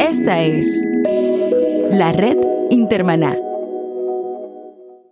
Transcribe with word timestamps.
Esta 0.00 0.42
es 0.42 0.66
la 1.90 2.12
red 2.12 2.36
Intermaná. 2.70 3.36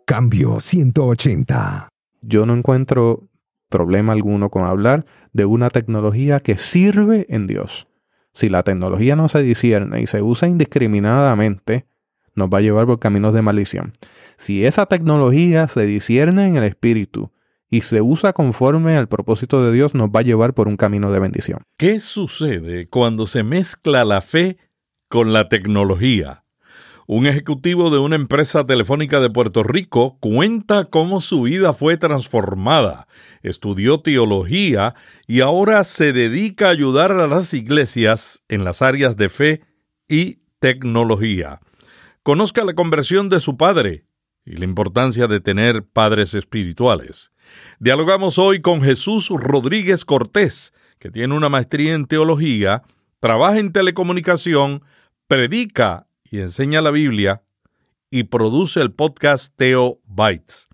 Cambio 0.06 0.60
180. 0.60 1.88
Yo 2.22 2.46
no 2.46 2.54
encuentro 2.54 3.28
problema 3.68 4.12
alguno 4.12 4.50
con 4.50 4.64
hablar 4.64 5.04
de 5.32 5.44
una 5.44 5.70
tecnología 5.70 6.40
que 6.40 6.58
sirve 6.58 7.26
en 7.28 7.46
Dios. 7.46 7.88
Si 8.32 8.48
la 8.48 8.62
tecnología 8.62 9.16
no 9.16 9.28
se 9.28 9.42
discierne 9.42 10.00
y 10.00 10.06
se 10.06 10.22
usa 10.22 10.48
indiscriminadamente, 10.48 11.86
nos 12.34 12.48
va 12.48 12.58
a 12.58 12.62
llevar 12.62 12.86
por 12.86 12.98
caminos 12.98 13.34
de 13.34 13.42
maldición. 13.42 13.92
Si 14.36 14.64
esa 14.64 14.86
tecnología 14.86 15.68
se 15.68 15.86
discierne 15.86 16.46
en 16.46 16.56
el 16.56 16.64
espíritu 16.64 17.30
y 17.74 17.80
se 17.80 18.00
usa 18.00 18.32
conforme 18.32 18.96
al 18.96 19.08
propósito 19.08 19.64
de 19.64 19.72
Dios, 19.72 19.96
nos 19.96 20.08
va 20.10 20.20
a 20.20 20.22
llevar 20.22 20.54
por 20.54 20.68
un 20.68 20.76
camino 20.76 21.10
de 21.10 21.18
bendición. 21.18 21.62
¿Qué 21.76 21.98
sucede 21.98 22.86
cuando 22.86 23.26
se 23.26 23.42
mezcla 23.42 24.04
la 24.04 24.20
fe 24.20 24.58
con 25.08 25.32
la 25.32 25.48
tecnología? 25.48 26.44
Un 27.08 27.26
ejecutivo 27.26 27.90
de 27.90 27.98
una 27.98 28.14
empresa 28.14 28.64
telefónica 28.64 29.18
de 29.18 29.28
Puerto 29.28 29.64
Rico 29.64 30.18
cuenta 30.20 30.84
cómo 30.84 31.20
su 31.20 31.42
vida 31.42 31.72
fue 31.72 31.96
transformada. 31.96 33.08
Estudió 33.42 33.98
teología 33.98 34.94
y 35.26 35.40
ahora 35.40 35.82
se 35.82 36.12
dedica 36.12 36.68
a 36.68 36.70
ayudar 36.70 37.10
a 37.10 37.26
las 37.26 37.52
iglesias 37.54 38.44
en 38.46 38.62
las 38.62 38.82
áreas 38.82 39.16
de 39.16 39.28
fe 39.28 39.62
y 40.08 40.42
tecnología. 40.60 41.58
Conozca 42.22 42.64
la 42.64 42.74
conversión 42.74 43.28
de 43.30 43.40
su 43.40 43.56
padre 43.56 44.06
y 44.44 44.58
la 44.58 44.64
importancia 44.64 45.26
de 45.26 45.40
tener 45.40 45.84
padres 45.84 46.34
espirituales. 46.34 47.32
Dialogamos 47.78 48.38
hoy 48.38 48.60
con 48.60 48.82
Jesús 48.82 49.28
Rodríguez 49.30 50.04
Cortés, 50.04 50.72
que 50.98 51.10
tiene 51.10 51.34
una 51.34 51.48
maestría 51.48 51.94
en 51.94 52.06
teología, 52.06 52.82
trabaja 53.20 53.58
en 53.58 53.72
telecomunicación, 53.72 54.82
predica 55.26 56.06
y 56.30 56.40
enseña 56.40 56.80
la 56.80 56.90
Biblia 56.90 57.42
y 58.10 58.24
produce 58.24 58.80
el 58.80 58.92
podcast 58.92 59.54
Teo 59.56 60.00
Bytes. 60.06 60.68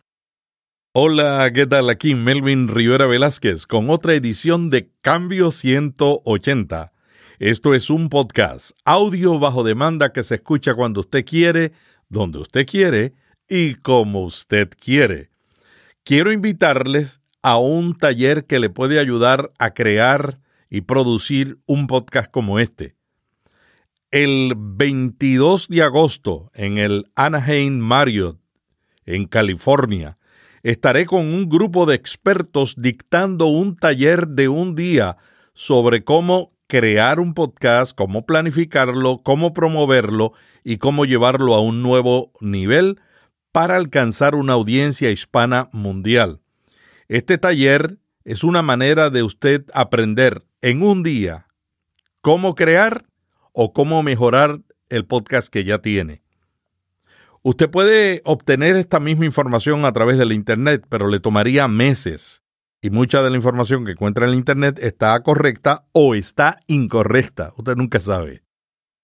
Hola, 0.93 1.51
¿qué 1.55 1.67
tal? 1.67 1.89
Aquí 1.89 2.15
Melvin 2.15 2.69
Rivera 2.69 3.07
Velázquez 3.07 3.67
con 3.67 3.91
otra 3.91 4.15
edición 4.15 4.71
de 4.71 4.91
Cambio 5.01 5.53
180. 5.53 6.93
Esto 7.39 7.75
es 7.75 7.89
un 7.89 8.09
podcast, 8.09 8.73
audio 8.85 9.39
bajo 9.39 9.63
demanda 9.63 10.13
que 10.13 10.23
se 10.23 10.35
escucha 10.35 10.75
cuando 10.75 11.01
usted 11.01 11.25
quiere, 11.25 11.73
donde 12.09 12.39
usted 12.39 12.67
quiere 12.67 13.15
y 13.49 13.77
como 13.77 14.25
usted 14.25 14.69
quiere. 14.79 15.30
Quiero 16.11 16.33
invitarles 16.33 17.21
a 17.41 17.59
un 17.59 17.97
taller 17.97 18.45
que 18.45 18.59
le 18.59 18.69
puede 18.69 18.99
ayudar 18.99 19.53
a 19.61 19.75
crear 19.75 20.41
y 20.69 20.81
producir 20.81 21.61
un 21.67 21.87
podcast 21.87 22.29
como 22.33 22.59
este. 22.59 22.97
El 24.11 24.55
22 24.57 25.69
de 25.69 25.85
agosto 25.85 26.51
en 26.53 26.79
el 26.79 27.05
Anaheim 27.15 27.79
Marriott, 27.79 28.41
en 29.07 29.29
California, 29.29 30.19
estaré 30.65 31.07
con 31.07 31.33
un 31.33 31.49
grupo 31.49 31.87
de 31.87 31.95
expertos 31.95 32.75
dictando 32.77 33.47
un 33.47 33.77
taller 33.77 34.27
de 34.27 34.49
un 34.49 34.75
día 34.75 35.17
sobre 35.55 36.03
cómo 36.03 36.51
crear 36.67 37.21
un 37.21 37.35
podcast, 37.35 37.97
cómo 37.97 38.27
planificarlo, 38.27 39.21
cómo 39.23 39.55
promoverlo 39.55 40.33
y 40.65 40.79
cómo 40.79 41.05
llevarlo 41.05 41.55
a 41.55 41.61
un 41.61 41.85
nuevo 41.85 42.33
nivel 42.41 42.99
para 43.53 43.77
alcanzar 43.77 44.35
una 44.35 44.53
audiencia 44.53 45.11
hispana 45.11 45.69
mundial. 45.73 46.41
Este 47.09 47.39
taller 47.39 47.99
es 48.25 48.45
una 48.45 48.63
manera 48.63 49.11
de 49.11 49.23
usted 49.23 49.65
aprender 49.75 50.45
en 50.61 50.83
un 50.83 51.03
día 51.03 51.49
cómo 52.21 52.55
crear 52.55 53.07
o 53.53 53.73
cómo 53.73 54.03
mejorar 54.03 54.61
el 54.89 55.07
podcast 55.07 55.49
que 55.49 55.65
ya 55.65 55.79
tiene. 55.79 56.23
Usted 57.43 57.71
puede 57.71 58.21
obtener 58.25 58.77
esta 58.77 59.01
misma 59.01 59.25
información 59.25 59.87
a 59.87 59.93
través 59.93 60.19
del 60.19 60.33
Internet, 60.33 60.85
pero 60.89 61.09
le 61.09 61.21
tomaría 61.21 61.67
meses. 61.69 62.43
Y 62.83 62.91
mucha 62.91 63.23
de 63.23 63.31
la 63.31 63.37
información 63.37 63.85
que 63.85 63.93
encuentra 63.93 64.27
en 64.27 64.33
el 64.33 64.39
Internet 64.39 64.79
está 64.81 65.21
correcta 65.23 65.87
o 65.93 66.15
está 66.15 66.59
incorrecta. 66.67 67.53
Usted 67.57 67.77
nunca 67.77 68.01
sabe. 68.01 68.43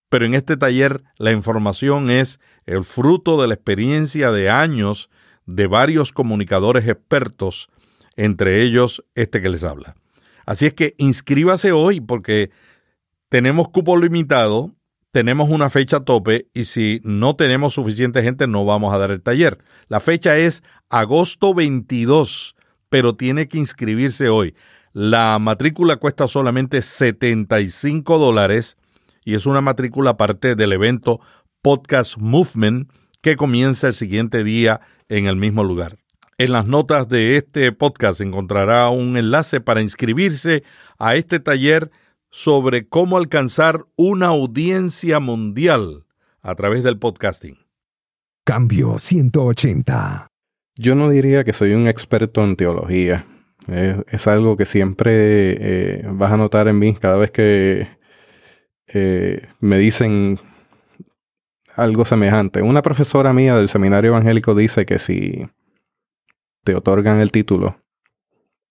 Pero 0.09 0.27
en 0.27 0.35
este 0.35 0.57
taller 0.57 1.03
la 1.19 1.33
información 1.33 2.11
es 2.11 2.39
el 2.65 2.85
fruto 2.85 3.41
de 3.41 3.49
la 3.49 3.55
experiencia 3.55 4.31
de 4.31 4.51
años 4.51 5.11
de 5.47 5.67
varios 5.67 6.13
comunicadores 6.13 6.89
expertos 6.89 7.69
entre 8.17 8.63
ellos 8.63 9.05
este 9.15 9.43
que 9.43 9.49
les 9.49 9.65
habla. 9.65 9.95
Así 10.45 10.67
es 10.67 10.75
que 10.75 10.95
inscríbase 10.99 11.73
hoy 11.73 12.01
porque 12.01 12.51
tenemos 13.29 13.69
cupo 13.69 13.97
limitado, 13.97 14.75
tenemos 15.11 15.51
una 15.51 15.71
fecha 15.71 16.01
tope 16.01 16.49
y 16.55 16.65
si 16.65 17.01
no 17.03 17.37
tenemos 17.37 17.75
suficiente 17.75 18.23
gente 18.23 18.47
no 18.47 18.65
vamos 18.65 18.95
a 18.95 18.99
dar 18.99 19.11
el 19.11 19.23
taller. 19.23 19.59
La 19.89 20.01
fecha 20.01 20.37
es 20.37 20.63
agosto 20.89 21.53
22, 21.53 22.55
pero 22.89 23.17
tiene 23.17 23.49
que 23.49 23.59
inscribirse 23.59 24.29
hoy. 24.29 24.55
La 24.93 25.39
matrícula 25.39 25.97
cuesta 25.97 26.29
solamente 26.29 26.81
75 26.81 28.19
dólares 28.19 28.77
y 29.27 29.35
es 29.35 29.45
una 29.45 29.61
matrícula 29.61 30.17
parte 30.17 30.55
del 30.55 30.73
evento 30.73 31.21
Podcast 31.61 32.17
Movement 32.17 32.89
que 33.21 33.35
comienza 33.35 33.89
el 33.89 33.95
siguiente 33.95 34.45
día 34.45 34.81
en 35.09 35.27
el 35.27 35.35
mismo 35.35 35.65
lugar. 35.65 35.99
En 36.39 36.53
las 36.53 36.69
notas 36.69 37.09
de 37.09 37.37
este 37.37 37.73
podcast 37.73 38.21
encontrará 38.21 38.89
un 38.89 39.17
enlace 39.17 39.61
para 39.61 39.83
inscribirse 39.83 40.63
a 40.97 41.17
este 41.17 41.41
taller 41.41 41.91
sobre 42.31 42.87
cómo 42.87 43.17
alcanzar 43.17 43.85
una 43.97 44.29
audiencia 44.29 45.19
mundial 45.19 46.05
a 46.41 46.55
través 46.55 46.85
del 46.85 46.99
podcasting. 46.99 47.59
Cambio 48.45 48.97
180. 48.97 50.29
Yo 50.77 50.95
no 50.95 51.11
diría 51.11 51.43
que 51.43 51.53
soy 51.53 51.73
un 51.73 51.89
experto 51.89 52.45
en 52.45 52.55
teología. 52.55 53.27
Es, 53.67 54.29
algo 54.29 54.57
que 54.57 54.67
siempre 54.67 55.57
eh, 55.59 56.07
vas 56.13 56.31
a 56.31 56.37
notar 56.37 56.69
en 56.69 56.79
mí 56.79 56.95
cada 56.95 57.17
vez 57.17 57.33
que 57.33 57.96
eh, 58.89 59.49
me 59.61 59.79
dicen 59.79 60.39
algo 61.75 62.05
semejante. 62.05 62.63
Una 62.63 62.83
profesora 62.83 63.33
mía 63.33 63.55
del 63.57 63.69
seminario 63.69 64.11
evangélico 64.11 64.55
dice 64.55 64.87
que 64.87 64.99
si 64.99 65.47
te 66.65 66.75
otorgan 66.75 67.21
el 67.21 67.31
título, 67.31 67.77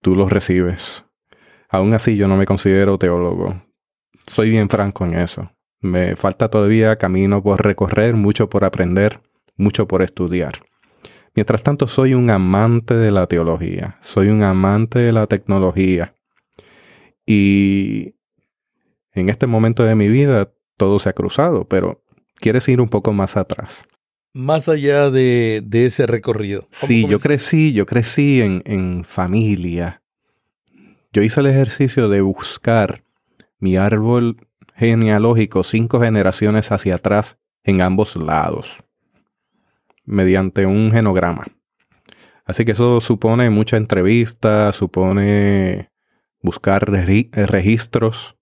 tú 0.01 0.15
lo 0.15 0.27
recibes. 0.27 1.05
Aún 1.69 1.93
así 1.93 2.15
yo 2.15 2.27
no 2.27 2.37
me 2.37 2.45
considero 2.45 2.97
teólogo. 2.97 3.61
Soy 4.27 4.49
bien 4.49 4.69
franco 4.69 5.05
en 5.05 5.17
eso. 5.19 5.51
Me 5.81 6.15
falta 6.15 6.49
todavía 6.49 6.95
camino 6.97 7.43
por 7.43 7.63
recorrer, 7.63 8.15
mucho 8.15 8.49
por 8.49 8.65
aprender, 8.65 9.21
mucho 9.55 9.87
por 9.87 10.01
estudiar. 10.01 10.63
Mientras 11.35 11.63
tanto, 11.63 11.87
soy 11.87 12.13
un 12.13 12.29
amante 12.29 12.95
de 12.95 13.11
la 13.11 13.27
teología, 13.27 13.97
soy 14.01 14.29
un 14.29 14.41
amante 14.41 14.99
de 14.99 15.11
la 15.11 15.27
tecnología. 15.27 16.15
Y 17.25 18.14
en 19.15 19.29
este 19.29 19.47
momento 19.47 19.83
de 19.83 19.95
mi 19.95 20.07
vida 20.07 20.51
todo 20.77 20.99
se 20.99 21.09
ha 21.09 21.13
cruzado, 21.13 21.67
pero 21.67 22.03
quieres 22.35 22.67
ir 22.69 22.81
un 22.81 22.89
poco 22.89 23.13
más 23.13 23.37
atrás 23.37 23.85
más 24.35 24.67
allá 24.67 25.09
de, 25.09 25.63
ese 25.71 26.05
recorrido. 26.05 26.67
Sí, 26.69 27.07
yo 27.07 27.19
crecí, 27.19 27.71
yo 27.71 27.85
crecí 27.85 28.41
en, 28.41 28.61
en 28.65 29.05
familia. 29.05 30.03
Yo 31.13 31.21
hice 31.21 31.39
el 31.39 31.45
ejercicio 31.45 32.09
de 32.09 32.19
buscar 32.19 33.05
mi 33.59 33.77
árbol 33.77 34.35
genealógico 34.75 35.63
cinco 35.63 36.01
generaciones 36.01 36.73
hacia 36.73 36.95
atrás 36.95 37.39
en 37.63 37.79
ambos 37.81 38.17
lados, 38.17 38.83
mediante 40.03 40.65
un 40.65 40.91
genograma. 40.91 41.45
Así 42.43 42.65
que 42.65 42.73
eso 42.73 42.99
supone 42.99 43.49
mucha 43.49 43.77
entrevista, 43.77 44.73
supone 44.73 45.91
buscar 46.41 46.91
registros, 46.91 48.35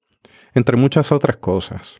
entre 0.54 0.78
muchas 0.78 1.12
otras 1.12 1.38
cosas. 1.38 2.00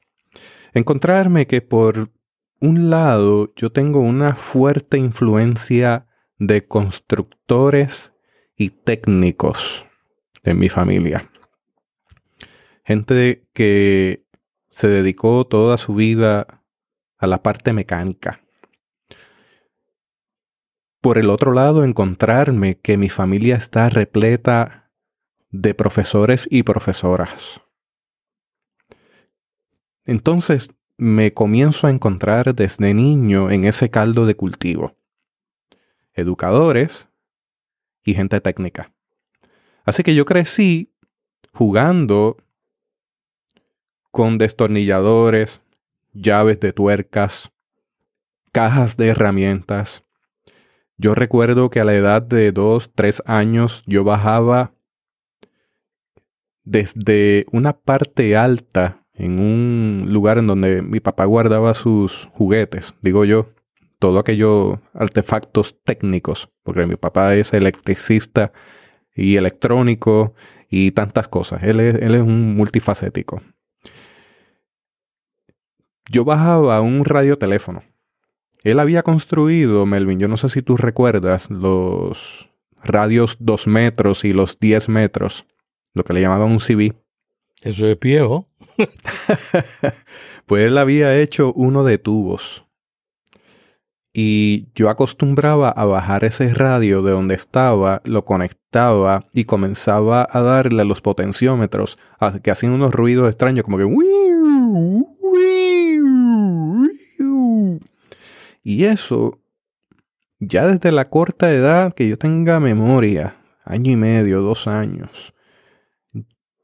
Encontrarme 0.74 1.48
que 1.48 1.62
por 1.62 2.12
un 2.60 2.90
lado, 2.90 3.54
yo 3.56 3.72
tengo 3.72 4.00
una 4.00 4.36
fuerte 4.36 4.98
influencia 4.98 6.08
de 6.38 6.66
constructores 6.68 8.14
y 8.56 8.70
técnicos 8.70 9.86
en 10.44 10.60
mi 10.60 10.70
familia. 10.70 11.30
Gente 12.86 13.48
que 13.54 14.26
se 14.70 14.88
dedicó 14.88 15.46
toda 15.46 15.78
su 15.78 15.96
vida 15.96 16.64
a 17.18 17.28
la 17.28 17.44
parte 17.44 17.74
mecánica. 17.74 18.42
Por 21.00 21.18
el 21.18 21.30
otro 21.30 21.52
lado, 21.52 21.84
encontrarme 21.84 22.80
que 22.80 22.98
mi 22.98 23.10
familia 23.10 23.58
está 23.58 23.90
repleta 23.90 24.92
de 25.50 25.74
profesores 25.74 26.48
y 26.50 26.64
profesoras. 26.64 27.62
Entonces, 30.06 30.70
me 30.98 31.34
comienzo 31.34 31.88
a 31.88 31.90
encontrar 31.90 32.54
desde 32.54 32.94
niño 32.94 33.50
en 33.52 33.66
ese 33.66 33.90
caldo 33.90 34.26
de 34.26 34.36
cultivo. 34.36 34.96
Educadores 36.14 37.10
y 38.04 38.14
gente 38.14 38.40
técnica. 38.42 38.94
Así 39.86 40.04
que 40.04 40.16
yo 40.16 40.26
crecí 40.26 40.94
jugando 41.54 42.38
con 44.12 44.38
destornilladores, 44.38 45.62
llaves 46.14 46.60
de 46.60 46.74
tuercas, 46.74 47.52
cajas 48.52 48.96
de 48.98 49.08
herramientas. 49.08 50.04
Yo 50.98 51.16
recuerdo 51.16 51.70
que 51.70 51.80
a 51.80 51.86
la 51.86 51.94
edad 51.94 52.22
de 52.22 52.52
dos, 52.52 52.94
tres 52.94 53.24
años 53.26 53.84
yo 53.88 54.04
bajaba 54.04 54.76
desde 56.64 57.46
una 57.52 57.74
parte 57.74 58.38
alta 58.38 59.03
en 59.14 59.40
un 59.40 60.08
lugar 60.10 60.38
en 60.38 60.48
donde 60.48 60.82
mi 60.82 61.00
papá 61.00 61.26
guardaba 61.26 61.74
sus 61.74 62.30
juguetes, 62.34 62.96
digo 63.02 63.26
yo, 63.26 63.50
todo 64.00 64.20
aquellos 64.20 64.80
artefactos 64.94 65.82
técnicos, 65.84 66.50
porque 66.64 66.86
mi 66.86 66.96
papá 66.96 67.36
es 67.36 67.54
electricista 67.54 68.52
y 69.16 69.38
electrónico 69.38 70.34
y 70.70 70.92
tantas 70.92 71.28
cosas. 71.28 71.64
Él 71.64 71.80
es, 71.80 71.96
él 71.96 72.16
es 72.16 72.22
un 72.22 72.56
multifacético. 72.56 73.42
Yo 76.10 76.26
bajaba 76.26 76.82
un 76.82 77.06
radioteléfono. 77.06 77.84
Él 78.64 78.80
había 78.80 79.04
construido, 79.04 79.86
Melvin, 79.86 80.20
yo 80.20 80.28
no 80.28 80.38
sé 80.38 80.50
si 80.50 80.62
tú 80.62 80.78
recuerdas, 80.78 81.50
los 81.50 82.50
radios 82.82 83.38
2 83.40 83.68
metros 83.68 84.26
y 84.26 84.34
los 84.34 84.60
10 84.60 84.90
metros, 84.90 85.46
lo 85.94 86.04
que 86.04 86.14
le 86.14 86.22
llamaban 86.22 86.52
un 86.52 86.60
CB. 86.60 86.94
Eso 87.64 87.88
es 87.88 88.00
viejo. 88.00 88.50
pues 90.46 90.68
él 90.68 90.78
había 90.78 91.18
hecho 91.18 91.54
uno 91.54 91.84
de 91.84 91.98
tubos. 91.98 92.66
Y 94.16 94.68
yo 94.76 94.90
acostumbraba 94.90 95.70
a 95.70 95.86
bajar 95.86 96.24
ese 96.24 96.54
radio 96.54 97.02
de 97.02 97.12
donde 97.12 97.34
estaba, 97.34 98.02
lo 98.06 98.26
conectaba 98.26 99.26
y 99.34 99.46
comenzaba 99.46 100.28
a 100.30 100.42
darle 100.42 100.84
a 100.84 100.86
los 100.86 101.02
potenciómetros, 101.02 101.98
que 102.44 102.52
hacían 102.52 102.74
unos 102.74 102.94
ruidos 102.94 103.28
extraños, 103.28 103.64
como 103.64 103.78
que... 103.78 103.86
Y 108.66 108.86
eso, 108.86 109.40
ya 110.40 110.68
desde 110.68 110.92
la 110.92 111.10
corta 111.10 111.52
edad 111.52 111.94
que 111.94 112.08
yo 112.08 112.18
tenga 112.18 112.60
memoria, 112.60 113.36
año 113.66 113.92
y 113.92 113.96
medio, 113.96 114.42
dos 114.42 114.68
años, 114.68 115.34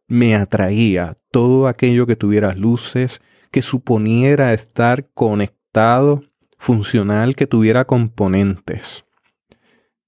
me 0.09 0.35
atraía 0.35 1.13
todo 1.31 1.67
aquello 1.67 2.05
que 2.05 2.15
tuviera 2.15 2.53
luces, 2.55 3.21
que 3.51 3.61
suponiera 3.61 4.53
estar 4.53 5.07
conectado, 5.13 6.23
funcional, 6.57 7.35
que 7.35 7.47
tuviera 7.47 7.85
componentes. 7.85 9.05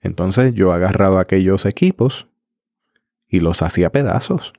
Entonces 0.01 0.53
yo 0.53 0.73
agarraba 0.73 1.21
aquellos 1.21 1.65
equipos 1.65 2.27
y 3.27 3.39
los 3.39 3.61
hacía 3.61 3.91
pedazos. 3.91 4.53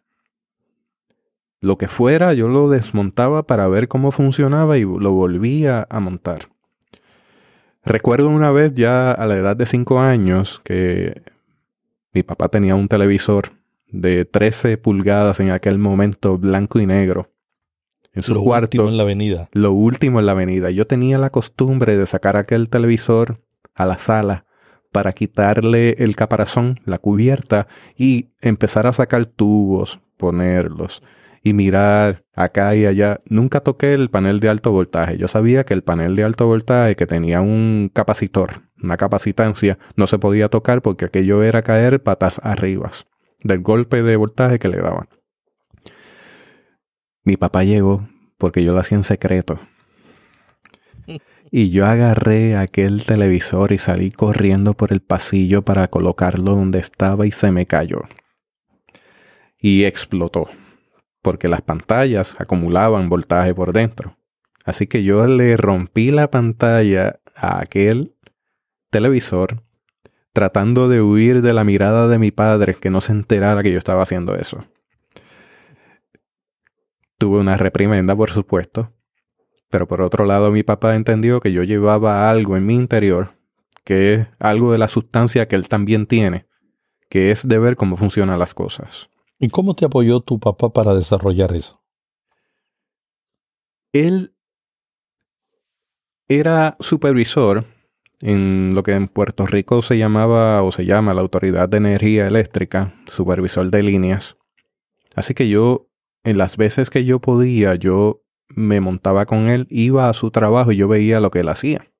Lo 1.61 1.77
que 1.77 1.89
fuera, 1.89 2.33
yo 2.33 2.49
lo 2.49 2.69
desmontaba 2.69 3.47
para 3.47 3.69
ver 3.69 3.89
cómo 3.89 4.11
funcionaba 4.13 4.79
y 4.79 4.83
lo 4.83 5.13
volvía 5.13 5.87
a 5.91 6.01
montar. 6.01 6.49
Recuerdo 7.85 8.29
una 8.29 8.53
vez 8.53 8.75
ya 8.75 9.11
a 9.11 9.27
la 9.27 9.37
edad 9.37 9.57
de 9.57 9.67
5 9.67 9.99
años 9.99 10.61
que 10.65 11.23
mi 12.13 12.23
papá 12.23 12.49
tenía 12.49 12.77
un 12.77 12.89
televisor 12.89 13.62
de 13.93 14.25
13 14.25 14.79
pulgadas 14.79 15.39
en 15.41 15.51
aquel 15.51 15.79
momento, 15.79 16.39
blanco 16.39 16.81
y 16.81 16.87
negro. 16.87 17.31
En 18.13 18.23
su 18.23 18.35
lo 18.35 18.43
cuarto. 18.43 18.89
en 18.89 18.97
la 18.97 19.05
avenida. 19.05 19.49
Lo 19.53 19.73
último 19.73 20.21
en 20.21 20.27
la 20.27 20.33
avenida. 20.33 20.71
Yo 20.71 20.87
tenía 20.87 21.19
la 21.19 21.31
costumbre 21.31 21.97
de 21.97 22.07
sacar 22.07 22.37
aquel 22.37 22.69
televisor 22.69 23.41
a 23.75 23.87
la 23.87 23.99
sala 23.99 24.45
para 24.91 25.13
quitarle 25.13 25.97
el 25.99 26.17
caparazón, 26.17 26.81
la 26.85 26.99
cubierta, 26.99 27.67
y 27.97 28.29
empezar 28.43 28.87
a 28.87 28.93
sacar 28.93 29.25
tubos, 29.25 30.01
ponerlos 30.19 31.03
y 31.43 31.55
mirar 31.55 32.25
acá 32.35 32.77
y 32.77 32.85
allá. 32.85 33.21
Nunca 33.25 33.61
toqué 33.61 33.95
el 33.95 34.11
panel 34.11 34.41
de 34.41 34.51
alto 34.51 34.71
voltaje. 34.73 35.17
Yo 35.17 35.29
sabía 35.29 35.65
que 35.65 35.73
el 35.73 35.83
panel 35.83 36.15
de 36.15 36.25
alto 36.25 36.47
voltaje 36.47 36.97
que 36.97 37.07
tenía 37.07 37.41
un 37.41 37.91
capacitor, 37.93 38.63
una 38.83 38.99
capacitancia, 38.99 39.79
no 39.97 40.07
se 40.07 40.19
podía 40.19 40.51
tocar 40.51 40.83
porque 40.83 41.07
aquello 41.07 41.43
era 41.43 41.63
caer 41.63 42.03
patas 42.03 42.41
arriba 42.45 42.91
del 43.45 43.61
golpe 43.61 44.03
de 44.03 44.17
voltaje 44.17 44.59
que 44.59 44.69
le 44.69 44.79
daban. 44.79 45.09
Mi 47.25 47.37
papá 47.37 47.65
llegó 47.65 48.09
porque 48.39 48.65
yo 48.65 48.73
lo 48.73 48.81
hacía 48.81 48.99
en 48.99 49.05
secreto. 49.05 49.61
Y 51.51 51.71
yo 51.71 51.85
agarré 51.85 52.57
aquel 52.57 53.05
televisor 53.05 53.73
y 53.73 53.79
salí 53.79 54.11
corriendo 54.11 54.75
por 54.75 54.93
el 54.93 55.03
pasillo 55.03 55.63
para 55.63 55.89
colocarlo 55.89 56.55
donde 56.55 56.79
estaba 56.79 57.27
y 57.27 57.31
se 57.31 57.53
me 57.53 57.67
cayó. 57.67 58.01
Y 59.59 59.85
explotó, 59.85 60.49
porque 61.21 61.49
las 61.49 61.61
pantallas 61.61 62.41
acumulaban 62.41 63.11
voltaje 63.11 63.55
por 63.55 63.73
dentro. 63.73 64.17
Así 64.65 64.87
que 64.87 65.05
yo 65.05 65.27
le 65.27 65.57
rompí 65.57 66.11
la 66.11 66.31
pantalla 66.31 67.21
a 67.37 67.61
aquel 67.61 68.17
televisor 68.91 69.63
tratando 70.33 70.89
de 70.89 71.03
huir 71.03 71.43
de 71.43 71.53
la 71.53 71.65
mirada 71.65 72.09
de 72.09 72.19
mi 72.19 72.31
padre 72.31 72.75
que 72.75 72.91
no 72.91 73.01
se 73.01 73.12
enterara 73.12 73.62
que 73.62 73.73
yo 73.73 73.79
estaba 73.79 74.03
haciendo 74.03 74.35
eso. 74.35 74.65
Tuve 77.19 77.39
una 77.39 77.57
reprimenda, 77.57 78.17
por 78.17 78.31
supuesto, 78.31 78.93
pero 79.71 79.87
por 79.87 80.03
otro 80.03 80.25
lado, 80.25 80.51
mi 80.51 80.62
papá 80.62 80.97
entendió 80.97 81.41
que 81.41 81.53
yo 81.53 81.62
llevaba 81.62 82.29
algo 82.29 82.57
en 82.57 82.67
mi 82.67 82.75
interior, 82.75 83.39
que 83.85 84.15
es 84.15 84.29
algo 84.39 84.73
de 84.73 84.79
la 84.79 84.89
sustancia 84.89 85.49
que 85.49 85.57
él 85.57 85.69
también 85.69 86.07
tiene, 86.07 86.47
que 87.09 87.31
es 87.31 87.47
de 87.47 87.59
ver 87.59 87.77
cómo 87.77 87.97
funcionan 87.97 88.39
las 88.39 88.55
cosas. 88.55 89.09
¿Y 89.39 89.49
cómo 89.49 89.75
te 89.75 89.85
apoyó 89.85 90.21
tu 90.21 90.39
papá 90.39 90.73
para 90.73 90.95
desarrollar 90.95 91.53
eso? 91.55 91.83
Él 93.93 94.35
era 96.29 96.77
supervisor 96.81 97.65
en 98.23 98.75
lo 98.75 98.85
que 98.85 98.93
en 98.93 99.09
Puerto 99.09 99.47
Rico 99.47 99.83
se 99.83 99.99
llamaba 99.99 100.62
o 100.62 100.71
se 100.71 100.87
llama 100.87 101.12
la 101.12 101.21
Autoridad 101.21 101.69
de 101.69 101.79
Energía 101.79 102.29
Eléctrica, 102.29 102.95
supervisor 103.09 103.69
de 103.69 103.83
líneas. 103.83 104.37
Así 105.14 105.35
que 105.35 105.49
yo, 105.49 105.88
en 106.23 106.38
las 106.38 106.57
veces 106.57 106.88
que 106.88 107.05
yo 107.05 107.21
podía, 107.21 107.75
yo 107.75 108.23
me 108.49 108.81
montaba 108.81 109.26
con 109.26 109.49
él, 109.49 109.67
iba 109.71 110.09
a 110.09 110.12
su 110.12 110.31
trabajo 110.31 110.71
y 110.71 110.76
yo 110.76 110.87
veía 110.87 111.21
lo 111.21 111.33
que 111.33 111.41
él 111.41 111.49
hacía. 111.49 111.91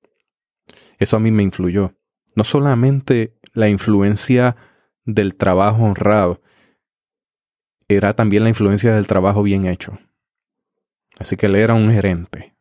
Eso 0.99 1.17
a 1.17 1.21
mí 1.21 1.33
me 1.33 1.43
influyó. 1.43 1.97
No 2.37 2.45
solamente 2.45 3.37
la 3.53 3.69
influencia 3.69 4.57
del 5.05 5.35
trabajo 5.35 5.83
honrado, 5.83 6.41
era 7.89 8.13
también 8.13 8.45
la 8.45 8.49
influencia 8.49 8.95
del 8.95 9.09
trabajo 9.09 9.43
bien 9.43 9.67
hecho. 9.67 9.99
Así 11.19 11.37
que 11.37 11.47
él 11.47 11.57
era 11.57 11.75
un 11.75 11.91
gerente. 11.91 12.57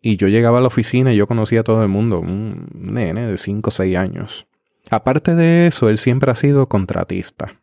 Y 0.00 0.16
yo 0.16 0.28
llegaba 0.28 0.58
a 0.58 0.60
la 0.60 0.68
oficina 0.68 1.12
y 1.12 1.16
yo 1.16 1.26
conocía 1.26 1.60
a 1.60 1.64
todo 1.64 1.82
el 1.82 1.88
mundo, 1.88 2.20
un 2.20 2.68
nene 2.72 3.26
de 3.26 3.36
5 3.36 3.68
o 3.68 3.70
6 3.70 3.96
años. 3.96 4.46
Aparte 4.90 5.34
de 5.34 5.66
eso, 5.66 5.88
él 5.88 5.98
siempre 5.98 6.30
ha 6.30 6.34
sido 6.34 6.68
contratista. 6.68 7.60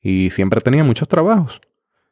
Y 0.00 0.30
siempre 0.30 0.60
tenía 0.60 0.84
muchos 0.84 1.08
trabajos. 1.08 1.60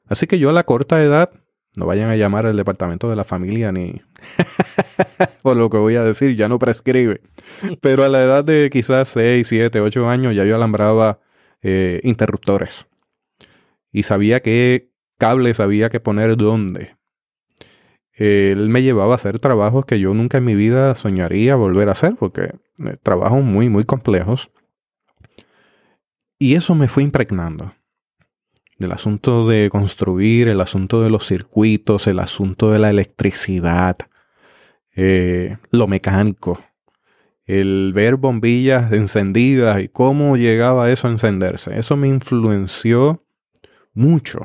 Así 0.07 0.27
que 0.27 0.39
yo 0.39 0.51
a 0.51 0.53
la 0.53 0.65
corta 0.65 1.03
edad 1.03 1.31
no 1.77 1.87
vayan 1.87 2.11
a 2.11 2.17
llamar 2.17 2.47
al 2.47 2.57
departamento 2.57 3.09
de 3.09 3.17
la 3.17 3.25
familia 3.25 3.73
ni... 3.73 4.03
Por 5.43 5.57
lo 5.57 5.71
que 5.71 5.77
voy 5.77 5.97
a 5.97 6.03
decir, 6.03 6.35
ya 6.37 6.49
no 6.49 6.59
prescribe. 6.59 7.21
Pero 7.81 8.05
a 8.05 8.09
la 8.09 8.23
edad 8.23 8.45
de 8.45 8.71
quizás 8.71 9.09
6, 9.09 9.47
7, 9.47 9.81
8 9.81 10.09
años 10.09 10.35
ya 10.35 10.45
yo 10.45 10.55
alambraba 10.55 11.21
eh, 11.63 12.01
interruptores. 12.03 12.87
Y 13.93 14.03
sabía 14.05 14.41
qué 14.41 14.91
cables 15.19 15.61
había 15.61 15.91
que 15.91 16.01
poner 16.01 16.37
dónde. 16.37 16.97
Él 18.17 18.69
me 18.69 18.83
llevaba 18.83 19.13
a 19.13 19.17
hacer 19.17 19.41
trabajos 19.41 19.87
que 19.87 19.99
yo 19.99 20.15
nunca 20.15 20.39
en 20.39 20.45
mi 20.45 20.55
vida 20.55 20.95
soñaría 20.95 21.57
volver 21.57 21.89
a 21.89 21.93
hacer, 21.93 22.15
porque 22.17 22.43
eh, 22.85 22.97
trabajos 23.03 23.43
muy, 23.43 23.69
muy 23.69 23.85
complejos. 23.85 24.51
Y 26.39 26.55
eso 26.55 26.75
me 26.75 26.89
fue 26.89 27.03
impregnando 27.03 27.75
del 28.79 28.93
asunto 28.93 29.49
de 29.49 29.69
construir, 29.71 30.49
el 30.49 30.61
asunto 30.61 31.03
de 31.03 31.11
los 31.11 31.27
circuitos, 31.27 32.07
el 32.07 32.19
asunto 32.19 32.71
de 32.71 32.79
la 32.79 32.91
electricidad, 32.91 33.97
eh, 34.97 35.57
lo 35.71 35.87
mecánico, 35.87 36.61
el 37.47 37.93
ver 37.95 38.17
bombillas 38.17 38.93
encendidas 38.93 39.83
y 39.83 39.89
cómo 39.89 40.37
llegaba 40.37 40.91
eso 40.91 41.09
a 41.09 41.11
encenderse. 41.11 41.79
Eso 41.79 41.97
me 41.97 42.09
influenció 42.09 43.25
mucho 43.93 44.41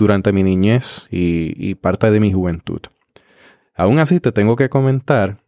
durante 0.00 0.32
mi 0.32 0.42
niñez 0.42 1.06
y, 1.10 1.74
parte 1.74 2.10
de 2.10 2.20
mi 2.20 2.32
juventud. 2.32 2.80
Aún 3.76 3.98
así 3.98 4.18
te 4.18 4.32
tengo 4.32 4.56
que 4.56 4.70
comentar 4.70 5.44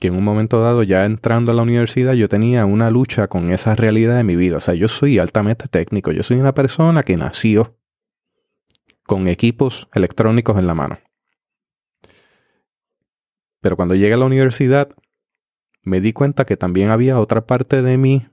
que 0.00 0.08
en 0.08 0.16
un 0.16 0.24
momento 0.24 0.60
dado, 0.60 0.82
ya 0.82 1.04
entrando 1.04 1.52
a 1.52 1.54
la 1.54 1.62
universidad, 1.62 2.14
yo 2.14 2.28
tenía 2.28 2.66
una 2.66 2.90
lucha 2.90 3.28
con 3.28 3.52
esa 3.52 3.76
realidad 3.76 4.16
de 4.16 4.24
mi 4.24 4.34
vida. 4.34 4.56
O 4.56 4.60
sea, 4.60 4.74
yo 4.74 4.88
soy 4.88 5.20
altamente 5.20 5.68
técnico, 5.68 6.10
yo 6.10 6.24
soy 6.24 6.38
una 6.38 6.52
persona 6.52 7.04
que 7.04 7.16
nació 7.16 7.78
con 9.04 9.28
equipos 9.28 9.88
electrónicos 9.94 10.58
en 10.58 10.66
la 10.66 10.74
mano. 10.74 10.98
Pero 13.60 13.76
cuando 13.76 13.94
llegué 13.94 14.14
a 14.14 14.16
la 14.16 14.26
universidad, 14.26 14.88
me 15.82 16.00
di 16.00 16.12
cuenta 16.12 16.44
que 16.44 16.56
también 16.56 16.90
había 16.90 17.20
otra 17.20 17.46
parte 17.46 17.82
de 17.82 17.96
mí 17.98 18.26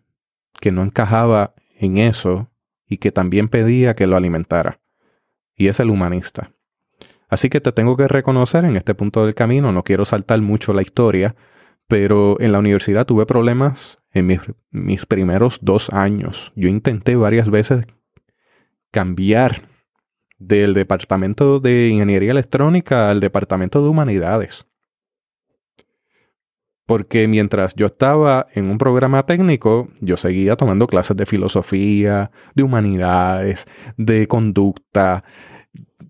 que 0.59 0.71
no 0.71 0.81
encajaba 0.81 1.53
en 1.79 1.99
eso 1.99 2.49
y 2.87 2.97
que 2.97 3.11
también 3.11 3.49
pedía 3.49 3.93
que 3.93 4.07
lo 4.07 4.15
alimentara. 4.15 4.79
Y 5.57 5.67
es 5.67 5.79
el 5.79 5.89
humanista. 5.89 6.51
Así 7.27 7.49
que 7.49 7.59
te 7.59 7.73
tengo 7.73 7.97
que 7.97 8.07
reconocer 8.07 8.63
en 8.63 8.77
este 8.77 8.95
punto 8.95 9.25
del 9.25 9.35
camino, 9.35 9.73
no 9.73 9.83
quiero 9.83 10.05
saltar 10.05 10.39
mucho 10.39 10.71
la 10.71 10.81
historia, 10.81 11.35
pero 11.87 12.39
en 12.39 12.51
la 12.51 12.59
universidad 12.59 13.05
tuve 13.05 13.25
problemas 13.25 13.99
en 14.13 14.39
mis, 14.71 15.05
primeros 15.05 15.59
dos 15.61 15.89
años. 15.91 16.53
Yo 16.55 16.69
intenté 16.69 17.15
varias 17.15 17.49
veces 17.49 17.85
cambiar 18.91 19.61
del 20.37 20.73
departamento 20.73 21.59
de 21.59 21.89
ingeniería 21.89 22.31
electrónica 22.31 23.09
al 23.09 23.19
departamento 23.19 23.81
de 23.81 23.89
humanidades. 23.89 24.67
Porque 26.87 27.27
mientras 27.27 27.75
yo 27.75 27.85
estaba 27.85 28.47
en 28.55 28.71
un 28.71 28.79
programa 28.79 29.27
técnico, 29.27 29.89
yo 30.01 30.17
seguía 30.17 30.55
tomando 30.55 30.87
clases 30.87 31.15
de 31.15 31.27
filosofía, 31.27 32.31
de 32.55 32.63
humanidades, 32.63 33.67
de 33.97 34.27
conducta. 34.27 35.23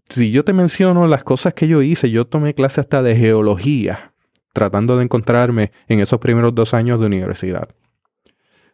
Si 0.10 0.31
yo 0.31 0.46
te 0.46 0.53
menciono 0.53 1.07
las 1.07 1.25
cosas 1.25 1.53
que 1.53 1.67
yo 1.67 1.81
hice, 1.81 2.10
yo 2.10 2.25
tomé 2.25 2.53
clases 2.53 2.79
hasta 2.79 3.03
de 3.03 3.17
geología 3.17 4.13
tratando 4.57 4.98
de 4.98 5.03
encontrarme 5.03 5.72
en 5.88 6.00
esos 6.00 6.19
primeros 6.19 6.55
dos 6.55 6.74
años 6.74 7.00
de 7.00 7.05
universidad. 7.05 7.69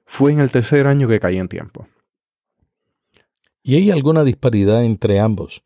Fue 0.06 0.32
en 0.32 0.40
el 0.40 0.50
tercer 0.50 0.88
año 0.88 1.10
que 1.10 1.20
caí 1.20 1.38
en 1.38 1.50
tiempo. 1.50 1.90
¿Y 3.62 3.76
hay 3.76 3.92
alguna 3.92 4.24
disparidad 4.24 4.86
entre 4.86 5.20
ambos? 5.20 5.62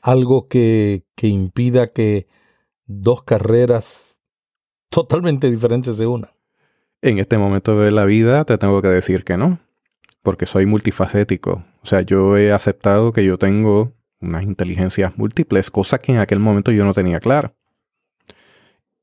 ¿Algo 0.00 0.48
que, 0.48 1.04
que 1.14 1.28
impida 1.28 1.86
que 1.86 2.26
dos 2.86 3.22
carreras 3.22 4.11
totalmente 4.92 5.50
diferentes 5.50 5.96
se 5.96 6.06
unan? 6.06 6.30
En 7.00 7.18
este 7.18 7.38
momento 7.38 7.80
de 7.80 7.90
la 7.90 8.04
vida 8.04 8.44
te 8.44 8.58
tengo 8.58 8.80
que 8.80 8.88
decir 8.88 9.24
que 9.24 9.36
no, 9.36 9.58
porque 10.22 10.46
soy 10.46 10.66
multifacético. 10.66 11.64
O 11.82 11.86
sea, 11.86 12.02
yo 12.02 12.36
he 12.36 12.52
aceptado 12.52 13.12
que 13.12 13.24
yo 13.24 13.38
tengo 13.38 13.92
unas 14.20 14.44
inteligencias 14.44 15.16
múltiples, 15.16 15.70
cosas 15.70 15.98
que 15.98 16.12
en 16.12 16.18
aquel 16.18 16.38
momento 16.38 16.70
yo 16.70 16.84
no 16.84 16.94
tenía 16.94 17.18
claro. 17.18 17.54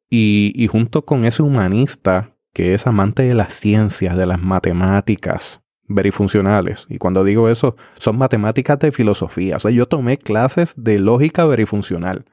Y, 0.10 0.54
y 0.56 0.68
junto 0.68 1.04
con 1.04 1.26
ese 1.26 1.44
humanista 1.44 2.36
que 2.54 2.74
es 2.74 2.88
amante 2.88 3.24
de 3.24 3.34
las 3.34 3.54
ciencias, 3.60 4.16
de 4.16 4.26
las 4.26 4.42
matemáticas 4.42 5.62
verifuncionales. 5.88 6.86
Y 6.90 7.00
cuando 7.00 7.24
digo 7.24 7.50
eso, 7.50 7.76
son 7.98 8.18
matemáticas 8.18 8.80
de 8.80 8.92
filosofía. 8.92 9.58
O 9.58 9.60
sea, 9.60 9.72
yo 9.72 9.88
tomé 9.88 10.18
clases 10.18 10.74
de 10.78 11.00
lógica 11.00 11.46
verifuncional, 11.46 12.26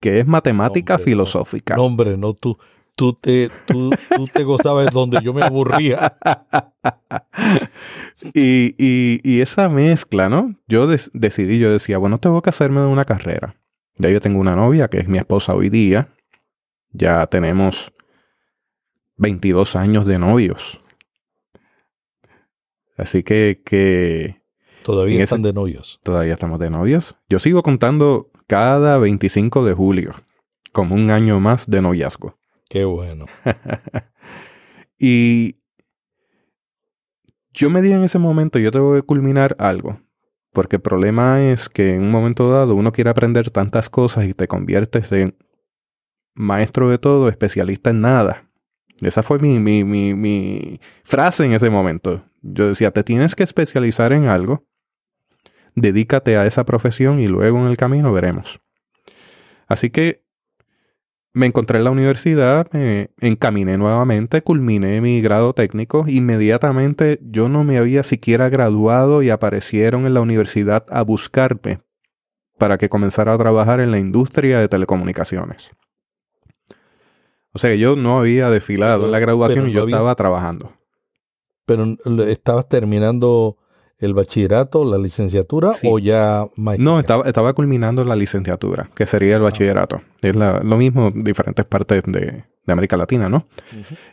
que 0.00 0.20
es 0.20 0.26
matemática 0.26 0.98
filosófica. 0.98 1.76
No, 1.76 1.84
hombre, 1.84 2.16
no, 2.16 2.34
tú, 2.34 2.58
tú, 2.94 3.14
te, 3.14 3.50
tú, 3.66 3.90
tú 4.16 4.26
te 4.26 4.44
gozabas 4.44 4.90
donde 4.92 5.20
yo 5.22 5.32
me 5.32 5.42
aburría. 5.42 6.16
y, 8.34 8.74
y- 8.78 9.20
y 9.22 9.40
esa 9.40 9.68
mezcla, 9.68 10.28
¿no? 10.28 10.54
Yo 10.68 10.86
des- 10.86 11.10
decidí, 11.14 11.58
yo 11.58 11.70
decía, 11.72 11.98
bueno, 11.98 12.18
tengo 12.18 12.42
que 12.42 12.50
hacerme 12.50 12.80
de 12.80 12.86
una 12.86 13.04
carrera. 13.04 13.56
Ya 13.96 14.10
yo 14.10 14.20
tengo 14.20 14.38
una 14.40 14.56
novia, 14.56 14.88
que 14.88 14.98
es 14.98 15.08
mi 15.08 15.18
esposa 15.18 15.54
hoy 15.54 15.68
día. 15.68 16.08
Ya 16.92 17.26
tenemos 17.26 17.92
22 19.16 19.76
años 19.76 20.06
de 20.06 20.18
novios. 20.18 20.80
Así 22.96 23.22
que, 23.22 23.62
que 23.64 24.42
Todavía 24.82 25.22
están 25.22 25.42
de 25.42 25.52
novios. 25.52 26.00
todavía 26.02 26.34
estamos 26.34 26.58
de 26.58 26.70
novios. 26.70 27.16
Yo 27.28 27.38
sigo 27.38 27.62
contando 27.62 28.30
cada 28.46 28.98
25 28.98 29.64
de 29.64 29.74
julio 29.74 30.14
como 30.72 30.94
un 30.94 31.10
año 31.10 31.40
más 31.40 31.68
de 31.70 31.82
noviazgo. 31.82 32.38
Qué 32.70 32.84
bueno. 32.84 33.26
y 34.98 35.56
yo 37.52 37.68
me 37.68 37.82
di 37.82 37.92
en 37.92 38.04
ese 38.04 38.20
momento, 38.20 38.60
yo 38.60 38.70
tengo 38.70 38.94
que 38.94 39.02
culminar 39.02 39.56
algo. 39.58 40.00
Porque 40.52 40.76
el 40.76 40.82
problema 40.82 41.42
es 41.42 41.68
que 41.68 41.94
en 41.94 42.02
un 42.02 42.12
momento 42.12 42.48
dado 42.48 42.76
uno 42.76 42.92
quiere 42.92 43.10
aprender 43.10 43.50
tantas 43.50 43.90
cosas 43.90 44.26
y 44.26 44.34
te 44.34 44.46
conviertes 44.46 45.10
en 45.10 45.36
maestro 46.34 46.88
de 46.88 46.98
todo, 46.98 47.28
especialista 47.28 47.90
en 47.90 48.02
nada. 48.02 48.48
Esa 49.00 49.24
fue 49.24 49.40
mi, 49.40 49.58
mi, 49.58 49.82
mi, 49.82 50.14
mi 50.14 50.80
frase 51.02 51.44
en 51.44 51.54
ese 51.54 51.70
momento. 51.70 52.24
Yo 52.40 52.68
decía, 52.68 52.92
te 52.92 53.02
tienes 53.02 53.34
que 53.34 53.42
especializar 53.42 54.12
en 54.12 54.28
algo, 54.28 54.64
dedícate 55.74 56.36
a 56.36 56.46
esa 56.46 56.64
profesión 56.64 57.18
y 57.18 57.26
luego 57.26 57.58
en 57.58 57.66
el 57.66 57.76
camino 57.76 58.12
veremos. 58.12 58.60
Así 59.66 59.90
que 59.90 60.22
me 61.32 61.46
encontré 61.46 61.78
en 61.78 61.84
la 61.84 61.90
universidad, 61.90 62.66
me 62.72 63.10
encaminé 63.20 63.78
nuevamente, 63.78 64.42
culminé 64.42 65.00
mi 65.00 65.20
grado 65.20 65.52
técnico. 65.52 66.04
Inmediatamente 66.08 67.20
yo 67.22 67.48
no 67.48 67.62
me 67.64 67.78
había 67.78 68.02
siquiera 68.02 68.48
graduado 68.48 69.22
y 69.22 69.30
aparecieron 69.30 70.06
en 70.06 70.14
la 70.14 70.20
universidad 70.20 70.84
a 70.90 71.02
buscarme 71.02 71.80
para 72.58 72.78
que 72.78 72.88
comenzara 72.88 73.32
a 73.32 73.38
trabajar 73.38 73.80
en 73.80 73.90
la 73.90 73.98
industria 73.98 74.58
de 74.60 74.68
telecomunicaciones. 74.68 75.70
O 77.52 77.58
sea, 77.58 77.74
yo 77.74 77.96
no 77.96 78.18
había 78.18 78.50
desfilado 78.50 79.06
en 79.06 79.12
la 79.12 79.18
graduación 79.18 79.64
y 79.66 79.68
no 79.68 79.74
yo 79.74 79.82
había- 79.82 79.96
estaba 79.96 80.14
trabajando. 80.14 80.72
Pero 81.66 81.96
estabas 82.28 82.68
terminando 82.68 83.56
el 84.00 84.14
bachillerato, 84.14 84.84
la 84.84 84.98
licenciatura 84.98 85.72
Sí. 85.72 85.86
o 85.90 85.98
ya 85.98 86.46
maestría? 86.56 86.84
No, 86.90 86.98
estaba, 87.00 87.24
estaba 87.26 87.52
culminando 87.52 88.04
la 88.04 88.16
licenciatura, 88.16 88.88
que 88.94 89.06
sería 89.06 89.36
el 89.36 89.42
bachillerato. 89.42 90.00
Es 90.22 90.34
la- 90.34 90.60
lo 90.64 90.76
mismo 90.76 91.08
en 91.08 91.22
diferentes 91.22 91.64
partes 91.66 92.02
de, 92.06 92.44
de 92.66 92.72
América 92.72 92.96
Latina, 92.96 93.28
¿no? 93.28 93.46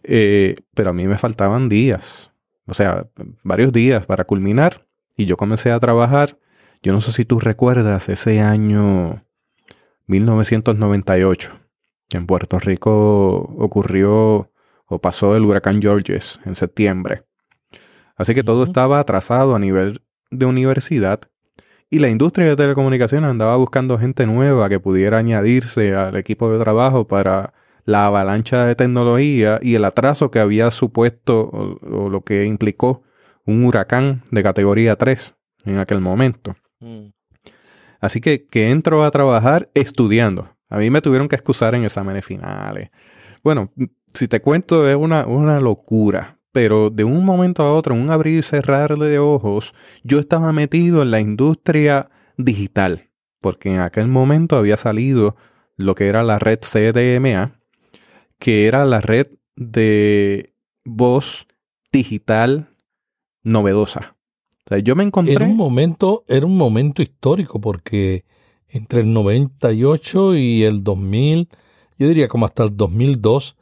Eh, 0.03 0.55
pero 0.75 0.89
a 0.89 0.93
mí 0.93 1.07
me 1.07 1.17
faltaban 1.17 1.69
días, 1.69 2.31
o 2.65 2.73
sea, 2.73 3.07
varios 3.43 3.71
días 3.73 4.05
para 4.05 4.23
culminar. 4.25 4.85
Y 5.15 5.25
yo 5.25 5.37
comencé 5.37 5.71
a 5.71 5.79
trabajar. 5.79 6.37
Yo 6.83 6.93
no 6.93 7.01
sé 7.01 7.11
si 7.11 7.25
tú 7.25 7.39
recuerdas 7.39 8.07
ese 8.09 8.39
año 8.41 9.23
1998. 10.05 11.51
En 12.11 12.25
Puerto 12.25 12.59
Rico 12.59 13.37
ocurrió 13.57 14.51
o 14.85 14.99
pasó 15.01 15.35
el 15.35 15.43
huracán 15.43 15.81
Georges 15.81 16.39
en 16.45 16.55
septiembre. 16.55 17.23
Así 18.17 18.33
que 18.33 18.43
todo 18.43 18.63
estaba 18.63 18.99
atrasado 18.99 19.55
a 19.55 19.59
nivel 19.59 20.01
de 20.31 20.45
universidad. 20.45 21.21
Y 21.89 21.99
la 21.99 22.09
industria 22.09 22.47
de 22.47 22.55
telecomunicaciones 22.57 23.29
andaba 23.29 23.55
buscando 23.55 23.97
gente 23.97 24.25
nueva 24.25 24.67
que 24.67 24.79
pudiera 24.79 25.19
añadirse 25.19 25.95
al 25.95 26.17
equipo 26.17 26.51
de 26.51 26.59
trabajo 26.59 27.07
para 27.07 27.53
la 27.85 28.07
avalancha 28.07 28.65
de 28.65 28.75
tecnología 28.75 29.59
y 29.61 29.75
el 29.75 29.85
atraso 29.85 30.29
que 30.29 30.39
había 30.39 30.69
supuesto 30.71 31.41
o, 31.41 31.79
o 31.87 32.09
lo 32.09 32.21
que 32.21 32.43
implicó 32.43 33.03
un 33.45 33.63
huracán 33.63 34.23
de 34.29 34.43
categoría 34.43 34.97
3 34.97 35.35
en 35.65 35.79
aquel 35.79 36.01
momento. 36.01 36.55
Mm. 36.79 37.07
Así 37.99 38.21
que, 38.21 38.45
que 38.45 38.69
entro 38.69 39.03
a 39.03 39.11
trabajar 39.11 39.69
estudiando. 39.73 40.49
A 40.69 40.77
mí 40.77 40.89
me 40.89 41.01
tuvieron 41.01 41.27
que 41.27 41.35
excusar 41.35 41.73
en 41.75 41.85
exámenes 41.85 42.25
finales. 42.25 42.89
Bueno, 43.43 43.71
si 44.13 44.27
te 44.27 44.41
cuento 44.41 44.87
es 44.87 44.95
una, 44.95 45.25
una 45.25 45.59
locura, 45.59 46.36
pero 46.57 46.89
de 46.89 47.03
un 47.03 47.23
momento 47.23 47.61
a 47.61 47.71
otro, 47.71 47.93
en 47.93 48.01
un 48.01 48.09
abrir 48.09 48.39
y 48.39 48.41
cerrar 48.41 48.97
de 48.97 49.19
ojos, 49.19 49.75
yo 50.03 50.17
estaba 50.17 50.51
metido 50.53 51.03
en 51.03 51.11
la 51.11 51.19
industria 51.19 52.09
digital, 52.35 53.11
porque 53.41 53.69
en 53.69 53.79
aquel 53.79 54.07
momento 54.07 54.55
había 54.55 54.75
salido 54.75 55.35
lo 55.75 55.93
que 55.93 56.07
era 56.07 56.23
la 56.23 56.39
red 56.39 56.57
CDMA, 56.61 57.59
que 58.39 58.65
era 58.65 58.85
la 58.85 59.01
red 59.01 59.27
de 59.55 60.55
voz 60.83 61.45
digital 61.91 62.69
novedosa. 63.43 64.15
O 64.65 64.69
sea, 64.69 64.79
yo 64.79 64.95
me 64.95 65.03
encontré... 65.03 65.35
Era 65.35 65.45
un 65.45 65.57
momento, 65.57 66.25
era 66.27 66.47
un 66.47 66.57
momento 66.57 67.03
histórico 67.03 67.61
porque 67.61 68.25
entre 68.67 69.01
el 69.01 69.13
98 69.13 70.35
y 70.35 70.63
el 70.63 70.83
2000, 70.83 71.49
yo 71.99 72.07
diría 72.07 72.27
como 72.27 72.47
hasta 72.47 72.63
el 72.63 72.75
2002, 72.75 73.56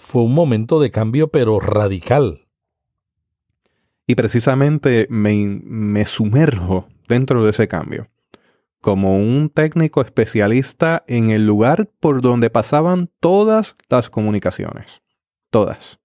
fue 0.00 0.22
un 0.22 0.34
momento 0.34 0.80
de 0.80 0.90
cambio 0.90 1.28
pero 1.28 1.60
radical. 1.60 2.48
Y 4.06 4.16
precisamente 4.16 5.06
me, 5.10 5.60
me 5.62 6.04
sumerjo 6.04 6.88
dentro 7.06 7.44
de 7.44 7.50
ese 7.50 7.68
cambio, 7.68 8.08
como 8.80 9.16
un 9.16 9.50
técnico 9.50 10.00
especialista 10.00 11.04
en 11.06 11.30
el 11.30 11.46
lugar 11.46 11.90
por 12.00 12.22
donde 12.22 12.50
pasaban 12.50 13.10
todas 13.20 13.76
las 13.88 14.10
comunicaciones. 14.10 15.02
Todas, 15.50 16.00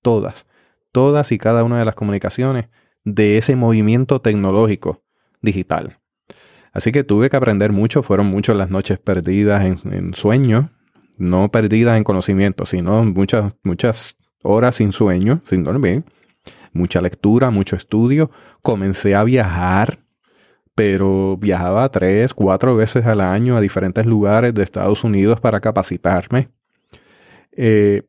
todas, 0.00 0.46
todas 0.92 1.32
y 1.32 1.38
cada 1.38 1.64
una 1.64 1.78
de 1.78 1.84
las 1.84 1.94
comunicaciones 1.94 2.68
de 3.04 3.38
ese 3.38 3.56
movimiento 3.56 4.20
tecnológico 4.20 5.02
digital. 5.42 5.98
Así 6.72 6.92
que 6.92 7.04
tuve 7.04 7.28
que 7.28 7.36
aprender 7.36 7.72
mucho, 7.72 8.02
fueron 8.02 8.26
muchas 8.26 8.56
las 8.56 8.70
noches 8.70 8.98
perdidas 8.98 9.64
en, 9.64 9.92
en 9.92 10.14
sueño, 10.14 10.70
no 11.22 11.50
perdidas 11.50 11.96
en 11.96 12.04
conocimiento, 12.04 12.66
sino 12.66 13.02
muchas, 13.04 13.54
muchas 13.62 14.16
horas 14.42 14.74
sin 14.76 14.92
sueño, 14.92 15.40
sin 15.44 15.64
dormir 15.64 16.04
mucha 16.72 17.00
lectura, 17.00 17.50
mucho 17.50 17.76
estudio. 17.76 18.30
Comencé 18.62 19.14
a 19.14 19.24
viajar, 19.24 19.98
pero 20.74 21.36
viajaba 21.36 21.88
tres, 21.90 22.34
cuatro 22.34 22.76
veces 22.76 23.06
al 23.06 23.20
año 23.20 23.56
a 23.56 23.60
diferentes 23.60 24.06
lugares 24.06 24.54
de 24.54 24.62
Estados 24.62 25.04
Unidos 25.04 25.40
para 25.40 25.60
capacitarme. 25.60 26.48
Eh, 27.52 28.02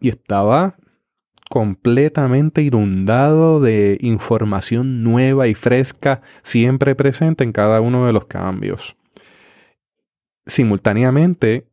y 0.00 0.10
estaba 0.10 0.76
completamente 1.48 2.62
inundado 2.62 3.60
de 3.60 3.98
información 4.00 5.02
nueva 5.02 5.48
y 5.48 5.54
fresca, 5.54 6.22
siempre 6.42 6.94
presente 6.94 7.44
en 7.44 7.52
cada 7.52 7.80
uno 7.80 8.06
de 8.06 8.12
los 8.12 8.26
cambios. 8.26 8.96
Simultáneamente, 10.46 11.68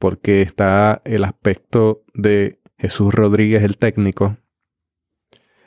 porque 0.00 0.40
está 0.40 1.02
el 1.04 1.24
aspecto 1.24 2.04
de 2.14 2.58
Jesús 2.78 3.12
Rodríguez, 3.12 3.62
el 3.62 3.76
técnico, 3.76 4.38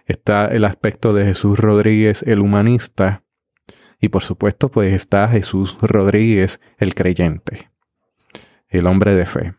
está 0.08 0.48
el 0.48 0.66
aspecto 0.66 1.14
de 1.14 1.24
Jesús 1.24 1.60
Rodríguez, 1.60 2.24
el 2.24 2.40
humanista, 2.40 3.24
y 4.02 4.10
por 4.10 4.24
supuesto, 4.24 4.72
pues 4.72 4.92
está 4.92 5.28
Jesús 5.28 5.78
Rodríguez, 5.80 6.60
el 6.80 6.96
creyente, 6.96 7.70
el 8.70 8.88
hombre 8.88 9.14
de 9.14 9.28
fe, 9.28 9.54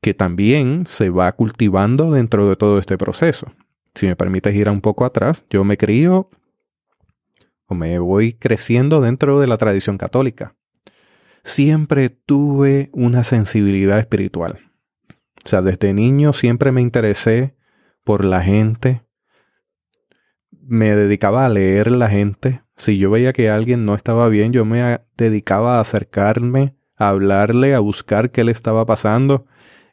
que 0.00 0.14
también 0.14 0.84
se 0.86 1.10
va 1.10 1.32
cultivando 1.32 2.12
dentro 2.12 2.48
de 2.48 2.54
todo 2.54 2.78
este 2.78 2.96
proceso. 2.96 3.52
Si 3.92 4.06
me 4.06 4.14
permites 4.14 4.54
ir 4.54 4.70
un 4.70 4.80
poco 4.80 5.04
atrás, 5.04 5.44
yo 5.50 5.64
me 5.64 5.76
crío 5.76 6.30
o 7.66 7.74
me 7.74 7.98
voy 7.98 8.34
creciendo 8.34 9.00
dentro 9.00 9.40
de 9.40 9.48
la 9.48 9.58
tradición 9.58 9.98
católica. 9.98 10.54
Siempre 11.44 12.10
tuve 12.10 12.90
una 12.92 13.24
sensibilidad 13.24 13.98
espiritual. 13.98 14.58
O 15.44 15.48
sea, 15.48 15.62
desde 15.62 15.94
niño 15.94 16.32
siempre 16.32 16.72
me 16.72 16.82
interesé 16.82 17.54
por 18.04 18.24
la 18.24 18.42
gente, 18.42 19.02
me 20.50 20.94
dedicaba 20.94 21.46
a 21.46 21.48
leer 21.48 21.90
la 21.90 22.08
gente. 22.08 22.62
Si 22.76 22.98
yo 22.98 23.10
veía 23.10 23.32
que 23.32 23.50
alguien 23.50 23.84
no 23.84 23.94
estaba 23.94 24.28
bien, 24.28 24.52
yo 24.52 24.64
me 24.64 25.00
dedicaba 25.16 25.78
a 25.78 25.80
acercarme, 25.80 26.76
a 26.96 27.08
hablarle, 27.08 27.74
a 27.74 27.80
buscar 27.80 28.30
qué 28.30 28.44
le 28.44 28.52
estaba 28.52 28.84
pasando. 28.84 29.46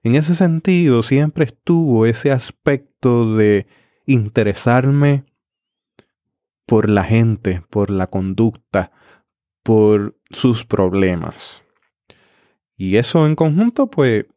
En 0.04 0.16
ese 0.16 0.36
sentido, 0.36 1.04
siempre 1.04 1.46
estuvo 1.46 2.06
ese 2.06 2.32
aspecto 2.32 3.36
de 3.36 3.68
interesarme 4.06 5.24
por 6.66 6.90
la 6.90 7.04
gente, 7.04 7.64
por 7.70 7.90
la 7.90 8.08
conducta, 8.08 8.92
por 9.66 10.16
sus 10.30 10.64
problemas. 10.64 11.64
Y 12.78 12.98
eso 12.98 13.26
en 13.26 13.36
conjunto, 13.36 13.88
pues, 13.88 14.28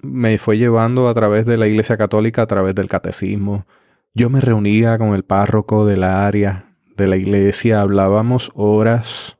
me 0.00 0.38
fue 0.38 0.58
llevando 0.58 1.08
a 1.08 1.14
través 1.14 1.44
de 1.44 1.56
la 1.56 1.66
Iglesia 1.66 1.96
Católica, 1.96 2.42
a 2.42 2.46
través 2.46 2.76
del 2.76 2.86
catecismo. 2.86 3.66
Yo 4.14 4.30
me 4.30 4.40
reunía 4.40 4.96
con 4.96 5.16
el 5.16 5.24
párroco 5.24 5.86
de 5.86 5.96
la 5.96 6.24
área 6.24 6.76
de 6.96 7.08
la 7.08 7.16
iglesia, 7.16 7.80
hablábamos 7.80 8.52
horas. 8.54 9.38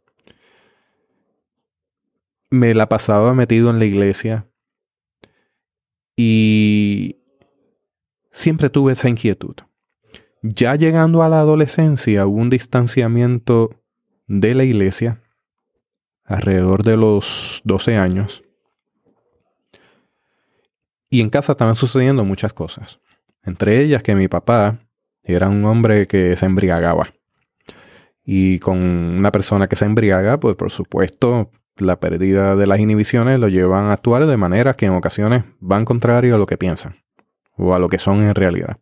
Me 2.50 2.74
la 2.74 2.88
pasaba 2.88 3.32
metido 3.32 3.70
en 3.70 3.78
la 3.78 3.84
iglesia 3.84 4.48
y 6.16 7.20
siempre 8.32 8.68
tuve 8.68 8.94
esa 8.94 9.08
inquietud. 9.08 9.54
Ya 10.42 10.74
llegando 10.74 11.22
a 11.22 11.28
la 11.28 11.38
adolescencia 11.38 12.26
hubo 12.26 12.40
un 12.40 12.50
distanciamiento 12.50 13.70
de 14.26 14.54
la 14.54 14.64
iglesia 14.64 15.22
alrededor 16.26 16.82
de 16.82 16.96
los 16.96 17.62
12 17.64 17.96
años. 17.96 18.42
Y 21.08 21.20
en 21.20 21.30
casa 21.30 21.52
estaban 21.52 21.76
sucediendo 21.76 22.24
muchas 22.24 22.52
cosas. 22.52 23.00
Entre 23.44 23.80
ellas 23.80 24.02
que 24.02 24.14
mi 24.14 24.28
papá 24.28 24.80
era 25.22 25.48
un 25.48 25.64
hombre 25.64 26.06
que 26.06 26.36
se 26.36 26.46
embriagaba. 26.46 27.08
Y 28.24 28.58
con 28.58 28.78
una 28.78 29.30
persona 29.30 29.68
que 29.68 29.76
se 29.76 29.84
embriaga, 29.84 30.40
pues 30.40 30.56
por 30.56 30.70
supuesto, 30.70 31.50
la 31.76 32.00
pérdida 32.00 32.56
de 32.56 32.66
las 32.66 32.80
inhibiciones 32.80 33.38
lo 33.38 33.48
llevan 33.48 33.84
a 33.84 33.92
actuar 33.92 34.26
de 34.26 34.36
manera 34.36 34.74
que 34.74 34.86
en 34.86 34.92
ocasiones 34.92 35.44
van 35.60 35.84
contrario 35.84 36.34
a 36.34 36.38
lo 36.38 36.46
que 36.46 36.56
piensan 36.56 36.96
o 37.56 37.74
a 37.74 37.78
lo 37.78 37.88
que 37.88 37.98
son 37.98 38.24
en 38.24 38.34
realidad. 38.34 38.78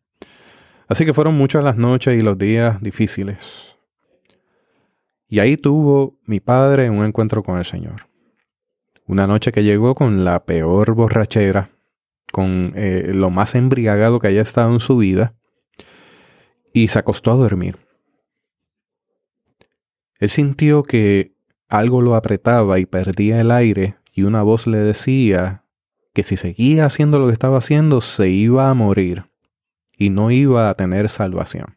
Así 0.89 1.05
que 1.05 1.15
fueron 1.15 1.35
muchas 1.35 1.65
las 1.65 1.77
noches 1.77 2.19
y 2.19 2.23
los 2.23 2.39
días 2.39 2.81
difíciles. 2.81 3.74
Y 5.35 5.41
ahí 5.41 5.57
tuvo 5.57 6.17
mi 6.27 6.39
padre 6.39 6.91
un 6.91 7.05
encuentro 7.05 7.43
con 7.43 7.59
el 7.59 7.65
Señor. 7.65 8.09
Una 9.05 9.27
noche 9.27 9.51
que 9.51 9.65
llegó 9.65 9.97
con 9.97 10.25
la 10.25 10.45
peor 10.45 10.95
borrachera, 10.95 11.71
con 12.31 12.73
eh, 12.77 13.11
lo 13.13 13.31
más 13.31 13.57
embriagado 13.57 14.21
que 14.21 14.29
haya 14.29 14.43
estado 14.43 14.73
en 14.73 14.79
su 14.79 14.97
vida, 14.97 15.35
y 16.73 16.87
se 16.87 17.01
acostó 17.01 17.33
a 17.33 17.35
dormir. 17.35 17.79
Él 20.21 20.31
sintió 20.31 20.85
que 20.85 21.35
algo 21.67 22.01
lo 22.01 22.15
apretaba 22.15 22.79
y 22.79 22.87
perdía 22.87 23.41
el 23.41 23.51
aire 23.51 23.97
y 24.13 24.23
una 24.23 24.45
voz 24.45 24.69
le 24.69 24.79
decía 24.79 25.65
que 26.13 26.23
si 26.23 26.37
seguía 26.37 26.87
haciendo 26.87 27.19
lo 27.19 27.27
que 27.27 27.33
estaba 27.33 27.59
haciendo 27.59 28.03
se 28.03 28.29
iba 28.29 28.71
a 28.71 28.75
morir 28.75 29.25
y 29.99 30.11
no 30.11 30.31
iba 30.31 30.71
a 30.71 30.75
tener 30.75 31.11
salvación. 31.11 31.77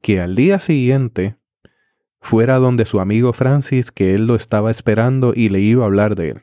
Que 0.00 0.20
al 0.20 0.36
día 0.36 0.60
siguiente 0.60 1.37
fuera 2.20 2.58
donde 2.58 2.84
su 2.84 3.00
amigo 3.00 3.32
Francis, 3.32 3.90
que 3.90 4.14
él 4.14 4.26
lo 4.26 4.34
estaba 4.34 4.70
esperando 4.70 5.32
y 5.34 5.48
le 5.48 5.60
iba 5.60 5.82
a 5.82 5.86
hablar 5.86 6.14
de 6.14 6.30
él. 6.30 6.42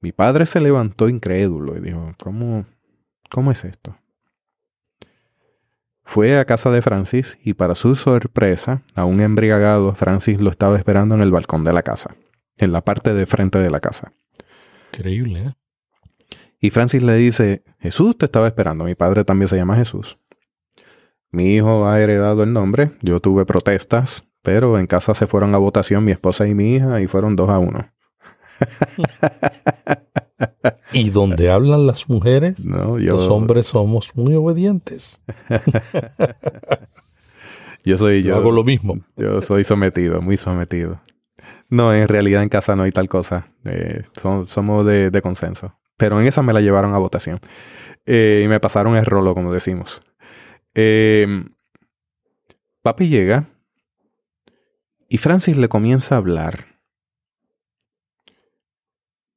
Mi 0.00 0.12
padre 0.12 0.46
se 0.46 0.60
levantó 0.60 1.08
incrédulo 1.08 1.76
y 1.76 1.80
dijo, 1.80 2.14
¿cómo, 2.18 2.64
cómo 3.28 3.52
es 3.52 3.64
esto? 3.64 3.96
Fue 6.02 6.38
a 6.38 6.44
casa 6.44 6.70
de 6.70 6.82
Francis 6.82 7.38
y 7.44 7.54
para 7.54 7.74
su 7.74 7.94
sorpresa, 7.94 8.82
aún 8.94 9.20
embriagado, 9.20 9.94
Francis 9.94 10.40
lo 10.40 10.50
estaba 10.50 10.76
esperando 10.76 11.14
en 11.14 11.20
el 11.20 11.30
balcón 11.30 11.62
de 11.64 11.72
la 11.72 11.82
casa, 11.82 12.16
en 12.56 12.72
la 12.72 12.80
parte 12.80 13.14
de 13.14 13.26
frente 13.26 13.58
de 13.58 13.70
la 13.70 13.80
casa. 13.80 14.12
Increíble, 14.92 15.42
¿eh? 15.42 15.52
Y 16.60 16.70
Francis 16.70 17.02
le 17.02 17.14
dice, 17.14 17.62
Jesús 17.78 18.18
te 18.18 18.26
estaba 18.26 18.46
esperando, 18.46 18.84
mi 18.84 18.94
padre 18.94 19.24
también 19.24 19.48
se 19.48 19.56
llama 19.56 19.76
Jesús. 19.76 20.18
Mi 21.32 21.54
hijo 21.54 21.86
ha 21.86 22.00
heredado 22.00 22.42
el 22.42 22.52
nombre, 22.52 22.92
yo 23.02 23.20
tuve 23.20 23.44
protestas, 23.46 24.24
pero 24.42 24.78
en 24.78 24.86
casa 24.86 25.14
se 25.14 25.26
fueron 25.26 25.54
a 25.54 25.58
votación 25.58 26.04
mi 26.04 26.12
esposa 26.12 26.46
y 26.48 26.54
mi 26.54 26.74
hija 26.74 27.00
y 27.00 27.06
fueron 27.06 27.36
dos 27.36 27.48
a 27.50 27.58
uno. 27.58 27.88
Y 30.92 31.10
donde 31.10 31.50
hablan 31.50 31.86
las 31.86 32.08
mujeres, 32.08 32.64
No, 32.64 32.98
yo, 32.98 33.12
los 33.16 33.28
hombres 33.28 33.66
somos 33.68 34.10
muy 34.14 34.34
obedientes. 34.34 35.20
yo 37.84 37.96
soy 37.96 38.22
Yo 38.22 38.30
yo. 38.30 38.36
hago 38.36 38.50
lo 38.50 38.64
mismo. 38.64 38.98
Yo 39.16 39.40
soy 39.42 39.64
sometido, 39.64 40.20
muy 40.20 40.36
sometido. 40.36 41.00
No, 41.68 41.94
en 41.94 42.08
realidad 42.08 42.42
en 42.42 42.48
casa 42.48 42.74
no 42.74 42.82
hay 42.82 42.90
tal 42.92 43.08
cosa. 43.08 43.46
Eh, 43.64 44.02
som- 44.20 44.46
somos 44.48 44.84
de, 44.84 45.10
de 45.10 45.22
consenso. 45.22 45.76
Pero 45.96 46.20
en 46.20 46.26
esa 46.26 46.42
me 46.42 46.52
la 46.52 46.60
llevaron 46.60 46.94
a 46.94 46.98
votación. 46.98 47.38
Eh, 48.06 48.42
y 48.44 48.48
me 48.48 48.58
pasaron 48.58 48.96
el 48.96 49.06
rolo, 49.06 49.34
como 49.34 49.52
decimos. 49.52 50.02
Eh, 50.74 51.44
papi 52.82 53.08
llega 53.08 53.46
y 55.08 55.18
Francis 55.18 55.56
le 55.56 55.68
comienza 55.68 56.14
a 56.14 56.18
hablar. 56.18 56.66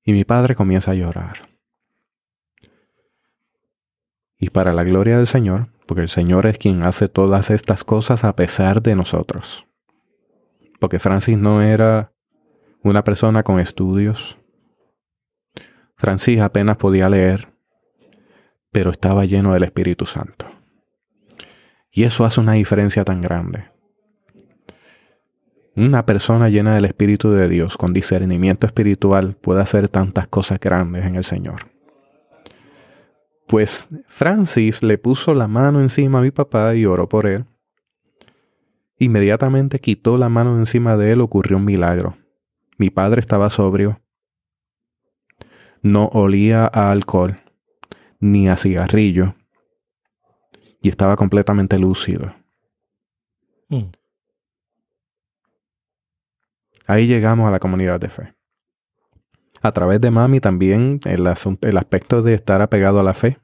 Y 0.04 0.14
mi 0.14 0.24
padre 0.24 0.56
comienza 0.56 0.92
a 0.92 0.96
llorar. 0.96 1.50
Y 4.38 4.50
para 4.50 4.72
la 4.74 4.84
gloria 4.84 5.18
del 5.18 5.28
Señor, 5.28 5.70
porque 5.88 6.02
el 6.02 6.10
Señor 6.10 6.46
es 6.46 6.58
quien 6.58 6.84
hace 6.84 7.08
todas 7.08 7.50
estas 7.50 7.84
cosas 7.84 8.24
a 8.24 8.36
pesar 8.36 8.82
de 8.82 8.96
nosotros. 8.96 9.66
Porque 10.80 11.00
Francis 11.00 11.38
no 11.38 11.62
era 11.62 12.14
una 12.84 13.04
persona 13.04 13.44
con 13.44 13.60
estudios. 13.60 14.38
Francis 15.96 16.42
apenas 16.42 16.78
podía 16.78 17.10
leer, 17.10 17.54
pero 18.72 18.92
estaba 18.92 19.26
lleno 19.26 19.54
del 19.54 19.64
Espíritu 19.64 20.06
Santo. 20.06 20.53
Y 21.94 22.04
eso 22.04 22.26
hace 22.26 22.42
una 22.42 22.54
diferencia 22.54 23.06
tan 23.06 23.22
grande. 23.22 23.72
Una 25.76 26.06
persona 26.06 26.50
llena 26.50 26.74
del 26.74 26.86
Espíritu 26.86 27.32
de 27.32 27.48
Dios, 27.48 27.78
con 27.78 27.94
discernimiento 27.94 28.66
espiritual, 28.66 29.36
puede 29.36 29.62
hacer 29.62 29.90
tantas 29.90 30.28
cosas 30.28 30.60
grandes 30.60 31.06
en 31.06 31.16
el 31.16 31.24
Señor. 31.24 31.72
Pues 33.48 33.90
Francis 34.08 34.82
le 34.82 34.98
puso 34.98 35.36
la 35.36 35.48
mano 35.48 35.82
encima 35.82 36.20
a 36.20 36.22
mi 36.24 36.32
papá 36.32 36.74
y 36.74 36.86
oró 36.86 37.08
por 37.08 37.28
él. 37.28 37.46
Inmediatamente 38.98 39.80
quitó 39.80 40.18
la 40.18 40.30
mano 40.30 40.58
encima 40.58 40.98
de 40.98 41.12
él, 41.12 41.22
ocurrió 41.22 41.58
un 41.58 41.66
milagro. 41.66 42.18
Mi 42.78 42.90
padre 42.90 43.20
estaba 43.20 43.52
sobrio. 43.52 44.02
No 45.84 46.06
olía 46.06 46.66
a 46.74 46.90
alcohol 46.90 47.40
ni 48.20 48.48
a 48.48 48.58
cigarrillo. 48.58 49.36
Y 50.84 50.90
estaba 50.90 51.16
completamente 51.16 51.80
lúcido. 51.80 52.36
Mm. 53.70 53.86
Ahí 56.86 57.08
llegamos 57.08 57.48
a 57.48 57.52
la 57.52 57.60
comunidad 57.60 58.00
de 58.00 58.10
fe. 58.10 58.36
A 59.62 59.72
través 59.72 60.02
de 60.02 60.12
mami 60.12 60.42
también 60.42 61.00
el, 61.06 61.28
el 61.62 61.78
aspecto 61.78 62.22
de 62.22 62.34
estar 62.34 62.62
apegado 62.62 63.00
a 63.00 63.04
la 63.04 63.16
fe, 63.16 63.40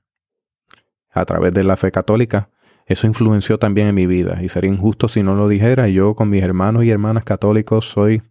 a 1.09 1.25
través 1.25 1.53
de 1.53 1.63
la 1.63 1.77
fe 1.77 1.91
católica, 1.91 2.49
eso 2.85 3.07
influenció 3.07 3.57
también 3.57 3.87
en 3.87 3.95
mi 3.95 4.05
vida. 4.05 4.43
Y 4.43 4.49
sería 4.49 4.69
injusto 4.71 5.07
si 5.07 5.23
no 5.23 5.35
lo 5.35 5.47
dijera. 5.47 5.87
Yo 5.87 6.15
con 6.15 6.29
mis 6.29 6.43
hermanos 6.43 6.83
y 6.83 6.89
hermanas 6.89 7.23
católicos 7.23 7.85
soy 7.85 8.21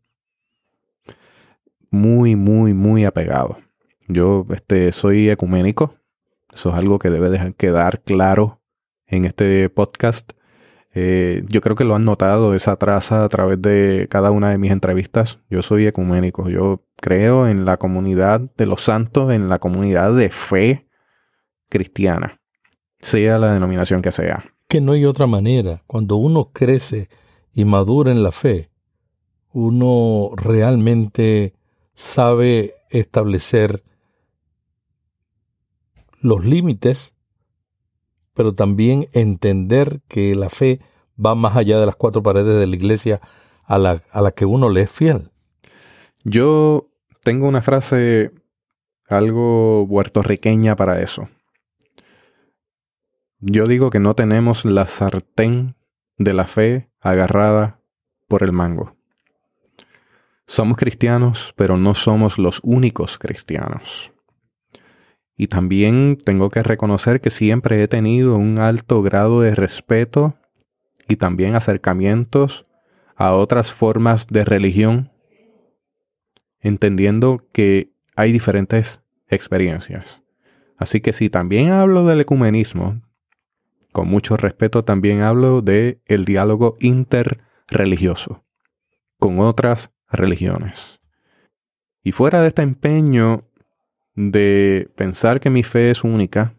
muy, 1.90 2.36
muy, 2.36 2.74
muy 2.74 3.04
apegado. 3.04 3.58
Yo 4.08 4.44
este, 4.50 4.92
soy 4.92 5.30
ecuménico. 5.30 5.94
Eso 6.52 6.70
es 6.70 6.74
algo 6.74 6.98
que 6.98 7.08
debe 7.08 7.30
dejar 7.30 7.54
quedar 7.54 8.02
claro 8.02 8.57
en 9.08 9.24
este 9.24 9.68
podcast. 9.70 10.32
Eh, 10.94 11.44
yo 11.48 11.60
creo 11.60 11.76
que 11.76 11.84
lo 11.84 11.94
han 11.94 12.04
notado 12.04 12.54
esa 12.54 12.76
traza 12.76 13.24
a 13.24 13.28
través 13.28 13.60
de 13.60 14.06
cada 14.10 14.30
una 14.30 14.50
de 14.50 14.58
mis 14.58 14.70
entrevistas. 14.70 15.38
Yo 15.50 15.62
soy 15.62 15.86
ecuménico. 15.86 16.48
Yo 16.48 16.84
creo 16.96 17.48
en 17.48 17.64
la 17.64 17.76
comunidad 17.76 18.40
de 18.56 18.66
los 18.66 18.82
santos, 18.82 19.32
en 19.32 19.48
la 19.48 19.58
comunidad 19.58 20.14
de 20.14 20.30
fe 20.30 20.88
cristiana, 21.68 22.40
sea 23.00 23.38
la 23.38 23.52
denominación 23.52 24.02
que 24.02 24.12
sea. 24.12 24.54
Que 24.68 24.80
no 24.80 24.92
hay 24.92 25.04
otra 25.04 25.26
manera. 25.26 25.82
Cuando 25.86 26.16
uno 26.16 26.50
crece 26.52 27.08
y 27.52 27.64
madura 27.64 28.10
en 28.10 28.22
la 28.22 28.32
fe, 28.32 28.70
uno 29.52 30.30
realmente 30.36 31.54
sabe 31.94 32.72
establecer 32.90 33.82
los 36.20 36.44
límites, 36.44 37.14
pero 38.38 38.54
también 38.54 39.08
entender 39.14 40.00
que 40.06 40.36
la 40.36 40.48
fe 40.48 40.78
va 41.18 41.34
más 41.34 41.56
allá 41.56 41.80
de 41.80 41.86
las 41.86 41.96
cuatro 41.96 42.22
paredes 42.22 42.56
de 42.56 42.68
la 42.68 42.76
iglesia 42.76 43.20
a 43.64 43.78
la, 43.78 44.30
que 44.30 44.44
uno 44.44 44.68
le 44.68 44.82
es 44.82 44.92
fiel. 44.92 45.32
Yo 46.22 46.86
tengo 47.24 47.48
una 47.48 47.62
frase 47.62 48.30
algo 49.08 49.84
puertorriqueña 49.88 50.76
para 50.76 51.02
eso. 51.02 51.28
Yo 53.40 53.66
digo 53.66 53.90
que 53.90 53.98
no 53.98 54.14
tenemos 54.14 54.64
la 54.64 54.86
sartén 54.86 55.74
de 56.16 56.32
la 56.32 56.46
fe 56.46 56.88
agarrada 57.00 57.80
por 58.28 58.44
el 58.44 58.52
mango. 58.52 58.94
Somos 60.46 60.76
cristianos, 60.76 61.52
pero 61.56 61.76
no 61.76 61.92
somos 61.94 62.38
los 62.38 62.60
únicos 62.62 63.18
cristianos. 63.18 64.12
Y 65.38 65.46
también 65.46 66.18
tengo 66.22 66.50
que 66.50 66.62
reconocer 66.62 67.22
que 67.22 67.30
siempre 67.30 67.82
he 67.82 67.88
tenido 67.88 68.36
un 68.36 68.58
alto 68.58 69.00
grado 69.02 69.40
de 69.40 69.54
respeto 69.54 70.36
y 71.08 71.16
también 71.16 71.54
acercamientos 71.54 72.66
a 73.16 73.32
otras 73.32 73.72
formas 73.72 74.26
de 74.26 74.44
religión 74.44 75.10
entendiendo 76.60 77.46
que 77.52 77.92
hay 78.16 78.32
diferentes 78.32 79.02
experiencias. 79.28 80.22
Así 80.76 81.00
que 81.00 81.12
si 81.12 81.30
también 81.30 81.70
hablo 81.70 82.04
del 82.04 82.20
ecumenismo, 82.20 83.02
con 83.92 84.08
mucho 84.08 84.36
respeto 84.36 84.84
también 84.84 85.22
hablo 85.22 85.62
de 85.62 86.00
el 86.06 86.24
diálogo 86.24 86.76
interreligioso 86.80 88.44
con 89.18 89.40
otras 89.40 89.92
religiones. 90.10 91.00
Y 92.02 92.12
fuera 92.12 92.40
de 92.40 92.48
este 92.48 92.62
empeño 92.62 93.47
de 94.18 94.90
pensar 94.96 95.38
que 95.38 95.48
mi 95.48 95.62
fe 95.62 95.90
es 95.90 96.02
única, 96.02 96.54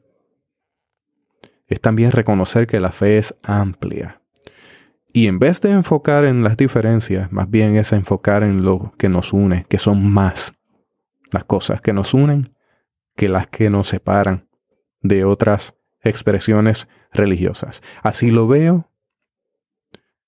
es 1.67 1.81
también 1.81 2.11
reconocer 2.11 2.67
que 2.67 2.79
la 2.79 2.91
fe 2.93 3.17
es 3.17 3.35
amplia. 3.43 4.21
Y 5.11 5.27
en 5.27 5.39
vez 5.39 5.59
de 5.59 5.71
enfocar 5.71 6.23
en 6.23 6.41
las 6.41 6.55
diferencias, 6.55 7.31
más 7.33 7.49
bien 7.49 7.75
es 7.75 7.91
enfocar 7.91 8.43
en 8.43 8.63
lo 8.63 8.93
que 8.97 9.09
nos 9.09 9.33
une, 9.33 9.65
que 9.67 9.77
son 9.77 10.09
más 10.09 10.53
las 11.31 11.43
cosas 11.43 11.81
que 11.81 11.91
nos 11.91 12.13
unen 12.13 12.55
que 13.17 13.27
las 13.27 13.47
que 13.47 13.69
nos 13.69 13.89
separan 13.89 14.47
de 15.01 15.25
otras 15.25 15.75
expresiones 16.01 16.87
religiosas. 17.11 17.83
Así 18.01 18.31
lo 18.31 18.47
veo. 18.47 18.89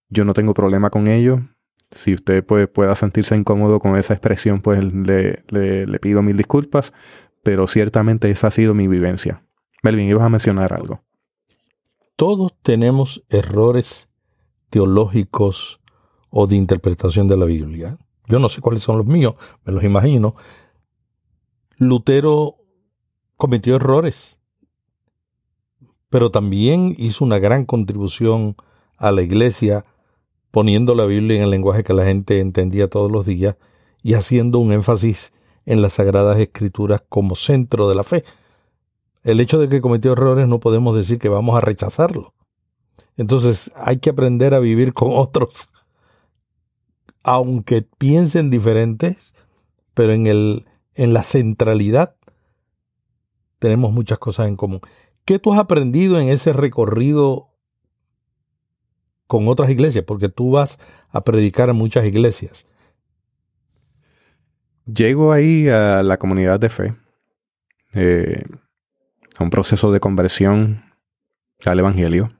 Yo 0.09 0.25
no 0.25 0.33
tengo 0.33 0.53
problema 0.53 0.89
con 0.89 1.07
ello. 1.07 1.47
Si 1.91 2.13
usted 2.13 2.45
puede, 2.45 2.67
pueda 2.67 2.95
sentirse 2.95 3.35
incómodo 3.35 3.79
con 3.79 3.97
esa 3.97 4.13
expresión, 4.13 4.61
pues 4.61 4.81
le, 4.93 5.43
le, 5.49 5.99
pido 5.99 6.21
mil 6.21 6.37
disculpas, 6.37 6.93
pero 7.43 7.67
ciertamente 7.67 8.29
esa 8.31 8.47
ha 8.47 8.51
sido 8.51 8.73
mi 8.73 8.87
vivencia. 8.87 9.43
Melvin, 9.83 10.07
ibas 10.07 10.23
a 10.23 10.29
mencionar 10.29 10.73
algo. 10.73 11.03
Todos 12.15 12.53
tenemos 12.61 13.23
errores 13.29 14.09
teológicos 14.69 15.81
o 16.29 16.47
de 16.47 16.55
interpretación 16.55 17.27
de 17.27 17.37
la 17.37 17.45
Biblia. 17.45 17.97
Yo 18.27 18.39
no 18.39 18.47
sé 18.47 18.61
cuáles 18.61 18.83
son 18.83 18.97
los 18.97 19.05
míos, 19.05 19.35
me 19.65 19.73
los 19.73 19.83
imagino. 19.83 20.35
Lutero 21.77 22.55
cometió 23.35 23.75
errores, 23.75 24.37
pero 26.09 26.31
también 26.31 26.95
hizo 26.97 27.25
una 27.25 27.39
gran 27.39 27.65
contribución 27.65 28.55
a 28.97 29.11
la 29.11 29.23
iglesia 29.23 29.83
poniendo 30.51 30.95
la 30.95 31.05
Biblia 31.05 31.37
en 31.37 31.43
el 31.43 31.49
lenguaje 31.49 31.83
que 31.83 31.93
la 31.93 32.05
gente 32.05 32.39
entendía 32.39 32.89
todos 32.89 33.09
los 33.09 33.25
días 33.25 33.55
y 34.03 34.13
haciendo 34.13 34.59
un 34.59 34.73
énfasis 34.73 35.33
en 35.65 35.81
las 35.81 35.93
sagradas 35.93 36.39
escrituras 36.39 37.01
como 37.07 37.35
centro 37.35 37.87
de 37.87 37.95
la 37.95 38.03
fe. 38.03 38.23
El 39.23 39.39
hecho 39.39 39.59
de 39.59 39.69
que 39.69 39.81
cometió 39.81 40.13
errores 40.13 40.47
no 40.47 40.59
podemos 40.59 40.95
decir 40.95 41.19
que 41.19 41.29
vamos 41.29 41.55
a 41.55 41.61
rechazarlo. 41.61 42.33
Entonces 43.17 43.71
hay 43.75 43.97
que 43.97 44.09
aprender 44.09 44.53
a 44.53 44.59
vivir 44.59 44.93
con 44.93 45.09
otros, 45.13 45.69
aunque 47.23 47.83
piensen 47.97 48.49
diferentes, 48.49 49.35
pero 49.93 50.13
en, 50.13 50.27
el, 50.27 50.65
en 50.95 51.13
la 51.13 51.23
centralidad 51.23 52.15
tenemos 53.59 53.93
muchas 53.93 54.17
cosas 54.17 54.47
en 54.47 54.55
común. 54.55 54.81
¿Qué 55.23 55.37
tú 55.37 55.53
has 55.53 55.59
aprendido 55.59 56.19
en 56.19 56.29
ese 56.29 56.51
recorrido 56.51 57.50
con 59.31 59.47
otras 59.47 59.69
iglesias, 59.69 60.03
porque 60.05 60.27
tú 60.27 60.51
vas 60.51 60.77
a 61.09 61.23
predicar 61.23 61.69
a 61.69 61.73
muchas 61.73 62.05
iglesias. 62.05 62.67
Llego 64.85 65.31
ahí 65.31 65.69
a 65.69 66.03
la 66.03 66.17
comunidad 66.17 66.59
de 66.59 66.67
fe, 66.67 66.95
eh, 67.93 68.43
a 69.37 69.43
un 69.45 69.49
proceso 69.49 69.89
de 69.93 70.01
conversión 70.01 70.83
al 71.63 71.79
Evangelio, 71.79 72.33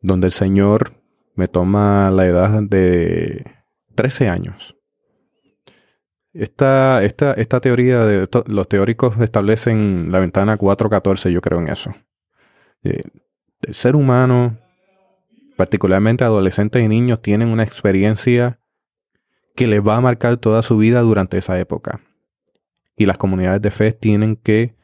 donde 0.00 0.28
el 0.28 0.32
Señor 0.32 0.92
me 1.34 1.48
toma 1.48 2.10
la 2.10 2.24
edad 2.24 2.62
de 2.62 3.44
13 3.94 4.30
años. 4.30 4.74
Esta, 6.32 7.04
esta, 7.04 7.34
esta 7.34 7.60
teoría 7.60 8.06
de 8.06 8.26
los 8.46 8.68
teóricos 8.68 9.20
establecen 9.20 10.10
la 10.10 10.20
ventana 10.20 10.56
414, 10.56 11.30
yo 11.30 11.42
creo 11.42 11.58
en 11.58 11.68
eso. 11.68 11.94
Eh, 12.84 13.02
el 13.60 13.74
ser 13.74 13.94
humano 13.94 14.56
particularmente 15.58 16.22
adolescentes 16.22 16.80
y 16.80 16.86
niños, 16.86 17.20
tienen 17.20 17.48
una 17.48 17.64
experiencia 17.64 18.60
que 19.56 19.66
les 19.66 19.84
va 19.84 19.96
a 19.96 20.00
marcar 20.00 20.36
toda 20.36 20.62
su 20.62 20.78
vida 20.78 21.00
durante 21.00 21.36
esa 21.36 21.58
época. 21.58 22.00
Y 22.96 23.06
las 23.06 23.18
comunidades 23.18 23.60
de 23.60 23.72
fe 23.72 23.90
tienen 23.92 24.36
que 24.36 24.76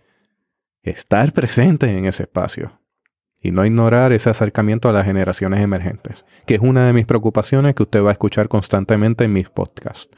estar 0.82 1.32
presentes 1.32 1.90
en 1.90 2.06
ese 2.06 2.24
espacio 2.24 2.80
y 3.40 3.52
no 3.52 3.64
ignorar 3.64 4.10
ese 4.10 4.30
acercamiento 4.30 4.88
a 4.88 4.92
las 4.92 5.06
generaciones 5.06 5.60
emergentes, 5.60 6.24
que 6.44 6.56
es 6.56 6.60
una 6.60 6.88
de 6.88 6.92
mis 6.92 7.06
preocupaciones 7.06 7.76
que 7.76 7.84
usted 7.84 8.02
va 8.02 8.08
a 8.08 8.14
escuchar 8.14 8.48
constantemente 8.48 9.22
en 9.22 9.32
mis 9.32 9.50
podcasts. 9.50 10.10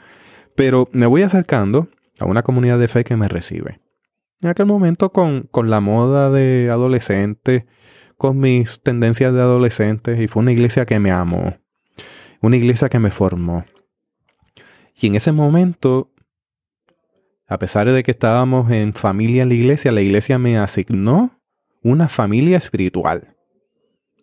Pero 0.54 0.88
me 0.90 1.04
voy 1.04 1.20
acercando 1.20 1.88
a 2.18 2.24
una 2.24 2.42
comunidad 2.42 2.78
de 2.78 2.88
fe 2.88 3.04
que 3.04 3.18
me 3.18 3.28
recibe. 3.28 3.82
En 4.40 4.48
aquel 4.48 4.64
momento 4.64 5.12
con, 5.12 5.42
con 5.42 5.68
la 5.68 5.80
moda 5.80 6.30
de 6.30 6.70
adolescente, 6.70 7.66
con 8.16 8.38
mis 8.38 8.80
tendencias 8.82 9.32
de 9.34 9.40
adolescente 9.40 10.22
y 10.22 10.28
fue 10.28 10.42
una 10.42 10.52
iglesia 10.52 10.86
que 10.86 10.98
me 10.98 11.10
amó, 11.10 11.54
una 12.40 12.56
iglesia 12.56 12.88
que 12.88 12.98
me 12.98 13.10
formó. 13.10 13.64
Y 14.94 15.08
en 15.08 15.14
ese 15.14 15.32
momento, 15.32 16.12
a 17.46 17.58
pesar 17.58 17.90
de 17.90 18.02
que 18.02 18.12
estábamos 18.12 18.70
en 18.70 18.94
familia 18.94 19.42
en 19.42 19.50
la 19.50 19.54
iglesia, 19.54 19.92
la 19.92 20.00
iglesia 20.00 20.38
me 20.38 20.56
asignó 20.58 21.38
una 21.82 22.08
familia 22.08 22.56
espiritual. 22.56 23.36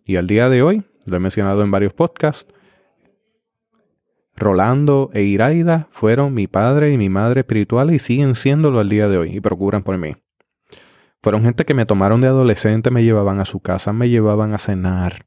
Y 0.04 0.16
al 0.16 0.26
día 0.26 0.48
de 0.48 0.62
hoy, 0.62 0.82
lo 1.06 1.16
he 1.16 1.20
mencionado 1.20 1.62
en 1.62 1.70
varios 1.70 1.92
podcasts, 1.92 2.52
Rolando 4.36 5.10
e 5.14 5.22
Iraida 5.22 5.86
fueron 5.92 6.34
mi 6.34 6.48
padre 6.48 6.92
y 6.92 6.98
mi 6.98 7.08
madre 7.08 7.40
espiritual 7.40 7.94
y 7.94 8.00
siguen 8.00 8.34
siéndolo 8.34 8.80
al 8.80 8.88
día 8.88 9.08
de 9.08 9.16
hoy 9.16 9.36
y 9.36 9.40
procuran 9.40 9.84
por 9.84 9.96
mí. 9.96 10.16
Fueron 11.24 11.42
gente 11.42 11.64
que 11.64 11.72
me 11.72 11.86
tomaron 11.86 12.20
de 12.20 12.26
adolescente, 12.26 12.90
me 12.90 13.02
llevaban 13.02 13.40
a 13.40 13.46
su 13.46 13.60
casa, 13.60 13.94
me 13.94 14.10
llevaban 14.10 14.52
a 14.52 14.58
cenar. 14.58 15.24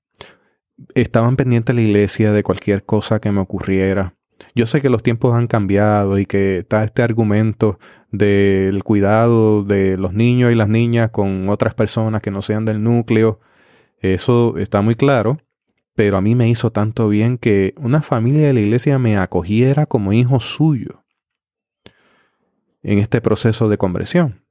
Estaban 0.93 1.37
pendientes 1.37 1.75
de 1.75 1.81
la 1.81 1.87
iglesia 1.87 2.31
de 2.31 2.43
cualquier 2.43 2.85
cosa 2.85 3.19
que 3.19 3.31
me 3.31 3.39
ocurriera. 3.39 4.13
Yo 4.53 4.67
sé 4.67 4.79
que 4.79 4.91
los 4.91 5.01
tiempos 5.01 5.33
han 5.33 5.47
cambiado 5.47 6.19
y 6.19 6.27
que 6.27 6.59
está 6.59 6.83
este 6.83 7.01
argumento 7.01 7.79
del 8.11 8.83
cuidado 8.83 9.63
de 9.63 9.97
los 9.97 10.13
niños 10.13 10.51
y 10.51 10.55
las 10.55 10.69
niñas 10.69 11.09
con 11.09 11.49
otras 11.49 11.73
personas 11.73 12.21
que 12.21 12.29
no 12.29 12.43
sean 12.43 12.63
del 12.63 12.83
núcleo. 12.83 13.39
Eso 13.99 14.59
está 14.59 14.81
muy 14.81 14.93
claro, 14.93 15.39
pero 15.95 16.17
a 16.17 16.21
mí 16.21 16.35
me 16.35 16.47
hizo 16.47 16.69
tanto 16.69 17.09
bien 17.09 17.39
que 17.39 17.73
una 17.75 18.03
familia 18.03 18.45
de 18.45 18.53
la 18.53 18.59
iglesia 18.59 18.99
me 18.99 19.17
acogiera 19.17 19.87
como 19.87 20.13
hijo 20.13 20.39
suyo 20.39 21.05
en 22.83 22.99
este 22.99 23.19
proceso 23.19 23.67
de 23.67 23.79
conversión 23.79 24.46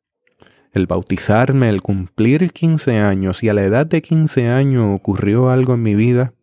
el 0.77 0.87
bautizarme, 0.87 1.71
el 1.71 1.81
cumplir 1.81 2.53
15 2.53 2.99
años 2.99 3.43
y 3.43 3.49
a 3.49 3.55
la 3.55 3.65
edad 3.65 3.87
de 3.87 4.03
15 4.03 4.49
años 4.49 4.95
ocurrió 4.95 5.49
algo 5.49 5.73
en 5.73 5.83
mi 5.83 5.95
vida, 5.95 6.35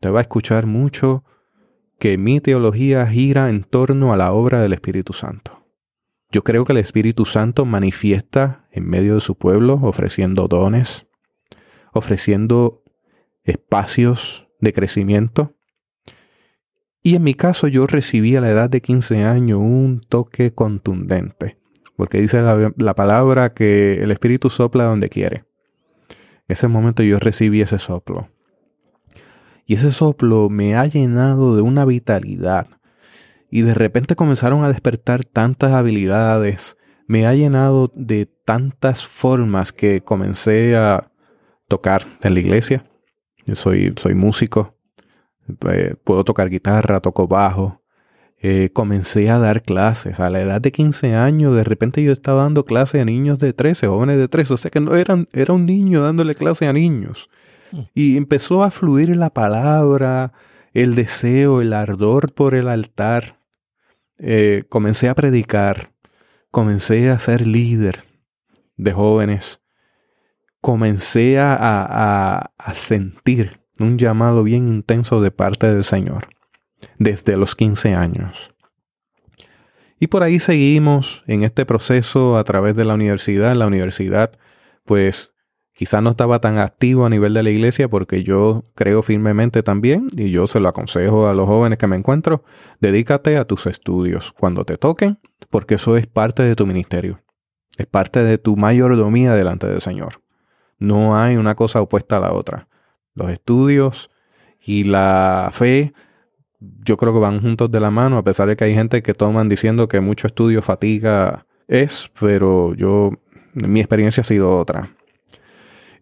te 0.00 0.10
va 0.10 0.18
a 0.18 0.22
escuchar 0.22 0.66
mucho 0.66 1.22
que 2.00 2.18
mi 2.18 2.40
teología 2.40 3.06
gira 3.06 3.48
en 3.50 3.62
torno 3.62 4.12
a 4.12 4.16
la 4.16 4.32
obra 4.32 4.60
del 4.60 4.72
Espíritu 4.72 5.12
Santo. 5.12 5.64
Yo 6.32 6.42
creo 6.42 6.64
que 6.64 6.72
el 6.72 6.78
Espíritu 6.78 7.24
Santo 7.26 7.64
manifiesta 7.64 8.66
en 8.72 8.88
medio 8.88 9.14
de 9.14 9.20
su 9.20 9.38
pueblo 9.38 9.78
ofreciendo 9.82 10.48
dones, 10.48 11.06
ofreciendo 11.92 12.82
espacios 13.44 14.48
de 14.58 14.72
crecimiento. 14.72 15.54
Y 17.04 17.14
en 17.14 17.22
mi 17.22 17.34
caso 17.34 17.68
yo 17.68 17.86
recibí 17.86 18.34
a 18.34 18.40
la 18.40 18.50
edad 18.50 18.68
de 18.68 18.80
15 18.80 19.22
años 19.22 19.60
un 19.60 20.00
toque 20.00 20.52
contundente 20.52 21.63
porque 21.96 22.20
dice 22.20 22.42
la, 22.42 22.94
palabra 22.94 23.54
que 23.54 24.02
el 24.02 24.10
Espíritu 24.10 24.50
sopla 24.50 24.84
donde 24.84 25.08
quiere. 25.08 25.44
Ese 26.48 26.68
momento 26.68 27.02
yo 27.02 27.18
recibí 27.18 27.60
ese 27.60 27.78
soplo. 27.78 28.28
Y 29.66 29.74
ese 29.74 29.92
soplo 29.92 30.50
me 30.50 30.76
ha 30.76 30.86
llenado 30.86 31.56
de 31.56 31.62
una 31.62 31.84
vitalidad. 31.84 32.66
Y 33.50 33.62
de 33.62 33.74
repente 33.74 34.16
comenzaron 34.16 34.64
a 34.64 34.68
despertar 34.68 35.24
tantas 35.24 35.72
habilidades. 35.72 36.76
Me 37.06 37.26
ha 37.26 37.34
llenado 37.34 37.90
de 37.94 38.26
tantas 38.26 39.06
formas 39.06 39.72
que 39.72 40.02
comencé 40.02 40.76
a 40.76 41.10
tocar 41.68 42.02
en 42.22 42.34
la 42.34 42.40
iglesia. 42.40 42.84
Yo 43.46 43.54
soy, 43.54 43.94
soy 43.96 44.14
músico. 44.14 44.76
Eh, 45.70 45.94
puedo 46.02 46.24
tocar 46.24 46.50
guitarra, 46.50 47.00
toco 47.00 47.28
bajo. 47.28 47.83
Eh, 48.46 48.68
comencé 48.74 49.30
a 49.30 49.38
dar 49.38 49.62
clases. 49.62 50.20
A 50.20 50.28
la 50.28 50.42
edad 50.42 50.60
de 50.60 50.70
15 50.70 51.14
años, 51.14 51.56
de 51.56 51.64
repente 51.64 52.02
yo 52.02 52.12
estaba 52.12 52.42
dando 52.42 52.66
clases 52.66 53.00
a 53.00 53.04
niños 53.06 53.38
de 53.38 53.54
13, 53.54 53.86
jóvenes 53.86 54.18
de 54.18 54.28
13. 54.28 54.52
O 54.52 54.56
sea 54.58 54.70
que 54.70 54.80
no 54.80 54.94
eran, 54.96 55.28
era 55.32 55.54
un 55.54 55.64
niño 55.64 56.02
dándole 56.02 56.34
clase 56.34 56.66
a 56.66 56.74
niños. 56.74 57.30
Mm. 57.72 57.80
Y 57.94 58.18
empezó 58.18 58.62
a 58.62 58.70
fluir 58.70 59.16
la 59.16 59.30
palabra, 59.30 60.34
el 60.74 60.94
deseo, 60.94 61.62
el 61.62 61.72
ardor 61.72 62.34
por 62.34 62.54
el 62.54 62.68
altar. 62.68 63.40
Eh, 64.18 64.64
comencé 64.68 65.08
a 65.08 65.14
predicar. 65.14 65.92
Comencé 66.50 67.08
a 67.08 67.18
ser 67.20 67.46
líder 67.46 68.02
de 68.76 68.92
jóvenes. 68.92 69.62
Comencé 70.60 71.38
a 71.38 72.50
sentir 72.74 73.62
un 73.78 73.96
llamado 73.96 74.42
bien 74.42 74.68
intenso 74.68 75.22
de 75.22 75.30
parte 75.30 75.66
del 75.72 75.82
Señor 75.82 76.33
desde 76.98 77.36
los 77.36 77.54
15 77.54 77.94
años. 77.94 78.50
Y 79.98 80.08
por 80.08 80.22
ahí 80.22 80.38
seguimos 80.38 81.24
en 81.26 81.44
este 81.44 81.64
proceso 81.64 82.36
a 82.36 82.44
través 82.44 82.76
de 82.76 82.84
la 82.84 82.94
universidad. 82.94 83.54
La 83.54 83.66
universidad, 83.66 84.32
pues 84.84 85.32
quizás 85.72 86.02
no 86.02 86.10
estaba 86.10 86.40
tan 86.40 86.58
activo 86.58 87.06
a 87.06 87.10
nivel 87.10 87.34
de 87.34 87.42
la 87.42 87.50
iglesia 87.50 87.88
porque 87.88 88.22
yo 88.22 88.64
creo 88.74 89.02
firmemente 89.02 89.62
también, 89.62 90.06
y 90.16 90.30
yo 90.30 90.46
se 90.46 90.60
lo 90.60 90.68
aconsejo 90.68 91.28
a 91.28 91.34
los 91.34 91.46
jóvenes 91.46 91.78
que 91.78 91.86
me 91.86 91.96
encuentro, 91.96 92.44
dedícate 92.80 93.36
a 93.36 93.44
tus 93.44 93.66
estudios 93.66 94.32
cuando 94.32 94.64
te 94.64 94.76
toquen, 94.76 95.18
porque 95.50 95.76
eso 95.76 95.96
es 95.96 96.06
parte 96.06 96.42
de 96.42 96.54
tu 96.54 96.66
ministerio. 96.66 97.22
Es 97.76 97.86
parte 97.86 98.22
de 98.22 98.38
tu 98.38 98.56
mayordomía 98.56 99.34
delante 99.34 99.66
del 99.66 99.80
Señor. 99.80 100.22
No 100.78 101.16
hay 101.16 101.36
una 101.36 101.54
cosa 101.54 101.80
opuesta 101.80 102.18
a 102.18 102.20
la 102.20 102.32
otra. 102.32 102.68
Los 103.14 103.30
estudios 103.30 104.10
y 104.60 104.84
la 104.84 105.50
fe, 105.52 105.92
yo 106.84 106.96
creo 106.96 107.12
que 107.12 107.20
van 107.20 107.40
juntos 107.40 107.70
de 107.70 107.80
la 107.80 107.90
mano, 107.90 108.18
a 108.18 108.24
pesar 108.24 108.48
de 108.48 108.56
que 108.56 108.64
hay 108.64 108.74
gente 108.74 109.02
que 109.02 109.14
toman 109.14 109.48
diciendo 109.48 109.88
que 109.88 110.00
mucho 110.00 110.26
estudio 110.26 110.62
fatiga 110.62 111.46
es, 111.68 112.10
pero 112.18 112.74
yo, 112.74 113.12
mi 113.54 113.80
experiencia 113.80 114.20
ha 114.20 114.24
sido 114.24 114.58
otra. 114.58 114.90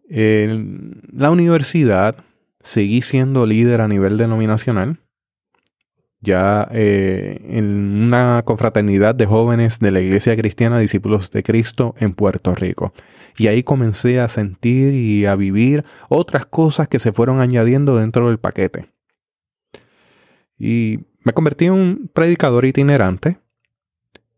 En 0.09 1.03
la 1.12 1.31
universidad 1.31 2.16
seguí 2.61 3.03
siendo 3.03 3.46
líder 3.46 3.81
a 3.81 3.88
nivel 3.88 4.16
denominacional, 4.18 4.98
ya 6.20 6.68
eh, 6.70 7.40
en 7.48 8.05
una 8.05 8.42
confraternidad 8.44 9.14
de 9.14 9.27
jóvenes 9.27 9.81
de 9.81 9.90
la 9.90 10.01
Iglesia 10.01 10.37
Cristiana 10.37 10.79
Discípulos 10.79 11.31
de 11.31 11.42
Cristo 11.42 11.94
en 11.98 12.12
Puerto 12.12 12.55
Rico. 12.55 12.92
Y 13.37 13.48
ahí 13.48 13.62
comencé 13.62 14.20
a 14.20 14.29
sentir 14.29 14.94
y 14.94 15.27
a 15.27 15.35
vivir 15.35 15.85
otras 16.09 16.46
cosas 16.46 16.87
que 16.87 16.98
se 16.98 17.12
fueron 17.12 17.40
añadiendo 17.40 17.96
dentro 17.96 18.29
del 18.29 18.38
paquete. 18.38 18.87
Y 20.64 21.01
me 21.25 21.33
convertí 21.33 21.64
en 21.64 21.72
un 21.72 22.11
predicador 22.14 22.64
itinerante, 22.64 23.38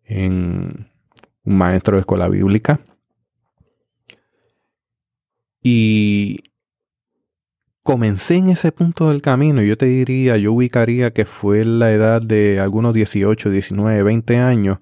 en 0.05 0.89
un 1.43 1.59
maestro 1.59 1.97
de 1.97 2.01
escuela 2.01 2.29
bíblica, 2.29 2.81
y 5.63 6.39
comencé 7.83 8.37
en 8.37 8.49
ese 8.49 8.73
punto 8.73 9.11
del 9.11 9.21
camino. 9.21 9.61
Yo 9.61 9.77
te 9.77 9.85
diría, 9.85 10.39
yo 10.39 10.55
ubicaría 10.55 11.13
que 11.13 11.27
fue 11.27 11.63
la 11.63 11.93
edad 11.93 12.23
de 12.23 12.59
algunos 12.59 12.95
18, 12.95 13.51
19, 13.51 14.03
20 14.03 14.39
años, 14.39 14.79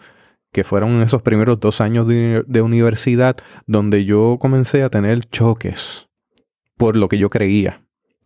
que 0.53 0.63
fueron 0.63 1.03
esos 1.03 1.23
primeros 1.23 1.59
dos 1.59 1.81
años 1.81 2.07
de, 2.07 2.45
de 2.47 2.63
universidad 2.63 3.37
donde 3.67 4.05
yo 4.05 4.37
comencé 4.41 4.85
a 4.85 4.91
tener 4.91 5.29
choques 5.29 6.07
por 6.77 6.97
lo 6.97 7.09
que 7.09 7.19
yo 7.19 7.31
creía 7.31 7.83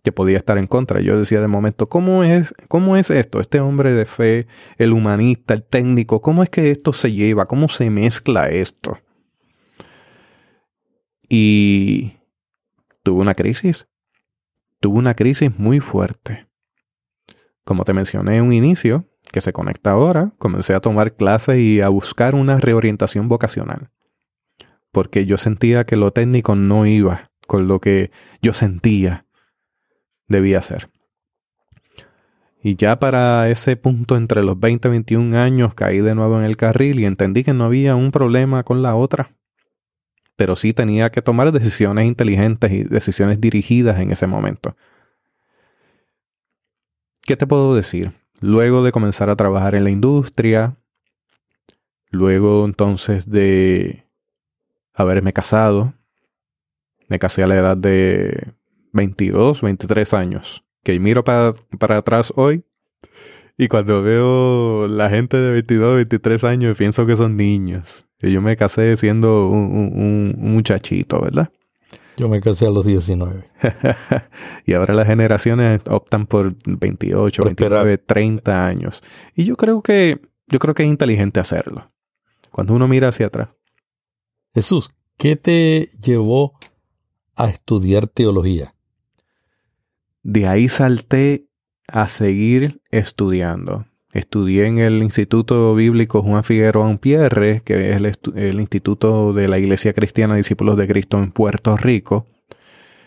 que 0.07 0.13
podía 0.13 0.37
estar 0.37 0.57
en 0.57 0.69
contra. 0.69 1.01
Yo 1.01 1.19
decía 1.19 1.41
de 1.41 1.49
momento, 1.49 1.89
¿cómo 1.89 2.23
es, 2.23 2.55
¿cómo 2.69 2.97
es 2.97 3.11
esto? 3.11 3.41
Este 3.41 3.59
hombre 3.59 3.93
de 3.93 4.07
fe, 4.07 4.47
el 4.79 4.93
humanista, 4.93 5.53
el 5.53 5.65
técnico, 5.65 6.23
¿cómo 6.23 6.45
es 6.45 6.49
que 6.49 6.71
esto 6.71 6.93
se 6.93 7.13
lleva? 7.13 7.47
¿Cómo 7.47 7.69
se 7.69 7.91
mezcla 7.91 8.47
esto? 8.49 9.01
Y 11.29 12.13
tuvo 13.03 13.21
una 13.21 13.35
crisis. 13.35 13.89
Tuvo 14.79 14.97
una 14.97 15.15
crisis 15.15 15.59
muy 15.59 15.81
fuerte. 15.81 16.47
Como 17.65 17.83
te 17.83 17.93
mencioné 17.93 18.37
en 18.37 18.45
un 18.45 18.53
inicio, 18.53 19.09
que 19.33 19.41
se 19.41 19.53
conecta 19.53 19.91
ahora, 19.91 20.35
comencé 20.39 20.73
a 20.75 20.81
tomar 20.81 21.17
clases 21.17 21.59
y 21.59 21.81
a 21.81 21.89
buscar 21.89 22.37
una 22.37 22.61
reorientación 22.61 23.27
vocacional. 23.27 23.91
Porque 24.93 25.27
yo 25.27 25.37
sentía 25.37 25.85
que 25.85 25.97
lo 25.97 26.13
técnico 26.13 26.55
no 26.55 26.87
iba 26.87 27.33
con 27.49 27.67
lo 27.67 27.81
que 27.81 28.13
yo 28.41 28.53
sentía 28.53 29.26
debía 30.29 30.63
ser. 30.63 30.89
Y 32.63 32.77
ya 32.77 32.99
para 32.99 33.49
ese 33.49 33.77
punto 33.77 34.17
entre 34.17 34.43
los 34.43 34.59
20 34.59 34.89
y 34.89 34.91
21 34.91 35.39
años 35.39 35.75
caí 35.75 36.01
de 36.01 36.15
nuevo 36.15 36.39
en 36.39 36.45
el 36.45 36.57
carril 36.57 36.99
y 37.01 37.07
entendí 37.07 37.45
que 37.45 37.55
no 37.55 37.65
había 37.65 37.95
un 37.95 38.11
problema 38.11 38.65
con 38.65 38.83
la 38.83 38.97
otra 38.97 39.37
pero 40.37 40.55
sí 40.55 40.73
tenía 40.75 41.11
que 41.11 41.23
tomar 41.23 41.51
decisiones 41.51 42.07
inteligentes 42.07 42.71
y 42.71 42.85
decisiones 42.85 43.41
dirigidas 43.41 43.99
en 43.99 44.13
ese 44.13 44.27
momento. 44.27 44.77
¿Qué 47.23 47.37
te 47.37 47.47
puedo 47.47 47.75
decir? 47.75 48.13
Luego 48.41 48.85
de 48.85 48.93
comenzar 48.93 49.31
a 49.31 49.37
trabajar 49.37 49.75
en 49.75 49.85
la 49.85 49.91
industria, 49.91 50.77
luego 52.11 52.67
entonces 52.67 53.29
de 53.29 54.07
haberme 54.93 55.33
casado, 55.33 55.95
me 57.09 57.19
casé 57.19 57.43
a 57.43 57.47
la 57.47 57.57
edad 57.57 57.77
de 57.77 58.53
22, 58.97 59.63
23 59.63 60.15
años, 60.15 60.65
que 60.83 60.99
miro 60.99 61.23
para, 61.23 61.55
para 61.79 61.99
atrás 61.99 62.33
hoy 62.35 62.65
y 63.59 63.69
cuando 63.69 64.03
veo 64.03 64.89
la 64.89 65.09
gente 65.09 65.37
de 65.37 65.53
22, 65.53 65.97
23 65.97 66.45
años 66.45 66.77
pienso 66.77 67.07
que 67.07 67.17
son 67.17 67.37
niños 67.37 68.07
yo 68.21 68.41
me 68.41 68.57
casé 68.57 68.97
siendo 68.97 69.49
un, 69.49 70.35
muchachito, 70.39 71.21
¿verdad? 71.21 71.51
Yo 72.17 72.29
me 72.29 72.41
casé 72.41 72.67
a 72.67 72.71
los 72.71 72.87
19. 72.87 73.45
y 74.67 74.73
ahora 74.73 74.95
las 74.95 75.07
generaciones 75.07 75.81
optan 75.89 76.27
por 76.27 76.57
28, 76.65 77.45
29, 77.45 77.99
30 77.99 78.67
años. 78.67 79.03
Y 79.35 79.45
yo 79.45 79.57
creo 79.57 79.83
que 79.83 80.21
yo 80.47 80.59
creo 80.59 80.75
que 80.75 80.85
es 80.85 80.89
inteligente 80.89 81.41
hacerlo. 81.41 81.91
Cuando 82.51 82.73
uno 82.73 82.89
mira 82.89 83.09
hacia 83.09 83.27
atrás. 83.27 83.51
Jesús, 84.55 84.95
¿qué 85.19 85.37
te 85.37 85.91
llevó 86.01 86.59
a 87.35 87.51
estudiar 87.51 88.07
teología? 88.07 88.73
De 90.29 90.49
ahí 90.49 90.67
salté 90.67 91.47
a 91.87 92.09
seguir 92.09 92.81
estudiando. 92.91 93.87
Estudié 94.13 94.67
en 94.67 94.79
el 94.79 95.01
Instituto 95.05 95.73
Bíblico 95.77 96.21
Juan 96.21 96.43
Figueroa 96.43 96.97
Pierre, 96.97 97.63
que 97.65 97.91
es 97.91 98.03
el, 98.35 98.61
Instituto 98.61 99.33
de 99.33 99.47
la 99.47 99.61
Iglesia 99.61 99.93
Cristiana 99.93 100.35
Discípulos 100.35 100.77
de 100.77 100.89
Cristo 100.89 101.17
en 101.19 101.31
Puerto 101.31 101.77
Rico. 101.77 102.27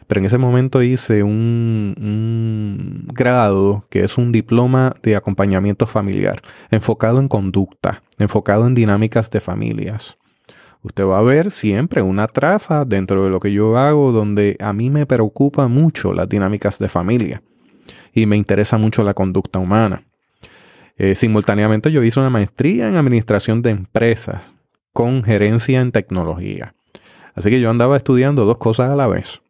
Pero 0.07 0.19
en 0.19 0.25
ese 0.27 0.37
momento 0.37 0.81
hice 0.81 1.21
un, 1.23 1.93
un 1.99 3.05
grado 3.13 3.85
que 3.89 4.05
es 4.05 4.17
un 4.17 4.31
diploma 4.31 4.93
de 5.03 5.17
acompañamiento 5.17 5.87
familiar, 5.87 6.41
enfocado 6.71 7.19
en 7.19 7.27
conducta, 7.27 8.01
enfocado 8.17 8.65
en 8.65 8.75
dinámicas 8.75 9.29
de 9.29 9.41
familias. 9.41 10.17
Usted 10.81 11.05
va 11.05 11.19
a 11.19 11.23
ver 11.23 11.51
siempre 11.51 12.01
una 12.01 12.27
traza 12.27 12.85
dentro 12.85 13.23
de 13.23 13.29
lo 13.29 13.39
que 13.39 13.51
yo 13.51 13.77
hago 13.77 14.11
donde 14.11 14.55
a 14.59 14.71
mí 14.71 14.89
me 14.89 15.05
preocupa 15.05 15.67
mucho 15.67 16.13
las 16.13 16.29
dinámicas 16.29 16.79
de 16.79 16.87
familia 16.87 17.41
y 18.13 18.25
me 18.25 18.37
interesa 18.37 18.77
mucho 18.77 19.03
la 19.03 19.13
conducta 19.13 19.59
humana. 19.59 20.03
Eh, 20.97 21.15
simultáneamente 21.15 21.91
yo 21.91 22.03
hice 22.03 22.19
una 22.19 22.29
maestría 22.29 22.87
en 22.87 22.95
administración 22.95 23.61
de 23.61 23.71
empresas 23.71 24.51
con 24.93 25.23
gerencia 25.23 25.81
en 25.81 25.91
tecnología. 25.91 26.75
Así 27.35 27.49
que 27.49 27.61
yo 27.61 27.69
andaba 27.69 27.97
estudiando 27.97 28.45
dos 28.45 28.57
cosas 28.57 28.89
a 28.89 28.95
la 28.95 29.07
vez. 29.07 29.41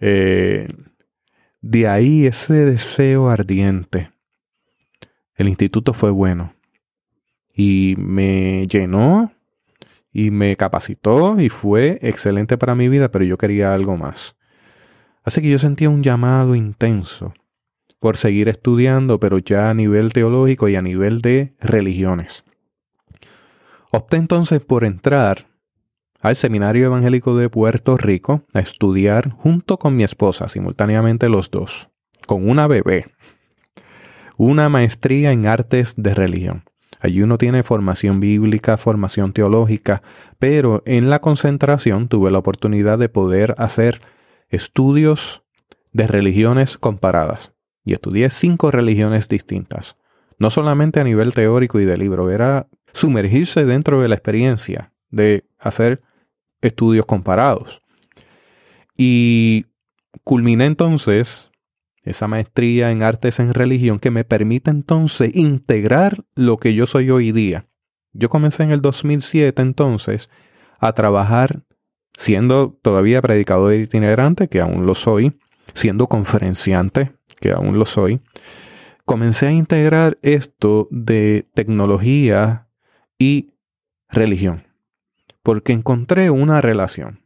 Eh, 0.00 0.68
de 1.60 1.88
ahí 1.88 2.26
ese 2.26 2.54
deseo 2.54 3.28
ardiente. 3.28 4.10
El 5.36 5.48
instituto 5.48 5.92
fue 5.92 6.10
bueno 6.10 6.54
y 7.54 7.94
me 7.98 8.66
llenó 8.66 9.32
y 10.12 10.30
me 10.30 10.56
capacitó 10.56 11.40
y 11.40 11.48
fue 11.48 11.98
excelente 12.02 12.58
para 12.58 12.74
mi 12.74 12.88
vida, 12.88 13.10
pero 13.10 13.24
yo 13.24 13.38
quería 13.38 13.72
algo 13.72 13.96
más. 13.96 14.36
Así 15.24 15.40
que 15.40 15.50
yo 15.50 15.58
sentía 15.58 15.88
un 15.88 16.02
llamado 16.02 16.54
intenso 16.54 17.32
por 17.98 18.16
seguir 18.16 18.48
estudiando, 18.48 19.20
pero 19.20 19.38
ya 19.38 19.70
a 19.70 19.74
nivel 19.74 20.12
teológico 20.12 20.68
y 20.68 20.76
a 20.76 20.82
nivel 20.82 21.20
de 21.20 21.54
religiones. 21.60 22.44
Opté 23.92 24.16
entonces 24.16 24.60
por 24.60 24.84
entrar 24.84 25.46
al 26.20 26.36
Seminario 26.36 26.86
Evangélico 26.86 27.36
de 27.36 27.48
Puerto 27.48 27.96
Rico 27.96 28.42
a 28.54 28.60
estudiar 28.60 29.30
junto 29.30 29.78
con 29.78 29.94
mi 29.96 30.02
esposa, 30.02 30.48
simultáneamente 30.48 31.28
los 31.28 31.50
dos, 31.50 31.90
con 32.26 32.48
una 32.48 32.66
bebé, 32.66 33.06
una 34.36 34.68
maestría 34.68 35.32
en 35.32 35.46
artes 35.46 35.94
de 35.96 36.14
religión. 36.14 36.64
Allí 37.02 37.20
uno 37.20 37.36
tiene 37.36 37.64
formación 37.64 38.20
bíblica, 38.20 38.76
formación 38.76 39.32
teológica, 39.32 40.02
pero 40.38 40.84
en 40.86 41.10
la 41.10 41.20
concentración 41.20 42.06
tuve 42.06 42.30
la 42.30 42.38
oportunidad 42.38 42.96
de 42.96 43.08
poder 43.08 43.56
hacer 43.58 44.00
estudios 44.50 45.42
de 45.92 46.06
religiones 46.06 46.78
comparadas 46.78 47.52
y 47.84 47.92
estudié 47.92 48.30
cinco 48.30 48.70
religiones 48.70 49.28
distintas. 49.28 49.96
No 50.38 50.50
solamente 50.50 51.00
a 51.00 51.04
nivel 51.04 51.34
teórico 51.34 51.80
y 51.80 51.84
de 51.84 51.96
libro, 51.96 52.30
era 52.30 52.68
sumergirse 52.92 53.64
dentro 53.64 54.00
de 54.00 54.06
la 54.06 54.14
experiencia 54.14 54.92
de 55.10 55.44
hacer 55.58 56.02
estudios 56.60 57.04
comparados. 57.04 57.82
Y 58.96 59.66
culminé 60.22 60.66
entonces 60.66 61.50
esa 62.02 62.28
maestría 62.28 62.90
en 62.90 63.02
artes 63.02 63.38
en 63.40 63.54
religión 63.54 63.98
que 63.98 64.10
me 64.10 64.24
permite 64.24 64.70
entonces 64.70 65.34
integrar 65.34 66.24
lo 66.34 66.56
que 66.56 66.74
yo 66.74 66.86
soy 66.86 67.10
hoy 67.10 67.32
día. 67.32 67.66
Yo 68.12 68.28
comencé 68.28 68.62
en 68.62 68.72
el 68.72 68.82
2007 68.82 69.62
entonces 69.62 70.28
a 70.78 70.92
trabajar 70.92 71.62
siendo 72.16 72.78
todavía 72.82 73.22
predicador 73.22 73.74
itinerante, 73.74 74.48
que 74.48 74.60
aún 74.60 74.84
lo 74.86 74.94
soy, 74.94 75.38
siendo 75.74 76.08
conferenciante, 76.08 77.12
que 77.40 77.52
aún 77.52 77.78
lo 77.78 77.86
soy, 77.86 78.20
comencé 79.04 79.46
a 79.46 79.52
integrar 79.52 80.18
esto 80.22 80.88
de 80.90 81.48
tecnología 81.54 82.68
y 83.18 83.54
religión. 84.08 84.64
Porque 85.42 85.72
encontré 85.72 86.30
una 86.30 86.60
relación. 86.60 87.20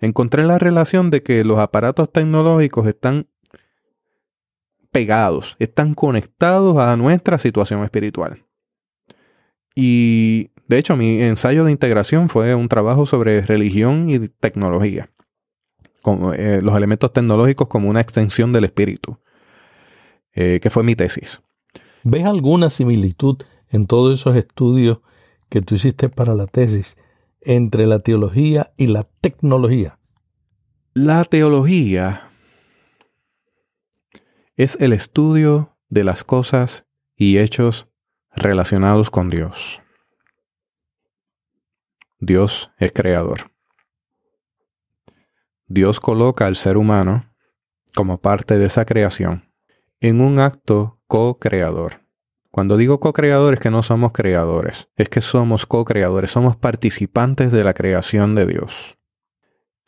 Encontré 0.00 0.44
la 0.44 0.58
relación 0.58 1.10
de 1.10 1.22
que 1.22 1.44
los 1.44 1.58
aparatos 1.58 2.10
tecnológicos 2.10 2.86
están 2.86 3.28
pegados, 4.94 5.56
están 5.58 5.92
conectados 5.92 6.78
a 6.78 6.96
nuestra 6.96 7.36
situación 7.38 7.82
espiritual. 7.82 8.44
Y 9.74 10.52
de 10.68 10.78
hecho 10.78 10.96
mi 10.96 11.20
ensayo 11.20 11.64
de 11.64 11.72
integración 11.72 12.28
fue 12.28 12.54
un 12.54 12.68
trabajo 12.68 13.04
sobre 13.04 13.42
religión 13.42 14.08
y 14.08 14.20
tecnología, 14.28 15.10
con, 16.00 16.32
eh, 16.38 16.60
los 16.62 16.76
elementos 16.76 17.12
tecnológicos 17.12 17.66
como 17.66 17.90
una 17.90 18.00
extensión 18.00 18.52
del 18.52 18.66
espíritu, 18.66 19.18
eh, 20.32 20.60
que 20.62 20.70
fue 20.70 20.84
mi 20.84 20.94
tesis. 20.94 21.42
¿Ves 22.04 22.24
alguna 22.24 22.70
similitud 22.70 23.38
en 23.70 23.88
todos 23.88 24.20
esos 24.20 24.36
estudios 24.36 25.00
que 25.48 25.60
tú 25.60 25.74
hiciste 25.74 26.08
para 26.08 26.36
la 26.36 26.46
tesis 26.46 26.96
entre 27.40 27.86
la 27.86 27.98
teología 27.98 28.72
y 28.76 28.86
la 28.86 29.08
tecnología? 29.20 29.98
La 30.92 31.24
teología 31.24 32.30
es 34.56 34.76
el 34.80 34.92
estudio 34.92 35.76
de 35.88 36.04
las 36.04 36.22
cosas 36.22 36.86
y 37.16 37.38
hechos 37.38 37.88
relacionados 38.30 39.10
con 39.10 39.28
Dios. 39.28 39.82
Dios 42.20 42.70
es 42.78 42.92
creador. 42.92 43.50
Dios 45.66 45.98
coloca 45.98 46.46
al 46.46 46.54
ser 46.56 46.76
humano 46.76 47.32
como 47.96 48.18
parte 48.20 48.58
de 48.58 48.66
esa 48.66 48.84
creación 48.84 49.52
en 50.00 50.20
un 50.20 50.38
acto 50.38 51.00
co-creador. 51.06 52.02
Cuando 52.50 52.76
digo 52.76 53.00
co-creador 53.00 53.54
es 53.54 53.60
que 53.60 53.70
no 53.70 53.82
somos 53.82 54.12
creadores, 54.12 54.88
es 54.94 55.08
que 55.08 55.20
somos 55.20 55.66
co-creadores, 55.66 56.30
somos 56.30 56.56
participantes 56.56 57.50
de 57.50 57.64
la 57.64 57.74
creación 57.74 58.36
de 58.36 58.46
Dios. 58.46 58.98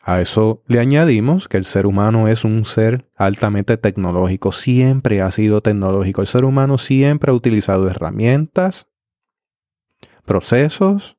A 0.07 0.21
eso 0.21 0.63
le 0.67 0.79
añadimos 0.79 1.49
que 1.49 1.57
el 1.57 1.65
ser 1.65 1.85
humano 1.85 2.29
es 2.29 2.45
un 2.45 2.63
ser 2.63 3.09
altamente 3.17 3.75
tecnológico, 3.75 4.53
siempre 4.53 5.21
ha 5.21 5.29
sido 5.31 5.59
tecnológico. 5.59 6.21
El 6.21 6.27
ser 6.27 6.45
humano 6.45 6.77
siempre 6.77 7.29
ha 7.29 7.35
utilizado 7.35 7.89
herramientas, 7.89 8.87
procesos 10.23 11.17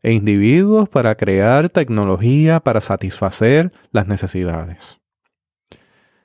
e 0.00 0.12
individuos 0.12 0.88
para 0.88 1.16
crear 1.16 1.68
tecnología 1.68 2.60
para 2.60 2.80
satisfacer 2.80 3.74
las 3.90 4.06
necesidades. 4.06 4.98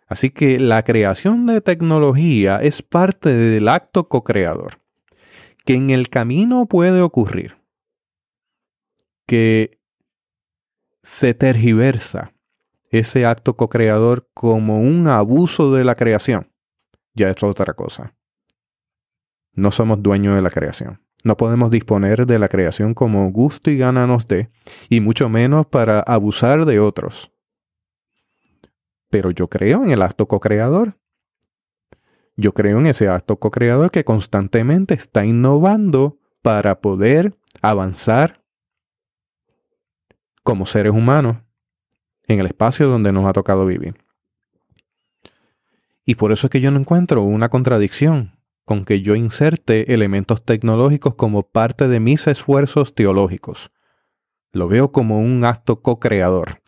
Así 0.08 0.30
que 0.30 0.62
la 0.62 0.84
creación 0.84 1.48
de 1.48 1.60
tecnología 1.60 2.60
es 2.62 2.82
parte 2.82 3.34
del 3.34 3.68
acto 3.68 4.08
co-creador, 4.08 4.80
que 5.66 5.74
en 5.74 5.90
el 5.90 6.08
camino 6.08 6.66
puede 6.66 7.02
ocurrir 7.02 7.58
que 9.26 9.77
se 11.08 11.34
tergiversa 11.34 12.34
ese 12.90 13.26
acto 13.26 13.56
co-creador 13.56 14.30
como 14.34 14.82
un 14.82 15.08
abuso 15.08 15.74
de 15.74 15.86
la 15.86 15.96
creación, 15.96 16.52
ya 17.14 17.30
es 17.30 17.42
otra 17.44 17.74
cosa. 17.76 18.14
No 19.54 19.72
somos 19.72 20.04
dueños 20.04 20.36
de 20.36 20.42
la 20.42 20.50
creación. 20.50 21.02
No 21.24 21.38
podemos 21.38 21.72
disponer 21.72 22.26
de 22.26 22.40
la 22.40 22.50
creación 22.50 22.94
como 22.94 23.32
gusto 23.32 23.72
y 23.72 23.78
gana 23.78 24.06
nos 24.06 24.28
dé, 24.28 24.52
y 24.90 25.00
mucho 25.00 25.30
menos 25.30 25.66
para 25.68 26.02
abusar 26.02 26.66
de 26.66 26.82
otros. 26.82 27.32
Pero 29.10 29.32
yo 29.32 29.48
creo 29.48 29.86
en 29.86 29.92
el 29.92 30.02
acto 30.02 30.28
co-creador. 30.28 31.00
Yo 32.36 32.54
creo 32.54 32.80
en 32.80 32.88
ese 32.88 33.08
acto 33.08 33.40
co-creador 33.40 33.92
que 33.92 34.04
constantemente 34.04 34.94
está 34.94 35.26
innovando 35.26 36.20
para 36.42 36.82
poder 36.82 37.38
avanzar 37.62 38.44
como 40.48 40.66
seres 40.66 40.94
humanos 40.94 41.40
en 42.26 42.40
el 42.40 42.46
espacio 42.46 42.88
donde 42.88 43.12
nos 43.12 43.26
ha 43.26 43.34
tocado 43.34 43.66
vivir. 43.66 43.98
Y 46.06 46.16
por 46.16 46.32
eso 46.32 46.48
es 46.48 46.52
que 46.52 46.62
yo 46.62 46.72
no 46.72 46.80
encuentro 46.80 47.22
una 47.22 47.50
contradicción 47.50 48.40
con 48.64 48.86
que 48.86 49.02
yo 49.02 49.16
inserte 49.16 49.94
elementos 49.94 50.46
tecnológicos 50.46 51.16
como 51.16 51.50
parte 51.50 51.90
de 51.90 52.00
mis 52.00 52.28
esfuerzos 52.28 52.96
teológicos. 52.96 53.72
Lo 54.54 54.70
veo 54.70 54.94
como 54.94 55.20
un 55.20 55.44
acto 55.44 55.82
co-creador 55.82 56.62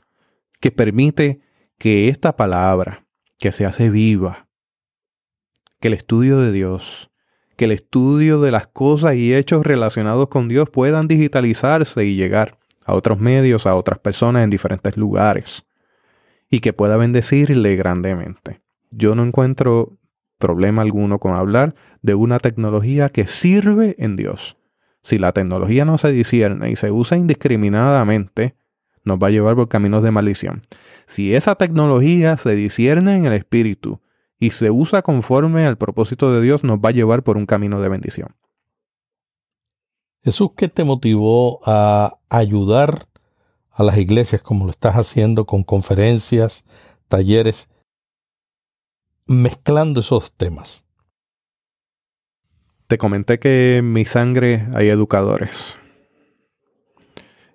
que 0.60 0.72
permite 0.72 1.40
que 1.78 2.10
esta 2.10 2.36
palabra, 2.36 3.08
que 3.38 3.54
se 3.54 3.66
hace 3.66 3.90
viva, 3.90 4.50
que 5.80 5.88
el 5.88 5.94
estudio 5.94 6.38
de 6.40 6.52
Dios, 6.52 7.12
que 7.56 7.64
el 7.64 7.72
estudio 7.72 8.42
de 8.42 8.52
las 8.52 8.68
cosas 8.68 9.16
y 9.16 9.34
hechos 9.34 9.66
relacionados 9.66 10.28
con 10.28 10.50
Dios 10.50 10.70
puedan 10.70 11.08
digitalizarse 11.08 12.04
y 12.04 12.18
llegar 12.18 12.59
a 12.90 12.94
otros 12.94 13.20
medios, 13.20 13.66
a 13.66 13.76
otras 13.76 14.00
personas 14.00 14.44
en 14.44 14.50
diferentes 14.50 14.98
lugares 14.98 15.66
y 16.50 16.60
que 16.60 16.74
pueda 16.74 16.98
bendecirle 16.98 17.76
grandemente. 17.76 18.62
Yo 18.92 19.16
no 19.16 19.24
encuentro 19.24 19.98
problema 20.38 20.82
alguno 20.82 21.20
con 21.20 21.34
hablar 21.36 21.76
de 22.02 22.16
una 22.16 22.40
tecnología 22.40 23.10
que 23.10 23.28
sirve 23.28 23.96
en 24.00 24.16
Dios. 24.16 24.58
Si 25.04 25.18
la 25.18 25.32
tecnología 25.32 25.86
no 25.86 25.98
se 25.98 26.12
discierne 26.12 26.72
y 26.72 26.76
se 26.76 26.92
usa 26.92 27.18
indiscriminadamente, 27.18 28.56
nos 29.04 29.20
va 29.20 29.28
a 29.28 29.32
llevar 29.32 29.56
por 29.56 29.70
caminos 29.70 30.04
de 30.04 30.12
maldición. 30.12 30.62
Si 31.06 31.36
esa 31.36 31.56
tecnología 31.56 32.38
se 32.38 32.56
discierne 32.56 33.16
en 33.16 33.26
el 33.26 33.34
espíritu 33.34 34.02
y 34.40 34.52
se 34.52 34.72
usa 34.72 35.02
conforme 35.02 35.66
al 35.66 35.78
propósito 35.78 36.34
de 36.34 36.42
Dios, 36.42 36.64
nos 36.64 36.80
va 36.80 36.90
a 36.90 36.94
llevar 36.94 37.24
por 37.24 37.38
un 37.38 37.46
camino 37.46 37.82
de 37.82 37.90
bendición. 37.90 38.36
Jesús, 40.24 40.50
¿qué 40.56 40.68
te 40.68 40.84
motivó 40.84 41.62
a 41.66 42.18
ayudar 42.30 43.08
a 43.72 43.84
las 43.84 43.98
iglesias 43.98 44.42
como 44.42 44.66
lo 44.66 44.72
estás 44.72 44.96
haciendo 44.96 45.46
con 45.46 45.64
conferencias, 45.64 46.66
talleres, 47.08 47.70
mezclando 49.26 50.02
esos 50.02 50.34
temas? 50.34 50.86
Te 52.88 52.98
comenté 52.98 53.40
que 53.40 53.78
en 53.78 53.94
mi 53.94 54.04
sangre 54.04 54.68
hay 54.74 54.90
educadores. 54.90 55.78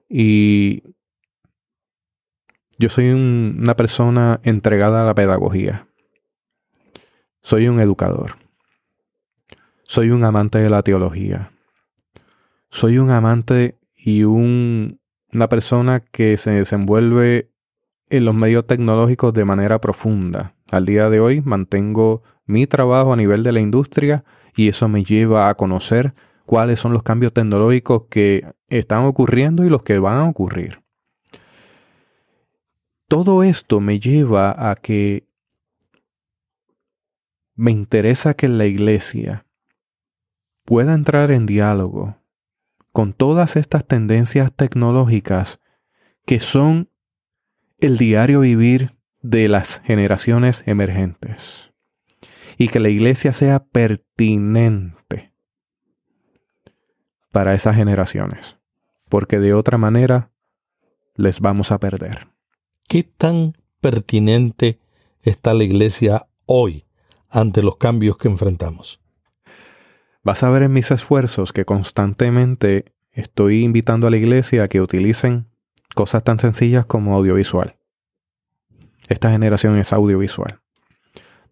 Y 0.08 0.82
yo 2.78 2.88
soy 2.88 3.10
una 3.10 3.76
persona 3.76 4.40
entregada 4.42 5.02
a 5.02 5.04
la 5.04 5.14
pedagogía. 5.14 5.88
Soy 7.42 7.68
un 7.68 7.78
educador. 7.80 8.36
Soy 9.82 10.10
un 10.10 10.24
amante 10.24 10.58
de 10.58 10.70
la 10.70 10.82
teología 10.82 11.53
soy 12.74 12.98
un 12.98 13.10
amante 13.10 13.78
y 13.96 14.24
un, 14.24 14.98
una 15.32 15.48
persona 15.48 16.00
que 16.00 16.36
se 16.36 16.50
desenvuelve 16.50 17.52
en 18.10 18.24
los 18.24 18.34
medios 18.34 18.66
tecnológicos 18.66 19.32
de 19.32 19.44
manera 19.44 19.80
profunda. 19.80 20.56
Al 20.72 20.84
día 20.84 21.08
de 21.08 21.20
hoy 21.20 21.40
mantengo 21.40 22.24
mi 22.46 22.66
trabajo 22.66 23.12
a 23.12 23.16
nivel 23.16 23.44
de 23.44 23.52
la 23.52 23.60
industria 23.60 24.24
y 24.56 24.66
eso 24.66 24.88
me 24.88 25.04
lleva 25.04 25.48
a 25.48 25.54
conocer 25.54 26.14
cuáles 26.46 26.80
son 26.80 26.92
los 26.92 27.04
cambios 27.04 27.32
tecnológicos 27.32 28.06
que 28.10 28.44
están 28.66 29.04
ocurriendo 29.04 29.64
y 29.64 29.70
los 29.70 29.84
que 29.84 30.00
van 30.00 30.18
a 30.18 30.28
ocurrir. 30.28 30.82
Todo 33.06 33.44
esto 33.44 33.78
me 33.78 34.00
lleva 34.00 34.70
a 34.70 34.74
que 34.74 35.28
me 37.54 37.70
interesa 37.70 38.34
que 38.34 38.48
la 38.48 38.66
iglesia 38.66 39.46
pueda 40.64 40.92
entrar 40.92 41.30
en 41.30 41.46
diálogo 41.46 42.16
con 42.94 43.12
todas 43.12 43.56
estas 43.56 43.84
tendencias 43.84 44.52
tecnológicas 44.54 45.58
que 46.26 46.38
son 46.38 46.88
el 47.78 47.98
diario 47.98 48.38
vivir 48.38 48.94
de 49.20 49.48
las 49.48 49.80
generaciones 49.80 50.62
emergentes 50.64 51.72
y 52.56 52.68
que 52.68 52.78
la 52.78 52.90
iglesia 52.90 53.32
sea 53.32 53.64
pertinente 53.64 55.32
para 57.32 57.54
esas 57.54 57.74
generaciones, 57.74 58.58
porque 59.08 59.40
de 59.40 59.54
otra 59.54 59.76
manera 59.76 60.30
les 61.16 61.40
vamos 61.40 61.72
a 61.72 61.80
perder. 61.80 62.28
¿Qué 62.86 63.02
tan 63.02 63.54
pertinente 63.80 64.78
está 65.20 65.52
la 65.52 65.64
iglesia 65.64 66.28
hoy 66.46 66.86
ante 67.28 67.60
los 67.60 67.76
cambios 67.76 68.18
que 68.18 68.28
enfrentamos? 68.28 69.03
Vas 70.24 70.42
a 70.42 70.48
ver 70.48 70.62
en 70.62 70.72
mis 70.72 70.90
esfuerzos 70.90 71.52
que 71.52 71.66
constantemente 71.66 72.94
estoy 73.12 73.62
invitando 73.62 74.06
a 74.06 74.10
la 74.10 74.16
iglesia 74.16 74.64
a 74.64 74.68
que 74.68 74.80
utilicen 74.80 75.50
cosas 75.94 76.24
tan 76.24 76.40
sencillas 76.40 76.86
como 76.86 77.14
audiovisual. 77.14 77.76
Esta 79.06 79.30
generación 79.30 79.76
es 79.76 79.92
audiovisual. 79.92 80.60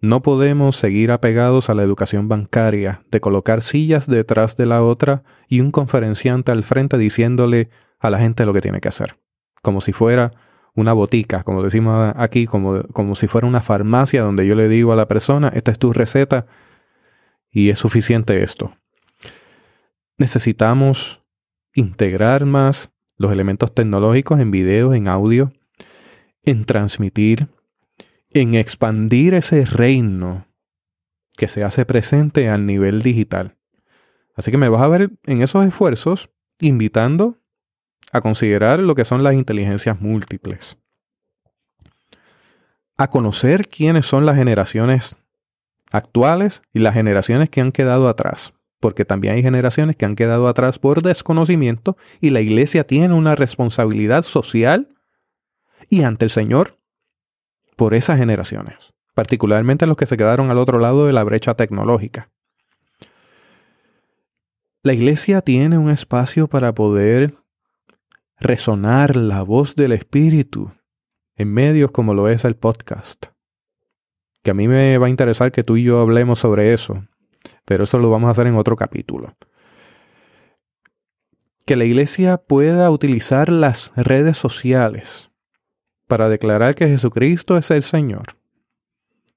No 0.01 0.23
podemos 0.23 0.77
seguir 0.77 1.11
apegados 1.11 1.69
a 1.69 1.75
la 1.75 1.83
educación 1.83 2.29
bancaria 2.29 3.03
de 3.11 3.21
colocar 3.21 3.63
sillas 3.63 4.07
detrás 4.07 4.57
de 4.57 4.65
la 4.65 4.83
otra 4.83 5.23
y 5.49 5.61
un 5.61 5.71
conferenciante 5.71 6.51
al 6.51 6.63
frente 6.63 6.97
diciéndole 6.97 7.69
a 8.01 8.09
la 8.09 8.19
gente 8.19 8.47
lo 8.47 8.55
que 8.55 8.63
tiene 8.63 8.81
que 8.81 8.89
hacer. 8.89 9.19
Como 9.61 9.83
si 9.83 9.93
fuera 9.93 10.31
una 10.75 10.95
botica, 10.95 11.43
como 11.43 11.63
decimos 11.63 12.15
aquí, 12.17 12.47
como, 12.47 12.83
como 12.85 13.17
si 13.17 13.29
fuera 13.29 13.47
una 13.47 13.61
farmacia 13.61 14.23
donde 14.23 14.47
yo 14.47 14.55
le 14.55 14.67
digo 14.69 14.95
a 14.95 14.97
la 14.97 15.07
persona, 15.09 15.49
esta 15.55 15.71
es 15.71 15.79
tu 15.79 15.93
receta 15.93 16.47
y 17.53 17.69
es 17.71 17.79
suficiente 17.79 18.43
esto. 18.43 18.75
Necesitamos 20.17 21.23
integrar 21.75 22.47
más 22.47 22.93
los 23.17 23.31
elementos 23.31 23.75
tecnológicos 23.75 24.41
en 24.41 24.51
video, 24.51 24.95
en 24.95 25.07
audio, 25.07 25.53
en 26.43 26.65
transmitir, 26.65 27.49
en 28.31 28.55
expandir 28.55 29.35
ese 29.35 29.65
reino 29.65 30.47
que 31.37 31.49
se 31.49 31.63
hace 31.63 31.85
presente 31.85 32.49
al 32.49 32.67
nivel 32.67 33.03
digital. 33.03 33.57
Así 34.35 34.51
que 34.51 34.57
me 34.57 34.69
vas 34.69 34.83
a 34.83 34.89
ver 34.89 35.11
en 35.25 35.43
esos 35.43 35.65
esfuerzos 35.65 36.31
invitando 36.59 37.39
a 38.13 38.21
considerar 38.21 38.81
lo 38.81 38.95
que 38.95 39.05
son 39.05 39.23
las 39.23 39.35
inteligencias 39.35 40.01
múltiples, 40.01 40.79
a 42.97 43.09
conocer 43.09 43.69
quiénes 43.69 44.07
son 44.07 44.27
las 44.27 44.37
generaciones 44.37 45.17
actuales 45.93 46.63
y 46.73 46.81
las 46.81 46.95
generaciones 46.95 47.51
que 47.51 47.61
han 47.61 47.73
quedado 47.73 48.09
atrás, 48.09 48.55
porque 48.81 49.05
también 49.05 49.35
hay 49.35 49.43
generaciones 49.43 49.97
que 49.97 50.05
han 50.05 50.17
quedado 50.17 50.49
atrás 50.49 50.79
por 50.79 51.03
desconocimiento 51.03 51.97
y 52.21 52.31
la 52.31 52.41
iglesia 52.41 52.85
tiene 52.85 53.15
una 53.15 53.37
responsabilidad 53.37 54.23
social 54.23 54.89
y 55.89 56.03
ante 56.03 56.25
el 56.25 56.31
Señor 56.31 56.79
por 57.77 57.95
esas 57.95 58.19
generaciones, 58.19 58.93
particularmente 59.15 59.87
los 59.87 59.97
que 59.97 60.07
se 60.07 60.17
quedaron 60.17 60.51
al 60.51 60.59
otro 60.59 60.79
lado 60.79 61.07
de 61.07 61.13
la 61.13 61.25
brecha 61.25 61.55
tecnológica. 61.55 62.31
La 64.83 64.93
iglesia 64.93 65.43
tiene 65.43 65.79
un 65.79 65.91
espacio 65.91 66.49
para 66.49 66.75
poder 66.75 67.37
resonar 68.41 69.15
la 69.15 69.43
voz 69.43 69.77
del 69.77 69.93
Espíritu 69.93 70.73
en 71.37 71.53
medios 71.53 71.93
como 71.93 72.15
lo 72.15 72.29
es 72.29 72.45
el 72.45 72.57
podcast. 72.57 73.32
Que 74.43 74.51
a 74.51 74.55
mí 74.55 74.69
me 74.69 74.99
va 74.99 75.07
a 75.07 75.11
interesar 75.11 75.53
que 75.53 75.65
tú 75.65 75.77
y 75.77 75.85
yo 75.85 76.01
hablemos 76.01 76.41
sobre 76.41 76.73
eso, 76.73 77.07
pero 77.65 77.85
eso 77.85 77.99
lo 77.99 78.11
vamos 78.11 78.29
a 78.29 78.33
hacer 78.33 78.47
en 78.47 78.57
otro 78.57 78.77
capítulo. 78.77 79.35
Que 81.65 81.77
la 81.77 81.85
iglesia 81.85 82.39
pueda 82.39 82.91
utilizar 82.91 83.49
las 83.49 83.93
redes 83.95 84.37
sociales 84.37 85.31
para 86.09 86.29
declarar 86.29 86.75
que 86.75 86.89
Jesucristo 86.89 87.57
es 87.57 87.71
el 87.71 87.83
Señor 87.83 88.37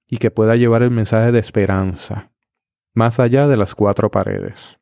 y 0.07 0.17
que 0.17 0.31
pueda 0.31 0.55
llevar 0.55 0.83
el 0.83 0.91
mensaje 0.91 1.31
de 1.31 1.39
esperanza 1.39 2.31
más 2.93 3.19
allá 3.19 3.47
de 3.47 3.57
las 3.57 3.75
cuatro 3.75 4.09
paredes. 4.09 4.79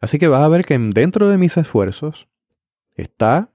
Así 0.00 0.18
que 0.18 0.28
vas 0.28 0.42
a 0.42 0.48
ver 0.48 0.64
que 0.64 0.78
dentro 0.78 1.28
de 1.28 1.38
mis 1.38 1.56
esfuerzos 1.56 2.28
está 2.94 3.52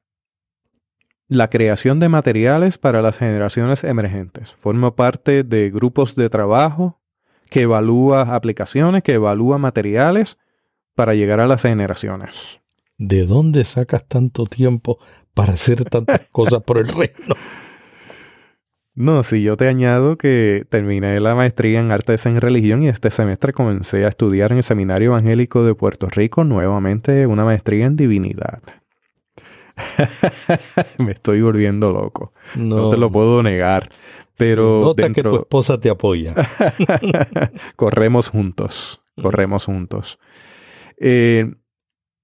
la 1.32 1.50
creación 1.50 2.02
de 2.02 2.10
materiales 2.10 2.78
para 2.78 3.02
las 3.02 3.18
generaciones 3.18 3.86
emergentes. 3.86 4.52
Formo 4.52 4.98
parte 4.98 5.46
de 5.46 5.70
grupos 5.70 6.18
de 6.18 6.30
trabajo 6.30 7.00
que 7.50 7.62
evalúa 7.62 8.36
aplicaciones, 8.36 9.02
que 9.02 9.14
evalúa 9.14 9.58
materiales 9.58 10.38
para 10.94 11.16
llegar 11.16 11.40
a 11.40 11.48
las 11.48 11.62
generaciones. 11.62 12.60
¿De 12.98 13.26
dónde 13.26 13.64
sacas 13.64 14.06
tanto 14.10 14.46
tiempo 14.46 15.00
para 15.34 15.54
hacer 15.54 15.86
tantas 15.86 16.28
cosas 16.34 16.64
por 16.64 16.80
el 16.80 16.90
reino? 16.90 17.36
No, 18.94 19.24
si 19.24 19.42
yo 19.42 19.56
te 19.56 19.70
añado 19.70 20.18
que 20.18 20.66
terminé 20.68 21.18
la 21.22 21.34
maestría 21.34 21.80
en 21.80 21.94
artes 21.94 22.26
en 22.26 22.42
religión 22.42 22.84
y 22.84 22.90
este 22.90 23.10
semestre 23.10 23.54
comencé 23.54 24.04
a 24.04 24.10
estudiar 24.10 24.52
en 24.52 24.58
el 24.58 24.64
Seminario 24.66 25.12
Evangélico 25.12 25.64
de 25.64 25.76
Puerto 25.76 26.10
Rico 26.10 26.44
nuevamente 26.44 27.26
una 27.26 27.46
maestría 27.46 27.86
en 27.86 27.96
divinidad. 27.96 28.81
Me 31.06 31.12
estoy 31.12 31.42
volviendo 31.42 31.90
loco. 31.92 32.34
No, 32.56 32.90
te 32.90 32.98
lo 32.98 33.12
puedo 33.12 33.44
negar. 33.44 33.90
Pero 34.38 34.82
nota 34.82 35.12
que 35.12 35.24
tu 35.24 35.36
esposa 35.36 35.80
te 35.80 35.90
apoya. 35.90 36.34
corremos 37.76 38.30
juntos. 38.30 39.02
Corremos 39.22 39.66
juntos. 39.66 40.20
Eh, 40.98 41.54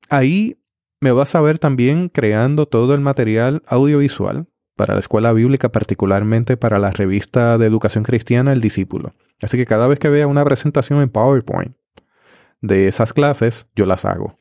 ahí 0.10 0.58
me 1.00 1.12
vas 1.12 1.36
a 1.36 1.42
ver 1.42 1.60
también 1.60 2.10
creando 2.10 2.66
todo 2.68 2.96
el 2.96 3.02
material 3.02 3.62
audiovisual 3.68 4.48
para 4.76 4.94
la 4.94 5.00
escuela 5.00 5.34
bíblica, 5.34 5.70
particularmente 5.70 6.58
para 6.58 6.80
la 6.80 6.92
revista 6.92 7.58
de 7.58 7.66
educación 7.66 8.04
cristiana 8.04 8.54
El 8.54 8.62
Discípulo. 8.62 9.14
Así 9.42 9.58
que 9.58 9.66
cada 9.66 9.88
vez 9.88 10.00
que 10.00 10.10
vea 10.10 10.28
una 10.28 10.46
presentación 10.46 11.02
en 11.02 11.10
PowerPoint 11.10 11.76
de 12.62 12.88
esas 12.88 13.14
clases, 13.14 13.68
yo 13.76 13.86
las 13.86 14.06
hago. 14.06 14.38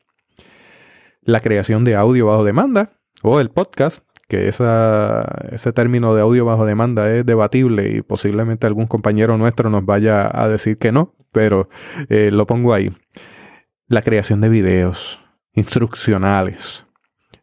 La 1.21 1.41
creación 1.41 1.83
de 1.83 1.95
audio 1.95 2.27
bajo 2.27 2.43
demanda 2.43 2.96
o 3.23 3.39
el 3.39 3.49
podcast, 3.49 4.03
que 4.27 4.47
ese 4.47 5.73
término 5.73 6.13
de 6.13 6.21
audio 6.21 6.45
bajo 6.45 6.65
demanda 6.65 7.13
es 7.13 7.25
debatible 7.25 7.89
y 7.89 8.01
posiblemente 8.01 8.67
algún 8.67 8.87
compañero 8.87 9.37
nuestro 9.37 9.69
nos 9.69 9.85
vaya 9.85 10.29
a 10.33 10.49
decir 10.49 10.77
que 10.77 10.91
no, 10.91 11.15
pero 11.31 11.69
eh, 12.09 12.29
lo 12.31 12.45
pongo 12.45 12.73
ahí. 12.73 12.91
La 13.87 14.01
creación 14.01 14.41
de 14.41 14.49
videos 14.49 15.21
instruccionales, 15.53 16.85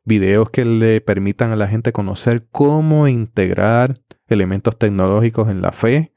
videos 0.04 0.50
que 0.50 0.64
le 0.64 1.00
permitan 1.00 1.52
a 1.52 1.56
la 1.56 1.68
gente 1.68 1.92
conocer 1.92 2.46
cómo 2.50 3.08
integrar 3.08 3.94
elementos 4.28 4.78
tecnológicos 4.78 5.48
en 5.48 5.62
la 5.62 5.72
fe 5.72 6.12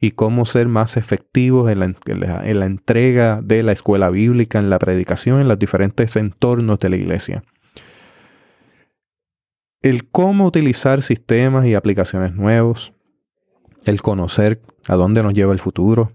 y 0.00 0.12
cómo 0.12 0.44
ser 0.44 0.68
más 0.68 0.96
efectivos 0.96 1.70
en 1.70 1.80
la, 1.80 2.66
entrega 2.66 3.40
de 3.42 3.62
la 3.62 3.72
escuela 3.72 4.10
bíblica, 4.10 4.58
en 4.58 4.70
la 4.70 4.78
predicación, 4.78 5.40
en 5.40 5.48
los 5.48 5.58
diferentes 5.58 6.16
entornos 6.16 6.78
de 6.78 6.90
la 6.90 6.96
iglesia. 6.96 7.44
El 9.86 10.08
cómo 10.08 10.46
utilizar 10.46 11.00
sistemas 11.00 11.64
y 11.64 11.74
aplicaciones 11.76 12.34
nuevos, 12.34 12.92
el 13.84 14.02
conocer 14.02 14.60
a 14.88 14.96
dónde 14.96 15.22
nos 15.22 15.32
lleva 15.32 15.52
el 15.52 15.60
futuro, 15.60 16.10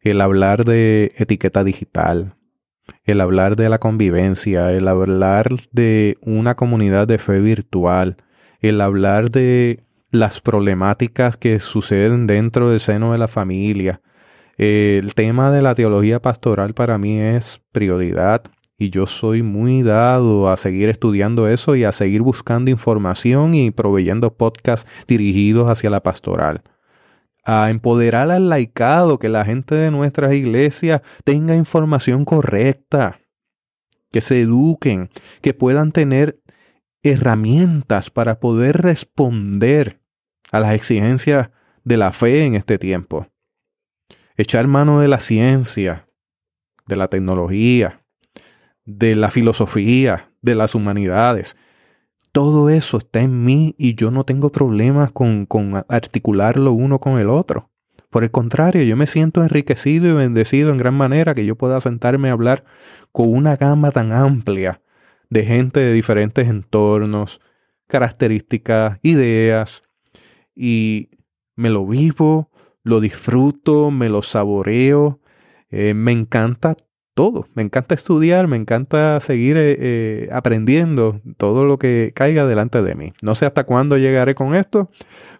el 0.00 0.20
hablar 0.20 0.66
de 0.66 1.10
etiqueta 1.16 1.64
digital, 1.64 2.34
el 3.04 3.22
hablar 3.22 3.56
de 3.56 3.70
la 3.70 3.78
convivencia, 3.78 4.72
el 4.72 4.88
hablar 4.88 5.48
de 5.70 6.18
una 6.20 6.54
comunidad 6.54 7.08
de 7.08 7.16
fe 7.16 7.40
virtual, 7.40 8.18
el 8.60 8.78
hablar 8.82 9.30
de 9.30 9.84
las 10.10 10.42
problemáticas 10.42 11.38
que 11.38 11.60
suceden 11.60 12.26
dentro 12.26 12.68
del 12.68 12.80
seno 12.80 13.12
de 13.12 13.18
la 13.18 13.28
familia. 13.28 14.02
El 14.58 15.14
tema 15.14 15.50
de 15.50 15.62
la 15.62 15.74
teología 15.74 16.20
pastoral 16.20 16.74
para 16.74 16.98
mí 16.98 17.18
es 17.18 17.62
prioridad 17.72 18.42
y 18.78 18.90
yo 18.90 19.06
soy 19.06 19.42
muy 19.42 19.82
dado 19.82 20.50
a 20.50 20.56
seguir 20.56 20.88
estudiando 20.88 21.48
eso 21.48 21.76
y 21.76 21.84
a 21.84 21.92
seguir 21.92 22.22
buscando 22.22 22.70
información 22.70 23.54
y 23.54 23.70
proveyendo 23.70 24.34
podcasts 24.34 24.90
dirigidos 25.06 25.68
hacia 25.68 25.90
la 25.90 26.02
pastoral 26.02 26.62
a 27.44 27.70
empoderar 27.70 28.30
al 28.30 28.48
laicado, 28.48 29.18
que 29.18 29.28
la 29.28 29.44
gente 29.44 29.74
de 29.74 29.90
nuestras 29.90 30.32
iglesias 30.32 31.02
tenga 31.24 31.54
información 31.56 32.24
correcta, 32.24 33.20
que 34.10 34.20
se 34.20 34.42
eduquen, 34.42 35.10
que 35.40 35.54
puedan 35.54 35.92
tener 35.92 36.40
herramientas 37.02 38.10
para 38.10 38.38
poder 38.38 38.78
responder 38.82 40.00
a 40.52 40.60
las 40.60 40.74
exigencias 40.74 41.50
de 41.84 41.96
la 41.96 42.12
fe 42.12 42.46
en 42.46 42.54
este 42.54 42.78
tiempo. 42.78 43.26
Echar 44.36 44.68
mano 44.68 45.00
de 45.00 45.08
la 45.08 45.18
ciencia, 45.18 46.08
de 46.86 46.96
la 46.96 47.08
tecnología, 47.08 48.01
de 48.84 49.14
la 49.16 49.30
filosofía, 49.30 50.30
de 50.40 50.54
las 50.54 50.74
humanidades, 50.74 51.56
todo 52.32 52.70
eso 52.70 52.96
está 52.96 53.20
en 53.20 53.44
mí 53.44 53.74
y 53.78 53.94
yo 53.94 54.10
no 54.10 54.24
tengo 54.24 54.50
problemas 54.50 55.12
con, 55.12 55.46
con 55.46 55.84
articularlo 55.88 56.72
uno 56.72 56.98
con 56.98 57.18
el 57.18 57.28
otro. 57.28 57.70
Por 58.08 58.24
el 58.24 58.30
contrario, 58.30 58.82
yo 58.82 58.96
me 58.96 59.06
siento 59.06 59.42
enriquecido 59.42 60.08
y 60.08 60.12
bendecido 60.12 60.70
en 60.70 60.76
gran 60.76 60.94
manera 60.94 61.34
que 61.34 61.46
yo 61.46 61.56
pueda 61.56 61.80
sentarme 61.80 62.28
a 62.28 62.32
hablar 62.32 62.64
con 63.10 63.28
una 63.28 63.56
gama 63.56 63.90
tan 63.90 64.12
amplia 64.12 64.82
de 65.30 65.44
gente 65.44 65.80
de 65.80 65.92
diferentes 65.92 66.48
entornos, 66.48 67.40
características, 67.86 68.98
ideas, 69.02 69.82
y 70.54 71.08
me 71.56 71.70
lo 71.70 71.86
vivo, 71.86 72.50
lo 72.82 73.00
disfruto, 73.00 73.90
me 73.90 74.08
lo 74.08 74.22
saboreo, 74.22 75.20
eh, 75.70 75.94
me 75.94 76.12
encanta 76.12 76.76
todo. 77.14 77.46
Me 77.54 77.62
encanta 77.62 77.94
estudiar, 77.94 78.48
me 78.48 78.56
encanta 78.56 79.20
seguir 79.20 79.56
eh, 79.56 79.76
eh, 79.78 80.28
aprendiendo 80.32 81.20
todo 81.36 81.64
lo 81.64 81.78
que 81.78 82.12
caiga 82.14 82.46
delante 82.46 82.82
de 82.82 82.94
mí. 82.94 83.12
No 83.22 83.34
sé 83.34 83.46
hasta 83.46 83.64
cuándo 83.64 83.98
llegaré 83.98 84.34
con 84.34 84.54
esto, 84.54 84.88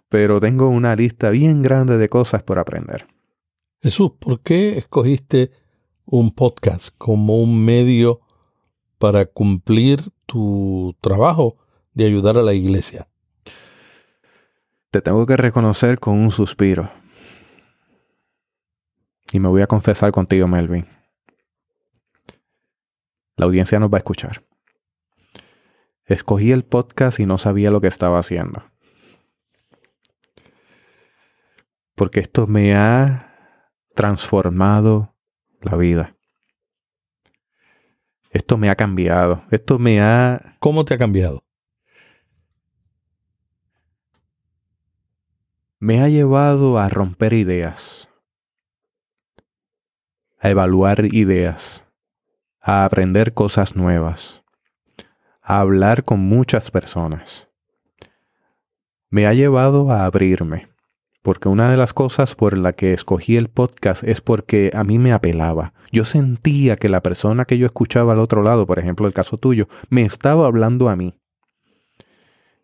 pero 0.09 0.39
tengo 0.39 0.67
una 0.67 0.95
lista 0.95 1.29
bien 1.29 1.61
grande 1.61 1.97
de 1.97 2.09
cosas 2.09 2.43
por 2.43 2.59
aprender. 2.59 3.07
Jesús, 3.81 4.11
¿por 4.19 4.41
qué 4.41 4.77
escogiste 4.77 5.51
un 6.05 6.31
podcast 6.31 6.89
como 6.97 7.41
un 7.41 7.63
medio 7.63 8.21
para 8.97 9.25
cumplir 9.25 10.11
tu 10.25 10.95
trabajo 11.01 11.57
de 11.93 12.05
ayudar 12.05 12.37
a 12.37 12.43
la 12.43 12.53
iglesia? 12.53 13.07
Te 14.91 15.01
tengo 15.01 15.25
que 15.25 15.35
reconocer 15.35 15.99
con 15.99 16.19
un 16.19 16.29
suspiro. 16.29 16.91
Y 19.31 19.39
me 19.39 19.47
voy 19.47 19.63
a 19.63 19.67
confesar 19.67 20.11
contigo, 20.11 20.47
Melvin. 20.47 20.85
La 23.35 23.45
audiencia 23.45 23.79
nos 23.79 23.91
va 23.91 23.97
a 23.97 23.99
escuchar. 23.99 24.43
Escogí 26.05 26.51
el 26.51 26.65
podcast 26.65 27.19
y 27.19 27.25
no 27.25 27.37
sabía 27.37 27.71
lo 27.71 27.81
que 27.81 27.87
estaba 27.87 28.19
haciendo. 28.19 28.63
Porque 31.95 32.19
esto 32.19 32.47
me 32.47 32.75
ha 32.75 33.59
transformado 33.95 35.15
la 35.61 35.77
vida. 35.77 36.17
Esto 38.31 38.57
me 38.57 38.69
ha 38.69 38.75
cambiado. 38.75 39.43
Esto 39.51 39.77
me 39.79 40.01
ha... 40.01 40.57
¿Cómo 40.59 40.85
te 40.85 40.95
ha 40.95 40.97
cambiado? 40.97 41.43
Me 45.79 46.01
ha 46.01 46.09
llevado 46.09 46.79
a 46.79 46.89
romper 46.89 47.33
ideas, 47.33 48.09
a 50.39 50.49
evaluar 50.49 51.13
ideas, 51.13 51.82
a 52.65 52.85
aprender 52.85 53.33
cosas 53.33 53.75
nuevas, 53.75 54.41
a 55.41 55.59
hablar 55.59 56.05
con 56.05 56.21
muchas 56.21 56.71
personas. 56.71 57.49
Me 59.09 59.27
ha 59.27 59.33
llevado 59.33 59.91
a 59.91 60.05
abrirme, 60.05 60.69
porque 61.21 61.49
una 61.49 61.69
de 61.69 61.75
las 61.75 61.93
cosas 61.93 62.35
por 62.35 62.57
la 62.57 62.71
que 62.71 62.93
escogí 62.93 63.35
el 63.35 63.49
podcast 63.49 64.05
es 64.05 64.21
porque 64.21 64.71
a 64.73 64.85
mí 64.85 64.97
me 64.97 65.11
apelaba. 65.11 65.73
Yo 65.91 66.05
sentía 66.05 66.77
que 66.77 66.87
la 66.87 67.03
persona 67.03 67.43
que 67.43 67.57
yo 67.57 67.65
escuchaba 67.65 68.13
al 68.13 68.19
otro 68.19 68.43
lado, 68.43 68.65
por 68.65 68.79
ejemplo 68.79 69.07
el 69.07 69.13
caso 69.13 69.37
tuyo, 69.37 69.67
me 69.89 70.03
estaba 70.03 70.45
hablando 70.45 70.87
a 70.87 70.95
mí. 70.95 71.19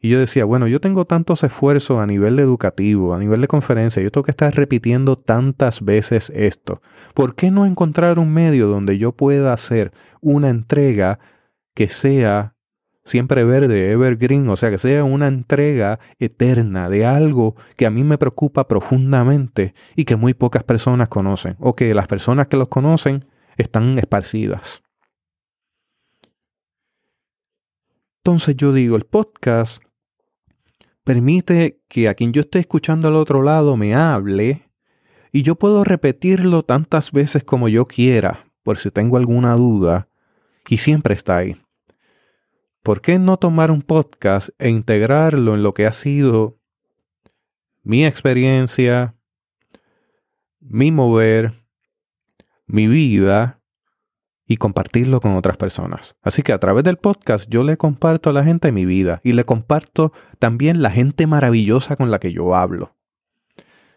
Y 0.01 0.09
yo 0.09 0.19
decía, 0.19 0.45
bueno, 0.45 0.67
yo 0.67 0.79
tengo 0.79 1.05
tantos 1.05 1.43
esfuerzos 1.43 1.99
a 1.99 2.05
nivel 2.05 2.39
educativo, 2.39 3.13
a 3.13 3.19
nivel 3.19 3.41
de 3.41 3.47
conferencia, 3.47 4.01
yo 4.01 4.11
tengo 4.11 4.23
que 4.23 4.31
estar 4.31 4.53
repitiendo 4.55 5.17
tantas 5.17 5.83
veces 5.83 6.31
esto. 6.33 6.81
¿Por 7.13 7.35
qué 7.35 7.51
no 7.51 7.65
encontrar 7.65 8.17
un 8.17 8.33
medio 8.33 8.67
donde 8.67 8.97
yo 8.97 9.11
pueda 9.11 9.51
hacer 9.51 9.91
una 10.21 10.49
entrega 10.49 11.19
que 11.73 11.89
sea 11.89 12.55
siempre 13.03 13.43
verde, 13.43 13.91
evergreen, 13.91 14.47
o 14.49 14.55
sea, 14.55 14.69
que 14.69 14.77
sea 14.77 15.03
una 15.03 15.27
entrega 15.27 15.99
eterna 16.19 16.89
de 16.89 17.05
algo 17.05 17.55
que 17.75 17.85
a 17.85 17.89
mí 17.89 18.03
me 18.03 18.17
preocupa 18.17 18.67
profundamente 18.67 19.73
y 19.95 20.05
que 20.05 20.15
muy 20.15 20.33
pocas 20.33 20.63
personas 20.63 21.09
conocen, 21.09 21.55
o 21.59 21.73
que 21.73 21.93
las 21.93 22.07
personas 22.07 22.47
que 22.47 22.57
los 22.57 22.69
conocen 22.69 23.25
están 23.57 23.97
esparcidas? 23.99 24.83
Entonces 28.23 28.55
yo 28.55 28.71
digo, 28.71 28.95
el 28.95 29.05
podcast 29.05 29.81
permite 31.03 31.81
que 31.87 32.07
a 32.07 32.13
quien 32.13 32.33
yo 32.33 32.41
esté 32.41 32.59
escuchando 32.59 33.07
al 33.07 33.15
otro 33.15 33.41
lado 33.41 33.77
me 33.77 33.95
hable 33.95 34.69
y 35.31 35.43
yo 35.43 35.55
puedo 35.55 35.83
repetirlo 35.83 36.63
tantas 36.63 37.11
veces 37.11 37.43
como 37.43 37.67
yo 37.67 37.85
quiera, 37.85 38.45
por 38.63 38.77
si 38.77 38.91
tengo 38.91 39.17
alguna 39.17 39.55
duda, 39.55 40.07
y 40.67 40.77
siempre 40.77 41.13
está 41.13 41.37
ahí. 41.37 41.55
¿Por 42.83 43.01
qué 43.01 43.19
no 43.19 43.37
tomar 43.37 43.71
un 43.71 43.81
podcast 43.81 44.49
e 44.57 44.69
integrarlo 44.69 45.53
en 45.55 45.63
lo 45.63 45.73
que 45.73 45.85
ha 45.85 45.91
sido 45.91 46.57
mi 47.83 48.05
experiencia, 48.05 49.15
mi 50.59 50.91
mover, 50.91 51.53
mi 52.65 52.87
vida 52.87 53.58
y 54.49 54.57
compartirlo 54.57 55.21
con 55.21 55.35
otras 55.35 55.57
personas. 55.57 56.15
Así 56.23 56.41
que 56.41 56.53
a 56.53 56.57
través 56.57 56.83
del 56.83 56.97
podcast 56.97 57.47
yo 57.49 57.63
le 57.63 57.77
comparto 57.77 58.31
a 58.31 58.33
la 58.33 58.43
gente 58.43 58.71
mi 58.71 58.83
vida 58.83 59.21
y 59.23 59.33
le 59.33 59.45
comparto 59.45 60.11
también 60.39 60.81
la 60.81 60.89
gente 60.89 61.27
maravillosa 61.27 61.95
con 61.95 62.09
la 62.09 62.19
que 62.19 62.33
yo 62.33 62.55
hablo. 62.55 62.95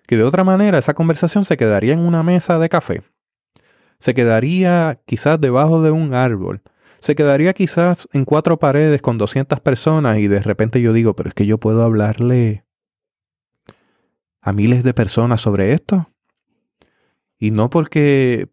Que 0.06 0.18
de 0.18 0.24
otra 0.24 0.44
manera 0.44 0.78
esa 0.78 0.92
conversación 0.92 1.46
se 1.46 1.56
quedaría 1.56 1.94
en 1.94 2.00
una 2.00 2.22
mesa 2.22 2.58
de 2.58 2.68
café. 2.68 3.02
Se 3.98 4.12
quedaría 4.12 5.00
quizás 5.06 5.40
debajo 5.40 5.80
de 5.80 5.90
un 5.90 6.12
árbol. 6.12 6.60
Se 7.00 7.14
quedaría 7.14 7.54
quizás 7.54 8.06
en 8.12 8.26
cuatro 8.26 8.58
paredes 8.58 9.00
con 9.00 9.16
200 9.16 9.58
personas 9.60 10.18
y 10.18 10.28
de 10.28 10.40
repente 10.40 10.82
yo 10.82 10.92
digo, 10.92 11.16
pero 11.16 11.30
es 11.30 11.34
que 11.34 11.46
yo 11.46 11.56
puedo 11.56 11.82
hablarle 11.82 12.66
a 14.42 14.52
miles 14.52 14.84
de 14.84 14.92
personas 14.92 15.40
sobre 15.40 15.72
esto. 15.72 16.10
Y 17.38 17.52
no 17.52 17.70
porque 17.70 18.51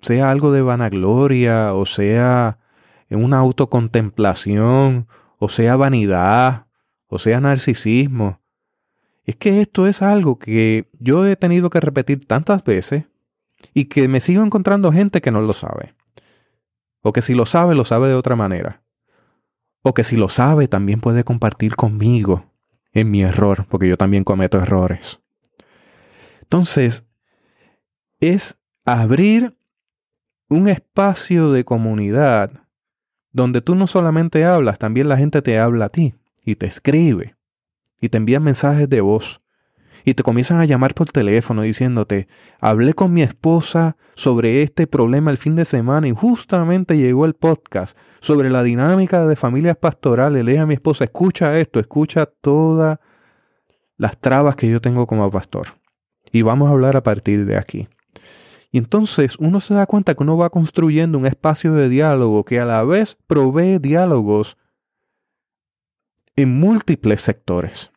sea 0.00 0.30
algo 0.30 0.52
de 0.52 0.62
vanagloria, 0.62 1.74
o 1.74 1.86
sea 1.86 2.58
una 3.10 3.38
autocontemplación, 3.38 5.06
o 5.38 5.48
sea 5.48 5.76
vanidad, 5.76 6.66
o 7.06 7.18
sea 7.18 7.40
narcisismo. 7.40 8.40
Es 9.24 9.36
que 9.36 9.60
esto 9.60 9.86
es 9.86 10.02
algo 10.02 10.38
que 10.38 10.90
yo 10.98 11.26
he 11.26 11.36
tenido 11.36 11.70
que 11.70 11.80
repetir 11.80 12.26
tantas 12.26 12.62
veces 12.64 13.04
y 13.72 13.86
que 13.86 14.08
me 14.08 14.20
sigo 14.20 14.42
encontrando 14.44 14.92
gente 14.92 15.20
que 15.20 15.30
no 15.30 15.40
lo 15.40 15.52
sabe. 15.52 15.94
O 17.02 17.12
que 17.12 17.22
si 17.22 17.34
lo 17.34 17.46
sabe, 17.46 17.74
lo 17.74 17.84
sabe 17.84 18.08
de 18.08 18.14
otra 18.14 18.36
manera. 18.36 18.82
O 19.82 19.94
que 19.94 20.04
si 20.04 20.16
lo 20.16 20.28
sabe, 20.28 20.68
también 20.68 21.00
puede 21.00 21.24
compartir 21.24 21.76
conmigo 21.76 22.52
en 22.92 23.10
mi 23.10 23.22
error, 23.22 23.66
porque 23.68 23.88
yo 23.88 23.96
también 23.96 24.24
cometo 24.24 24.58
errores. 24.58 25.20
Entonces, 26.42 27.06
es 28.20 28.58
abrir 28.84 29.56
un 30.48 30.68
espacio 30.68 31.52
de 31.52 31.64
comunidad 31.64 32.50
donde 33.32 33.60
tú 33.60 33.74
no 33.74 33.86
solamente 33.86 34.44
hablas, 34.44 34.78
también 34.78 35.08
la 35.08 35.16
gente 35.16 35.42
te 35.42 35.58
habla 35.58 35.86
a 35.86 35.88
ti 35.88 36.14
y 36.44 36.54
te 36.56 36.66
escribe 36.66 37.36
y 38.00 38.08
te 38.08 38.18
envían 38.18 38.42
mensajes 38.42 38.88
de 38.88 39.00
voz 39.00 39.40
y 40.04 40.14
te 40.14 40.22
comienzan 40.22 40.60
a 40.60 40.66
llamar 40.66 40.94
por 40.94 41.10
teléfono 41.10 41.62
diciéndote, 41.62 42.28
hablé 42.60 42.92
con 42.92 43.12
mi 43.12 43.22
esposa 43.22 43.96
sobre 44.14 44.62
este 44.62 44.86
problema 44.86 45.30
el 45.30 45.38
fin 45.38 45.56
de 45.56 45.64
semana 45.64 46.06
y 46.06 46.12
justamente 46.12 46.98
llegó 46.98 47.24
el 47.24 47.34
podcast 47.34 47.96
sobre 48.20 48.50
la 48.50 48.62
dinámica 48.62 49.26
de 49.26 49.34
familias 49.34 49.78
pastorales. 49.78 50.44
Le 50.44 50.58
a 50.58 50.66
mi 50.66 50.74
esposa, 50.74 51.04
escucha 51.04 51.58
esto, 51.58 51.80
escucha 51.80 52.26
todas 52.26 52.98
las 53.96 54.18
trabas 54.18 54.56
que 54.56 54.68
yo 54.68 54.80
tengo 54.80 55.06
como 55.06 55.30
pastor. 55.30 55.68
Y 56.30 56.42
vamos 56.42 56.68
a 56.68 56.72
hablar 56.72 56.96
a 56.96 57.02
partir 57.02 57.46
de 57.46 57.56
aquí. 57.56 57.88
Y 58.74 58.78
entonces 58.78 59.36
uno 59.38 59.60
se 59.60 59.72
da 59.72 59.86
cuenta 59.86 60.16
que 60.16 60.24
uno 60.24 60.36
va 60.36 60.50
construyendo 60.50 61.16
un 61.16 61.26
espacio 61.26 61.74
de 61.74 61.88
diálogo 61.88 62.44
que 62.44 62.58
a 62.58 62.64
la 62.64 62.82
vez 62.82 63.16
provee 63.28 63.78
diálogos 63.78 64.58
en 66.34 66.58
múltiples 66.58 67.20
sectores. 67.20 67.92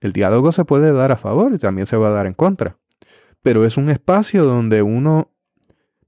El 0.00 0.12
diálogo 0.12 0.50
se 0.50 0.64
puede 0.64 0.90
dar 0.90 1.12
a 1.12 1.16
favor 1.16 1.54
y 1.54 1.58
también 1.58 1.86
se 1.86 1.96
va 1.96 2.08
a 2.08 2.10
dar 2.10 2.26
en 2.26 2.34
contra, 2.34 2.80
pero 3.42 3.64
es 3.64 3.76
un 3.76 3.90
espacio 3.90 4.44
donde 4.44 4.82
uno 4.82 5.30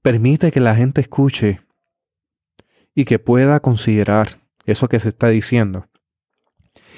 permite 0.01 0.51
que 0.51 0.59
la 0.59 0.75
gente 0.75 0.99
escuche 0.99 1.61
y 2.93 3.05
que 3.05 3.17
pueda 3.17 3.61
considerar 3.61 4.41
eso 4.65 4.89
que 4.89 4.99
se 4.99 5.07
está 5.07 5.29
diciendo. 5.29 5.87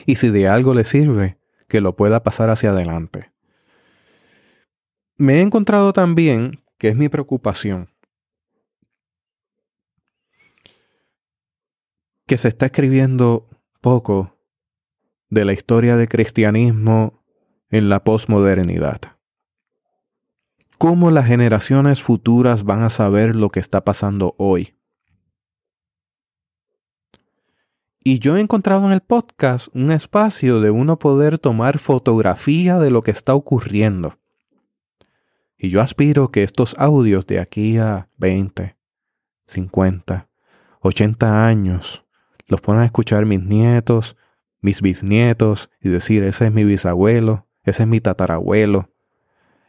Y 0.07 0.15
si 0.15 0.31
de 0.31 0.47
algo 0.47 0.73
le 0.73 0.83
sirve, 0.83 1.37
que 1.67 1.79
lo 1.79 1.95
pueda 1.95 2.23
pasar 2.23 2.49
hacia 2.49 2.71
adelante 2.71 3.36
me 5.17 5.39
he 5.39 5.41
encontrado 5.41 5.93
también, 5.93 6.63
que 6.77 6.89
es 6.89 6.95
mi 6.95 7.09
preocupación, 7.09 7.89
que 12.27 12.37
se 12.37 12.49
está 12.49 12.67
escribiendo 12.67 13.49
poco 13.81 14.37
de 15.29 15.43
la 15.43 15.53
historia 15.53 15.97
del 15.97 16.07
cristianismo 16.07 17.23
en 17.69 17.89
la 17.89 18.03
posmodernidad. 18.03 19.01
¿Cómo 20.77 21.09
las 21.09 21.25
generaciones 21.25 22.03
futuras 22.03 22.63
van 22.63 22.83
a 22.83 22.91
saber 22.91 23.35
lo 23.35 23.49
que 23.49 23.59
está 23.59 23.83
pasando 23.83 24.35
hoy? 24.37 24.75
Y 28.03 28.19
yo 28.19 28.37
he 28.37 28.41
encontrado 28.41 28.85
en 28.85 28.91
el 28.91 29.01
podcast 29.01 29.67
un 29.73 29.91
espacio 29.91 30.61
de 30.61 30.69
uno 30.69 30.99
poder 30.99 31.39
tomar 31.39 31.79
fotografía 31.79 32.77
de 32.77 32.91
lo 32.91 33.01
que 33.01 33.11
está 33.11 33.33
ocurriendo 33.33 34.19
y 35.57 35.69
yo 35.69 35.81
aspiro 35.81 36.29
que 36.29 36.43
estos 36.43 36.75
audios 36.77 37.25
de 37.25 37.39
aquí 37.39 37.77
a 37.77 38.09
20, 38.17 38.77
50, 39.47 40.29
80 40.81 41.47
años 41.47 42.05
los 42.47 42.61
puedan 42.61 42.83
escuchar 42.83 43.25
mis 43.25 43.41
nietos, 43.41 44.15
mis 44.61 44.81
bisnietos 44.81 45.69
y 45.81 45.89
decir, 45.89 46.23
ese 46.23 46.47
es 46.47 46.51
mi 46.51 46.63
bisabuelo, 46.63 47.47
ese 47.63 47.83
es 47.83 47.89
mi 47.89 47.99
tatarabuelo. 47.99 48.89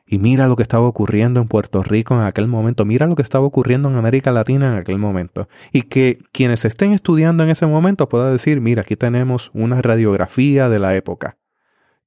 Y 0.07 0.19
mira 0.19 0.47
lo 0.47 0.57
que 0.57 0.63
estaba 0.63 0.87
ocurriendo 0.87 1.41
en 1.41 1.49
Puerto 1.49 1.83
Rico 1.83 2.15
en 2.15 2.23
aquel 2.23 2.49
momento, 2.49 2.85
mira 2.85 3.07
lo 3.07 3.15
que 3.15 3.23
estaba 3.23 3.45
ocurriendo 3.45 3.91
en 3.91 3.97
América 3.97 4.33
Latina 4.33 4.73
en 4.73 4.79
aquel 4.79 4.99
momento. 4.99 5.49
Y 5.71 5.83
que 5.83 6.19
quienes 6.33 6.65
estén 6.65 6.93
estudiando 6.93 7.45
en 7.45 7.51
ese 7.51 7.67
momento 7.67 8.09
puedan 8.09 8.33
decir, 8.33 8.61
mira, 8.61 8.83
aquí 8.83 8.97
tenemos 8.97 9.51
una 9.53 9.83
radiografía 9.83 10.69
de 10.69 10.79
la 10.79 10.97
época. 10.97 11.37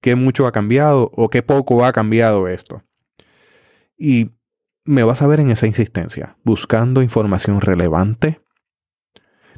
¿Qué 0.01 0.15
mucho 0.15 0.47
ha 0.47 0.51
cambiado 0.51 1.11
o 1.13 1.29
qué 1.29 1.43
poco 1.43 1.85
ha 1.85 1.93
cambiado 1.93 2.47
esto? 2.47 2.83
Y 4.03 4.31
me 4.83 5.03
vas 5.03 5.21
a 5.21 5.27
ver 5.27 5.39
en 5.41 5.51
esa 5.51 5.67
insistencia, 5.67 6.35
buscando 6.43 7.03
información 7.03 7.61
relevante, 7.61 8.41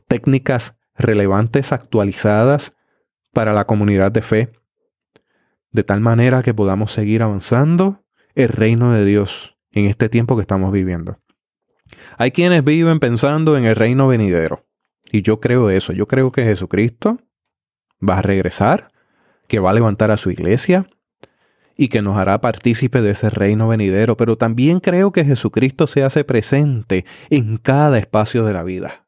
técnicas 0.10 0.78
relevantes 0.98 1.72
actualizadas 1.72 2.74
para 3.32 3.54
la 3.54 3.64
comunidad 3.64 4.12
de 4.12 4.22
fe, 4.22 4.52
de 5.72 5.86
tal 5.86 6.02
manera 6.02 6.44
que 6.44 6.54
podamos 6.54 6.92
seguir 6.92 7.24
avanzando 7.24 8.04
el 8.36 8.50
reino 8.50 8.92
de 8.92 9.06
Dios 9.06 9.58
en 9.72 9.86
este 9.86 10.10
tiempo 10.10 10.36
que 10.36 10.42
estamos 10.42 10.74
viviendo. 10.74 11.20
Hay 12.18 12.32
quienes 12.32 12.66
viven 12.66 13.00
pensando 13.00 13.56
en 13.56 13.64
el 13.64 13.78
reino 13.78 14.10
venidero, 14.10 14.66
y 15.10 15.22
yo 15.22 15.40
creo 15.40 15.70
eso, 15.70 15.94
yo 15.94 16.06
creo 16.06 16.32
que 16.32 16.44
Jesucristo 16.44 17.22
va 17.98 18.18
a 18.18 18.22
regresar, 18.22 18.92
que 19.48 19.60
va 19.60 19.70
a 19.70 19.74
levantar 19.74 20.12
a 20.12 20.18
su 20.18 20.32
iglesia, 20.32 20.90
y 21.76 21.88
que 21.88 22.02
nos 22.02 22.18
hará 22.18 22.40
partícipe 22.42 23.02
de 23.02 23.12
ese 23.12 23.30
reino 23.30 23.68
venidero, 23.68 24.18
pero 24.18 24.38
también 24.38 24.80
creo 24.80 25.12
que 25.12 25.26
Jesucristo 25.26 25.88
se 25.88 26.04
hace 26.04 26.24
presente 26.24 27.06
en 27.30 27.58
cada 27.58 27.98
espacio 27.98 28.46
de 28.46 28.54
la 28.54 28.64
vida. 28.64 29.08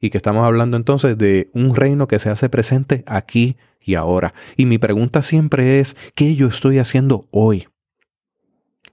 Y 0.00 0.10
que 0.10 0.16
estamos 0.16 0.44
hablando 0.44 0.76
entonces 0.76 1.16
de 1.16 1.48
un 1.54 1.76
reino 1.76 2.08
que 2.08 2.18
se 2.18 2.28
hace 2.28 2.48
presente 2.48 3.04
aquí 3.06 3.56
y 3.80 3.94
ahora. 3.94 4.34
Y 4.56 4.66
mi 4.66 4.78
pregunta 4.78 5.22
siempre 5.22 5.78
es, 5.78 5.96
¿qué 6.14 6.34
yo 6.34 6.48
estoy 6.48 6.78
haciendo 6.78 7.28
hoy 7.30 7.68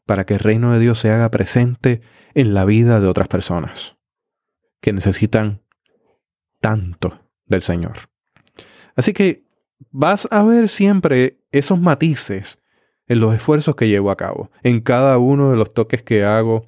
para 0.06 0.26
que 0.26 0.36
el 0.36 0.40
reino 0.40 0.74
de 0.74 0.80
Dios 0.80 1.00
se 1.00 1.10
haga 1.10 1.32
presente 1.32 2.02
en 2.36 2.54
la 2.54 2.66
vida 2.66 3.00
de 3.00 3.08
otras 3.08 3.28
personas 3.28 3.96
que 4.82 4.94
necesitan 4.94 5.64
tanto 6.60 7.20
del 7.46 7.64
Señor? 7.64 8.10
Así 8.96 9.14
que 9.14 9.46
vas 9.90 10.28
a 10.30 10.44
ver 10.44 10.70
siempre 10.70 11.40
esos 11.52 11.80
matices 11.80 12.59
en 13.10 13.20
los 13.20 13.36
esfuerzos 13.36 13.76
que 13.76 13.90
llevo 13.90 14.12
a 14.12 14.16
cabo, 14.16 14.50
en 14.64 14.80
cada 14.80 15.18
uno 15.18 15.50
de 15.52 15.58
los 15.58 15.74
toques 15.74 16.02
que 16.04 16.24
hago, 16.24 16.68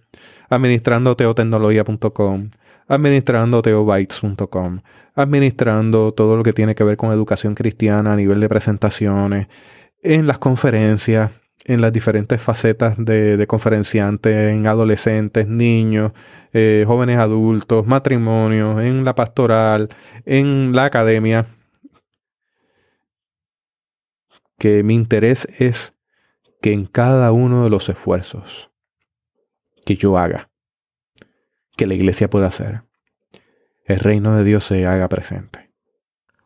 administrando 0.49 1.15
teotecnología.com, 1.15 2.49
administrando 2.87 3.61
teobytes.com, 3.61 4.81
administrando 5.15 6.13
todo 6.13 6.35
lo 6.35 6.43
que 6.43 6.51
tiene 6.51 6.75
que 6.75 6.83
ver 6.83 6.97
con 6.97 7.13
educación 7.13 7.55
cristiana 7.55 8.13
a 8.13 8.15
nivel 8.15 8.39
de 8.39 8.49
presentaciones, 8.49 9.47
en 10.01 10.25
las 10.25 10.39
conferencias, 10.39 11.31
en 11.65 11.79
las 11.79 11.93
diferentes 11.93 12.41
facetas 12.41 12.95
de, 12.97 13.45
conferenciantes, 13.47 14.51
en 14.51 14.65
adolescentes, 14.65 15.47
niños, 15.47 16.11
eh, 16.53 16.83
jóvenes 16.87 17.19
adultos, 17.19 17.85
matrimonios, 17.85 18.81
en 18.81 19.05
la 19.05 19.13
pastoral, 19.13 19.89
en 20.25 20.75
la 20.75 20.85
academia, 20.85 21.45
que 24.57 24.83
mi 24.83 24.95
interés 24.95 25.47
es 25.59 25.93
que 26.61 26.73
en 26.73 26.85
cada 26.85 27.31
uno 27.31 27.63
de 27.63 27.69
los 27.69 27.89
esfuerzos 27.89 28.69
que 29.85 29.95
yo 29.95 30.17
haga, 30.17 30.49
que 31.75 31.87
la 31.87 31.95
iglesia 31.95 32.29
pueda 32.29 32.47
hacer, 32.47 32.83
el 33.85 33.99
reino 33.99 34.35
de 34.35 34.43
Dios 34.43 34.63
se 34.63 34.85
haga 34.85 35.09
presente. 35.09 35.71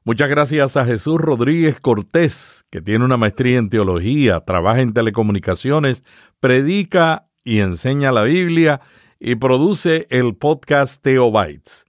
Muchas 0.04 0.30
gracias 0.30 0.78
a 0.78 0.86
Jesús 0.86 1.20
Rodríguez 1.20 1.80
Cortés, 1.80 2.64
que 2.70 2.82
tiene 2.82 3.04
una 3.04 3.18
maestría 3.18 3.58
en 3.58 3.70
teología, 3.70 4.40
trabaja 4.42 4.82
en 4.82 4.94
telecomunicaciones, 4.94 6.04
predica 6.40 7.28
y 7.44 7.60
enseña 7.60 8.12
la 8.12 8.24
Biblia 8.24 8.82
y 9.20 9.36
produce 9.36 10.08
el 10.12 10.36
podcast 10.36 11.02
Teobytes. 11.02 11.86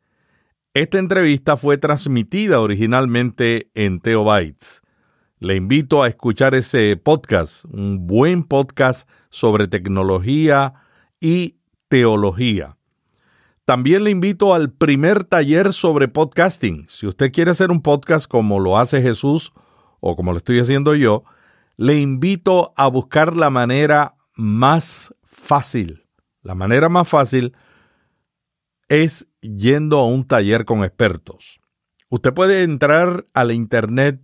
Esta 0.75 0.99
entrevista 0.99 1.57
fue 1.57 1.79
transmitida 1.79 2.61
originalmente 2.61 3.71
en 3.75 4.01
Teobytes. 4.01 4.83
Le 5.39 5.55
invito 5.55 6.03
a 6.03 6.09
escuchar 6.09 6.55
ese 6.55 6.97
podcast, 6.97 7.67
un 7.67 8.07
buen 8.07 8.43
podcast 8.43 9.07
sobre 9.29 9.69
tecnología 9.69 10.73
y 11.21 11.59
teología. 11.89 12.79
También 13.67 14.05
le 14.05 14.11
invito 14.13 14.55
al 14.55 14.73
primer 14.73 15.25
taller 15.25 15.75
sobre 15.75 16.09
podcasting. 16.09 16.87
Si 16.89 17.07
usted 17.07 17.33
quiere 17.33 17.51
hacer 17.51 17.71
un 17.71 17.83
podcast 17.83 18.27
como 18.27 18.61
lo 18.61 18.79
hace 18.79 19.03
Jesús 19.03 19.53
o 20.01 20.17
como 20.17 20.33
lo 20.33 20.39
estoy 20.39 20.59
haciendo 20.59 20.95
yo, 20.95 21.25
le 21.77 21.99
invito 21.99 22.73
a 22.75 22.87
buscar 22.87 23.37
la 23.37 23.51
manera 23.51 24.15
más 24.37 25.15
fácil. 25.23 26.07
La 26.41 26.55
manera 26.55 26.89
más 26.89 27.11
fácil 27.11 27.55
es 28.89 29.29
yendo 29.43 29.99
a 29.99 30.07
un 30.07 30.27
taller 30.27 30.65
con 30.65 30.83
expertos. 30.83 31.61
Usted 32.09 32.33
puede 32.33 32.63
entrar 32.63 33.27
a 33.35 33.45
la 33.45 33.53
internet 33.53 34.23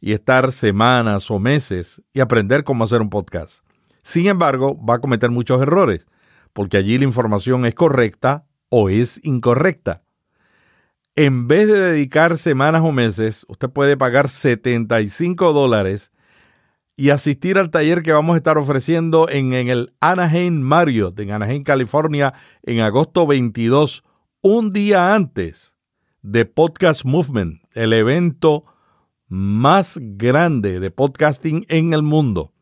y 0.00 0.12
estar 0.12 0.52
semanas 0.52 1.30
o 1.30 1.38
meses 1.38 2.02
y 2.12 2.20
aprender 2.20 2.64
cómo 2.64 2.84
hacer 2.84 3.00
un 3.00 3.10
podcast. 3.10 3.64
Sin 4.02 4.26
embargo, 4.26 4.78
va 4.82 4.94
a 4.94 5.00
cometer 5.00 5.30
muchos 5.30 5.60
errores, 5.60 6.06
porque 6.52 6.76
allí 6.76 6.98
la 6.98 7.04
información 7.04 7.64
es 7.66 7.74
correcta 7.74 8.46
o 8.68 8.88
es 8.88 9.20
incorrecta. 9.24 10.00
En 11.14 11.48
vez 11.48 11.66
de 11.66 11.80
dedicar 11.80 12.38
semanas 12.38 12.82
o 12.84 12.92
meses, 12.92 13.44
usted 13.48 13.68
puede 13.68 13.96
pagar 13.96 14.28
75 14.28 15.52
dólares 15.52 16.12
y 16.96 17.10
asistir 17.10 17.58
al 17.58 17.70
taller 17.70 18.02
que 18.02 18.12
vamos 18.12 18.34
a 18.34 18.38
estar 18.38 18.56
ofreciendo 18.56 19.28
en, 19.28 19.52
en, 19.52 19.68
el 19.68 19.92
Anaheim 20.00 20.60
Marriott, 20.60 21.18
en 21.20 21.32
Anaheim, 21.32 21.64
California, 21.64 22.34
en 22.62 22.80
agosto 22.80 23.26
22, 23.26 24.04
un 24.42 24.72
día 24.72 25.14
antes 25.14 25.74
de 26.22 26.44
Podcast 26.44 27.04
Movement, 27.04 27.62
el 27.72 27.92
evento 27.92 28.64
más 29.28 29.98
grande 30.00 30.80
de 30.80 30.90
podcasting 30.90 31.64
en 31.68 31.92
el 31.92 32.02
mundo. 32.02 32.52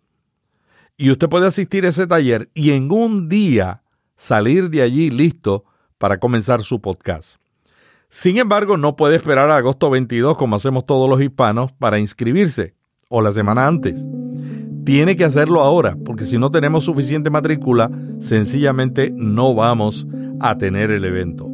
Y 0.97 1.11
usted 1.11 1.29
puede 1.29 1.47
asistir 1.47 1.85
a 1.85 1.91
ese 1.91 2.07
taller 2.07 2.51
y 2.55 2.73
en 2.73 2.91
un 2.91 3.29
día 3.29 3.83
salir 4.17 4.71
de 4.71 4.83
allí 4.83 5.11
listo 5.11 5.65
para 5.99 6.19
comenzar 6.19 6.63
su 6.63 6.81
podcast. 6.81 7.37
Sin 8.09 8.39
embargo, 8.39 8.77
no 8.77 8.97
puede 8.97 9.17
esperar 9.17 9.51
a 9.51 9.57
agosto 9.57 9.91
22 9.91 10.37
como 10.37 10.57
hacemos 10.57 10.87
todos 10.87 11.09
los 11.09 11.21
hispanos 11.21 11.73
para 11.73 11.99
inscribirse 11.99 12.75
o 13.09 13.21
la 13.21 13.33
semana 13.33 13.67
antes. 13.67 14.07
Tiene 14.85 15.17
que 15.17 15.25
hacerlo 15.25 15.61
ahora, 15.61 15.97
porque 16.05 16.25
si 16.25 16.39
no 16.39 16.51
tenemos 16.51 16.85
suficiente 16.85 17.29
matrícula, 17.29 17.91
sencillamente 18.21 19.13
no 19.15 19.55
vamos 19.55 20.07
a 20.41 20.57
tener 20.57 20.91
el 20.91 21.05
evento. 21.05 21.51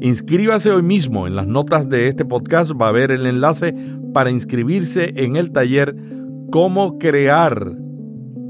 Inscríbase 0.00 0.70
hoy 0.70 0.82
mismo. 0.82 1.26
En 1.26 1.36
las 1.36 1.46
notas 1.46 1.88
de 1.88 2.08
este 2.08 2.24
podcast 2.26 2.72
va 2.80 2.86
a 2.86 2.90
haber 2.90 3.10
el 3.10 3.26
enlace 3.26 3.74
para 4.16 4.30
inscribirse 4.30 5.12
en 5.16 5.36
el 5.36 5.52
taller 5.52 5.94
Cómo 6.50 6.96
crear 6.96 7.70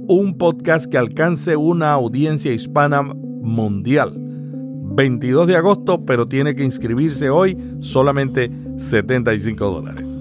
un 0.07 0.37
podcast 0.39 0.87
que 0.87 0.97
alcance 0.97 1.57
una 1.57 1.91
audiencia 1.91 2.53
hispana 2.53 3.03
mundial. 3.03 4.13
22 4.15 5.49
de 5.49 5.57
agosto, 5.57 5.99
pero 6.07 6.25
tiene 6.29 6.55
que 6.55 6.63
inscribirse 6.63 7.31
hoy 7.31 7.59
solamente 7.81 8.49
75 8.77 9.69
dólares. 9.69 10.17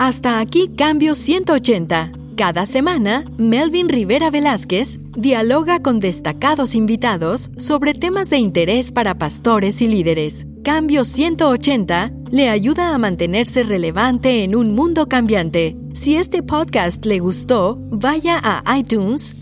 Hasta 0.00 0.40
aquí 0.40 0.68
Cambio 0.76 1.14
180. 1.14 2.21
Cada 2.36 2.64
semana, 2.64 3.24
Melvin 3.36 3.90
Rivera 3.90 4.30
Velázquez 4.30 4.98
dialoga 5.16 5.80
con 5.82 6.00
destacados 6.00 6.74
invitados 6.74 7.50
sobre 7.58 7.92
temas 7.92 8.30
de 8.30 8.38
interés 8.38 8.90
para 8.90 9.18
pastores 9.18 9.82
y 9.82 9.88
líderes. 9.88 10.46
Cambio 10.64 11.04
180 11.04 12.10
le 12.30 12.48
ayuda 12.48 12.94
a 12.94 12.98
mantenerse 12.98 13.64
relevante 13.64 14.44
en 14.44 14.56
un 14.56 14.74
mundo 14.74 15.08
cambiante. 15.08 15.76
Si 15.92 16.16
este 16.16 16.42
podcast 16.42 17.04
le 17.04 17.18
gustó, 17.18 17.76
vaya 17.90 18.40
a 18.42 18.78
iTunes 18.78 19.41